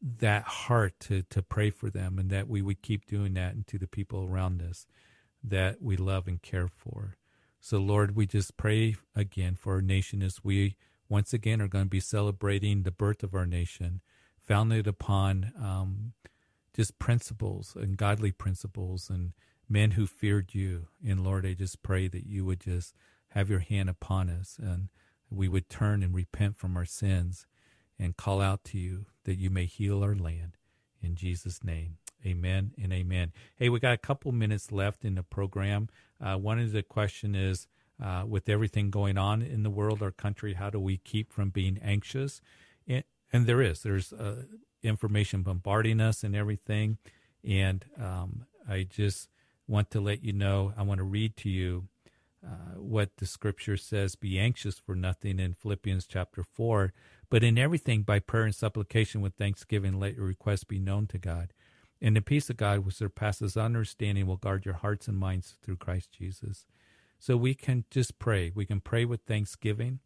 that 0.00 0.42
heart 0.42 0.94
to, 1.00 1.22
to 1.22 1.42
pray 1.42 1.70
for 1.70 1.90
them 1.90 2.18
and 2.18 2.30
that 2.30 2.48
we 2.48 2.60
would 2.60 2.82
keep 2.82 3.06
doing 3.06 3.34
that 3.34 3.54
and 3.54 3.66
to 3.68 3.78
the 3.78 3.86
people 3.86 4.24
around 4.24 4.60
us 4.62 4.86
that 5.42 5.80
we 5.80 5.96
love 5.96 6.26
and 6.26 6.42
care 6.42 6.68
for. 6.68 7.16
So, 7.60 7.78
Lord, 7.78 8.16
we 8.16 8.26
just 8.26 8.56
pray 8.56 8.96
again 9.14 9.54
for 9.54 9.74
our 9.74 9.82
nation 9.82 10.22
as 10.22 10.42
we 10.42 10.76
once 11.08 11.32
again 11.32 11.60
are 11.60 11.68
going 11.68 11.84
to 11.84 11.90
be 11.90 12.00
celebrating 12.00 12.82
the 12.82 12.90
birth 12.90 13.22
of 13.22 13.34
our 13.34 13.46
nation, 13.46 14.00
founded 14.40 14.86
upon 14.86 15.52
um, 15.60 16.12
just 16.74 16.98
principles 16.98 17.76
and 17.76 17.96
godly 17.96 18.32
principles 18.32 19.08
and 19.08 19.32
men 19.68 19.92
who 19.92 20.06
feared 20.06 20.54
you. 20.54 20.88
And 21.06 21.22
Lord, 21.22 21.46
I 21.46 21.54
just 21.54 21.82
pray 21.82 22.08
that 22.08 22.26
you 22.26 22.44
would 22.44 22.60
just 22.60 22.94
have 23.34 23.50
your 23.50 23.60
hand 23.60 23.88
upon 23.88 24.28
us 24.30 24.58
and 24.62 24.88
we 25.30 25.48
would 25.48 25.68
turn 25.68 26.02
and 26.02 26.14
repent 26.14 26.56
from 26.56 26.76
our 26.76 26.84
sins 26.84 27.46
and 27.98 28.16
call 28.16 28.40
out 28.40 28.64
to 28.64 28.78
you 28.78 29.06
that 29.24 29.36
you 29.36 29.50
may 29.50 29.64
heal 29.64 30.02
our 30.02 30.14
land. 30.14 30.56
In 31.02 31.14
Jesus' 31.14 31.64
name, 31.64 31.96
amen 32.26 32.72
and 32.80 32.92
amen. 32.92 33.32
Hey, 33.56 33.68
we 33.68 33.80
got 33.80 33.94
a 33.94 33.98
couple 33.98 34.32
minutes 34.32 34.70
left 34.70 35.04
in 35.04 35.14
the 35.14 35.22
program. 35.22 35.88
Uh, 36.20 36.36
one 36.36 36.58
of 36.58 36.72
the 36.72 36.82
question 36.82 37.34
is, 37.34 37.66
uh, 38.02 38.24
with 38.26 38.48
everything 38.48 38.90
going 38.90 39.16
on 39.16 39.42
in 39.42 39.62
the 39.62 39.70
world, 39.70 40.02
our 40.02 40.10
country, 40.10 40.54
how 40.54 40.70
do 40.70 40.80
we 40.80 40.96
keep 40.96 41.32
from 41.32 41.50
being 41.50 41.78
anxious? 41.82 42.40
And, 42.88 43.04
and 43.32 43.46
there 43.46 43.62
is, 43.62 43.82
there's 43.82 44.12
uh, 44.12 44.42
information 44.82 45.42
bombarding 45.42 46.00
us 46.00 46.24
and 46.24 46.34
everything. 46.34 46.98
And 47.44 47.84
um, 48.00 48.46
I 48.68 48.82
just 48.88 49.28
want 49.68 49.90
to 49.90 50.00
let 50.00 50.24
you 50.24 50.32
know, 50.32 50.72
I 50.76 50.82
want 50.82 50.98
to 50.98 51.04
read 51.04 51.36
to 51.38 51.48
you 51.48 51.88
uh, 52.44 52.78
what 52.78 53.16
the 53.18 53.26
scripture 53.26 53.76
says 53.76 54.16
be 54.16 54.38
anxious 54.38 54.78
for 54.78 54.94
nothing 54.94 55.38
in 55.38 55.54
Philippians 55.54 56.06
chapter 56.06 56.42
4, 56.42 56.92
but 57.30 57.44
in 57.44 57.58
everything 57.58 58.02
by 58.02 58.18
prayer 58.18 58.44
and 58.44 58.54
supplication 58.54 59.20
with 59.20 59.34
thanksgiving 59.34 59.98
let 59.98 60.16
your 60.16 60.26
requests 60.26 60.64
be 60.64 60.78
known 60.78 61.06
to 61.08 61.18
God. 61.18 61.52
And 62.00 62.16
the 62.16 62.20
peace 62.20 62.50
of 62.50 62.56
God, 62.56 62.80
which 62.80 62.96
surpasses 62.96 63.56
understanding, 63.56 64.26
will 64.26 64.36
guard 64.36 64.64
your 64.64 64.74
hearts 64.74 65.06
and 65.06 65.16
minds 65.16 65.54
through 65.62 65.76
Christ 65.76 66.10
Jesus. 66.10 66.66
So 67.20 67.36
we 67.36 67.54
can 67.54 67.84
just 67.90 68.18
pray. 68.18 68.50
We 68.52 68.66
can 68.66 68.80
pray 68.80 69.04
with 69.04 69.20
thanksgiving, 69.22 70.00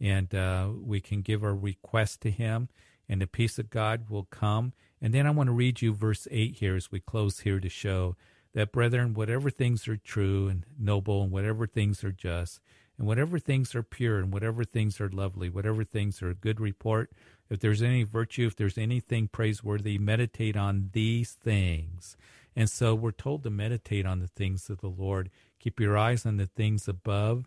and 0.00 0.34
uh, 0.34 0.70
we 0.74 1.02
can 1.02 1.20
give 1.20 1.44
our 1.44 1.54
request 1.54 2.22
to 2.22 2.30
Him, 2.30 2.70
and 3.06 3.20
the 3.20 3.26
peace 3.26 3.58
of 3.58 3.68
God 3.68 4.08
will 4.08 4.26
come. 4.30 4.72
And 5.02 5.12
then 5.12 5.26
I 5.26 5.30
want 5.30 5.48
to 5.48 5.52
read 5.52 5.82
you 5.82 5.92
verse 5.92 6.26
8 6.30 6.56
here 6.56 6.74
as 6.74 6.90
we 6.90 7.00
close 7.00 7.40
here 7.40 7.60
to 7.60 7.68
show 7.68 8.16
that, 8.54 8.72
brethren, 8.72 9.14
whatever 9.14 9.50
things 9.50 9.88
are 9.88 9.96
true 9.96 10.48
and 10.48 10.66
noble, 10.78 11.22
and 11.22 11.32
whatever 11.32 11.66
things 11.66 12.04
are 12.04 12.12
just, 12.12 12.60
and 12.98 13.06
whatever 13.06 13.38
things 13.38 13.74
are 13.74 13.82
pure, 13.82 14.18
and 14.18 14.32
whatever 14.32 14.64
things 14.64 15.00
are 15.00 15.08
lovely, 15.08 15.48
whatever 15.48 15.84
things 15.84 16.22
are 16.22 16.30
a 16.30 16.34
good 16.34 16.60
report, 16.60 17.10
if 17.50 17.60
there's 17.60 17.82
any 17.82 18.02
virtue, 18.02 18.46
if 18.46 18.56
there's 18.56 18.78
anything 18.78 19.28
praiseworthy, 19.28 19.98
meditate 19.98 20.56
on 20.56 20.90
these 20.92 21.32
things. 21.32 22.16
And 22.54 22.68
so 22.68 22.94
we're 22.94 23.12
told 23.12 23.42
to 23.44 23.50
meditate 23.50 24.06
on 24.06 24.20
the 24.20 24.26
things 24.26 24.68
of 24.70 24.80
the 24.80 24.88
Lord. 24.88 25.30
Keep 25.58 25.80
your 25.80 25.96
eyes 25.96 26.26
on 26.26 26.36
the 26.36 26.46
things 26.46 26.88
above, 26.88 27.46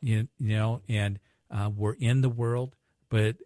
you, 0.00 0.28
know, 0.38 0.82
and 0.88 1.18
uh, 1.50 1.70
we're 1.74 1.94
in 1.94 2.20
the 2.20 2.28
world, 2.28 2.76
but 3.08 3.36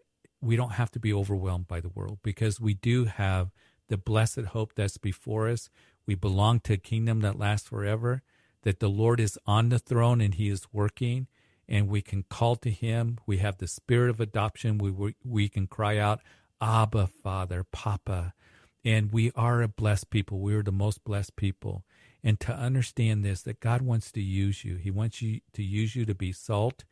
we 0.41 0.57
don't 0.57 0.73
have 0.73 0.91
to 0.91 0.99
be 0.99 1.13
overwhelmed 1.13 1.69
by 1.69 1.81
the 1.81 1.89
world 1.89 2.19
because 2.23 2.61
we 2.61 2.75
do 2.75 3.05
have 3.05 3.51
the 3.89 3.97
blessed 3.97 4.41
hope 4.41 4.75
that's 4.75 4.97
before 4.97 5.49
us. 5.49 5.71
We 6.07 6.15
belong 6.15 6.61
to 6.61 6.75
a 6.75 6.79
kingdom 6.79 7.21
that 7.21 7.39
lasts 7.39 7.69
forever, 7.69 8.23
that 8.63 8.81
the 8.81 8.89
Lord 8.89 9.21
is 9.21 9.39
on 9.47 9.69
the 9.69 9.79
throne 9.79 10.21
and 10.21 10.35
he 10.35 10.49
is 10.49 10.67
working 10.73 11.27
and 11.69 11.89
we 11.89 12.03
can 12.03 12.25
call 12.25 12.57
to 12.57 12.71
him. 12.71 13.19
We 13.27 13.39
have 13.39 13.59
the 13.59 13.67
spirit 13.67 14.11
of 14.11 14.21
adoption. 14.21 14.79
We, 14.79 14.91
we, 14.91 15.15
we 15.25 15.49
can 15.49 15.67
cry 15.67 15.97
out, 15.99 16.21
Abba, 16.61 17.09
Father, 17.23 17.65
Papa. 17.65 18.35
And 18.85 19.13
we 19.13 19.31
are 19.35 19.63
a 19.63 19.69
blessed 19.69 20.11
people. 20.11 20.41
We 20.41 20.55
are 20.55 20.63
the 20.63 20.73
most 20.73 21.05
blessed 21.05 21.37
people. 21.37 21.85
And 22.23 22.39
to 22.41 22.53
understand 22.53 23.25
this, 23.25 23.43
that 23.43 23.61
God 23.61 23.83
wants 23.83 24.13
to 24.13 24.21
use 24.21 24.65
you. 24.65 24.77
He 24.77 24.91
wants 24.91 25.23
you 25.23 25.41
to 25.55 25.63
use 25.63 25.97
you 25.97 26.05
to 26.05 26.15
be 26.15 26.33
salt 26.33 26.85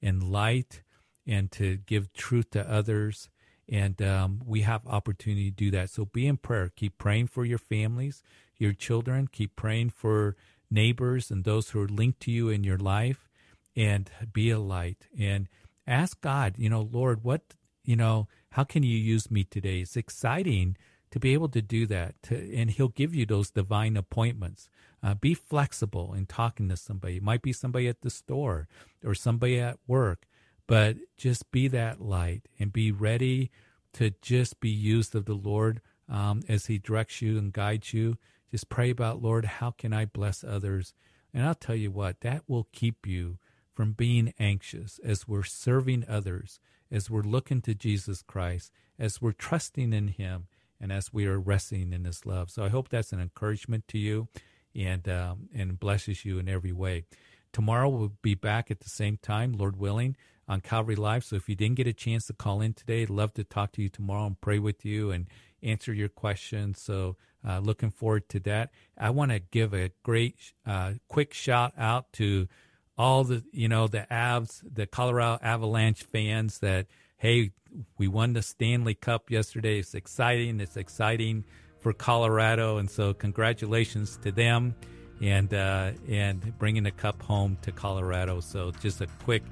and 0.00 0.22
light 0.22 0.82
and 1.26 1.50
to 1.52 1.78
give 1.78 2.12
truth 2.12 2.50
to 2.50 2.70
others. 2.70 3.28
And 3.70 4.00
um, 4.00 4.40
we 4.46 4.62
have 4.62 4.86
opportunity 4.86 5.50
to 5.50 5.56
do 5.56 5.70
that. 5.72 5.90
So 5.90 6.06
be 6.06 6.26
in 6.26 6.38
prayer. 6.38 6.70
Keep 6.74 6.98
praying 6.98 7.26
for 7.28 7.44
your 7.44 7.58
families, 7.58 8.22
your 8.56 8.72
children. 8.72 9.28
Keep 9.30 9.56
praying 9.56 9.90
for 9.90 10.36
neighbors 10.70 11.30
and 11.30 11.44
those 11.44 11.70
who 11.70 11.80
are 11.82 11.88
linked 11.88 12.20
to 12.20 12.30
you 12.30 12.48
in 12.48 12.64
your 12.64 12.78
life 12.78 13.28
and 13.76 14.10
be 14.32 14.50
a 14.50 14.58
light 14.58 15.06
and 15.18 15.48
ask 15.86 16.20
God, 16.20 16.54
you 16.58 16.68
know, 16.68 16.88
Lord, 16.90 17.24
what, 17.24 17.42
you 17.84 17.96
know, 17.96 18.28
how 18.50 18.64
can 18.64 18.82
you 18.82 18.96
use 18.96 19.30
me 19.30 19.44
today? 19.44 19.80
It's 19.80 19.96
exciting 19.96 20.76
to 21.10 21.18
be 21.18 21.32
able 21.32 21.48
to 21.48 21.62
do 21.62 21.86
that, 21.86 22.14
to, 22.24 22.54
and 22.54 22.70
He'll 22.70 22.88
give 22.88 23.14
you 23.14 23.24
those 23.24 23.50
divine 23.50 23.96
appointments. 23.96 24.68
Uh, 25.02 25.14
be 25.14 25.32
flexible 25.32 26.12
in 26.12 26.26
talking 26.26 26.68
to 26.68 26.76
somebody. 26.76 27.16
It 27.16 27.22
might 27.22 27.40
be 27.40 27.52
somebody 27.52 27.88
at 27.88 28.00
the 28.02 28.10
store 28.10 28.66
or 29.04 29.14
somebody 29.14 29.58
at 29.58 29.78
work, 29.86 30.26
but 30.68 30.96
just 31.16 31.50
be 31.50 31.66
that 31.66 32.00
light 32.00 32.42
and 32.60 32.72
be 32.72 32.92
ready 32.92 33.50
to 33.94 34.12
just 34.22 34.60
be 34.60 34.68
used 34.68 35.16
of 35.16 35.24
the 35.24 35.34
Lord 35.34 35.80
um, 36.08 36.42
as 36.48 36.66
He 36.66 36.78
directs 36.78 37.20
you 37.20 37.36
and 37.38 37.52
guides 37.52 37.92
you. 37.92 38.18
Just 38.52 38.68
pray 38.68 38.90
about, 38.90 39.20
Lord, 39.20 39.44
how 39.44 39.72
can 39.72 39.92
I 39.92 40.04
bless 40.04 40.44
others? 40.44 40.94
And 41.34 41.44
I'll 41.44 41.54
tell 41.54 41.74
you 41.74 41.90
what, 41.90 42.20
that 42.20 42.44
will 42.46 42.68
keep 42.72 43.06
you 43.06 43.38
from 43.74 43.92
being 43.92 44.34
anxious 44.38 45.00
as 45.02 45.26
we're 45.26 45.42
serving 45.42 46.04
others, 46.08 46.60
as 46.90 47.10
we're 47.10 47.22
looking 47.22 47.60
to 47.62 47.74
Jesus 47.74 48.22
Christ, 48.22 48.70
as 48.98 49.20
we're 49.20 49.32
trusting 49.32 49.92
in 49.92 50.08
Him, 50.08 50.48
and 50.80 50.92
as 50.92 51.12
we 51.12 51.26
are 51.26 51.40
resting 51.40 51.92
in 51.92 52.04
His 52.04 52.26
love. 52.26 52.50
So 52.50 52.64
I 52.64 52.68
hope 52.68 52.88
that's 52.88 53.12
an 53.12 53.20
encouragement 53.20 53.88
to 53.88 53.98
you 53.98 54.28
and, 54.74 55.08
um, 55.08 55.48
and 55.54 55.80
blesses 55.80 56.24
you 56.24 56.38
in 56.38 56.48
every 56.48 56.72
way. 56.72 57.04
Tomorrow 57.52 57.88
we'll 57.88 58.12
be 58.22 58.34
back 58.34 58.70
at 58.70 58.80
the 58.80 58.90
same 58.90 59.16
time, 59.16 59.52
Lord 59.52 59.76
willing, 59.76 60.16
on 60.48 60.60
Calvary 60.60 60.96
Live. 60.96 61.24
So 61.24 61.36
if 61.36 61.48
you 61.48 61.54
didn't 61.54 61.76
get 61.76 61.86
a 61.86 61.92
chance 61.92 62.26
to 62.26 62.32
call 62.32 62.60
in 62.60 62.72
today, 62.72 63.02
I'd 63.02 63.10
love 63.10 63.34
to 63.34 63.44
talk 63.44 63.72
to 63.72 63.82
you 63.82 63.88
tomorrow 63.88 64.26
and 64.26 64.40
pray 64.40 64.58
with 64.58 64.84
you 64.84 65.10
and 65.10 65.26
answer 65.62 65.92
your 65.92 66.08
questions. 66.08 66.80
So 66.80 67.16
uh, 67.46 67.58
looking 67.58 67.90
forward 67.90 68.28
to 68.30 68.40
that. 68.40 68.70
I 68.96 69.10
want 69.10 69.30
to 69.32 69.38
give 69.38 69.74
a 69.74 69.90
great, 70.02 70.36
uh, 70.66 70.94
quick 71.08 71.34
shout 71.34 71.72
out 71.76 72.12
to 72.14 72.48
all 72.96 73.22
the 73.22 73.44
you 73.52 73.68
know 73.68 73.86
the 73.86 74.06
Avs, 74.10 74.62
the 74.68 74.86
Colorado 74.86 75.38
Avalanche 75.42 76.02
fans 76.02 76.58
that 76.58 76.86
hey, 77.16 77.52
we 77.96 78.08
won 78.08 78.32
the 78.32 78.42
Stanley 78.42 78.94
Cup 78.94 79.30
yesterday. 79.30 79.78
It's 79.78 79.94
exciting. 79.94 80.60
It's 80.60 80.76
exciting 80.76 81.44
for 81.78 81.92
Colorado, 81.92 82.78
and 82.78 82.90
so 82.90 83.14
congratulations 83.14 84.18
to 84.22 84.32
them 84.32 84.74
and 85.20 85.52
uh, 85.54 85.92
and 86.08 86.58
bringing 86.58 86.82
the 86.82 86.90
cup 86.90 87.22
home 87.22 87.56
to 87.62 87.72
Colorado. 87.72 88.40
So 88.40 88.72
just 88.80 89.00
a 89.00 89.06
quick 89.24 89.44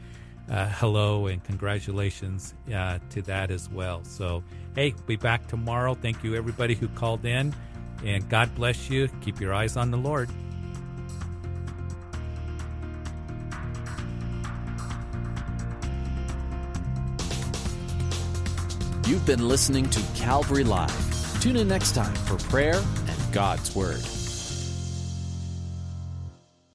uh, 0.51 0.68
hello 0.68 1.26
and 1.26 1.42
congratulations 1.44 2.55
uh, 2.74 2.99
to 3.11 3.22
that 3.22 3.51
as 3.51 3.68
well. 3.70 4.05
So 4.05 4.42
hey, 4.74 4.94
be 5.07 5.16
back 5.16 5.47
tomorrow. 5.47 5.94
Thank 5.94 6.22
you 6.22 6.34
everybody 6.34 6.74
who 6.74 6.88
called 6.88 7.24
in, 7.24 7.55
and 8.05 8.28
God 8.28 8.55
bless 8.55 8.90
you. 8.90 9.09
Keep 9.22 9.40
your 9.40 9.55
eyes 9.55 9.76
on 9.76 9.90
the 9.90 9.97
Lord. 9.97 10.30
You've 19.07 19.24
been 19.24 19.47
listening 19.47 19.88
to 19.90 20.03
Calvary 20.16 20.64
Live. 20.64 21.40
Tune 21.40 21.57
in 21.57 21.68
next 21.68 21.94
time 21.94 22.14
for 22.14 22.36
prayer 22.49 22.82
and 23.07 23.32
God's 23.32 23.74
Word. 23.74 24.05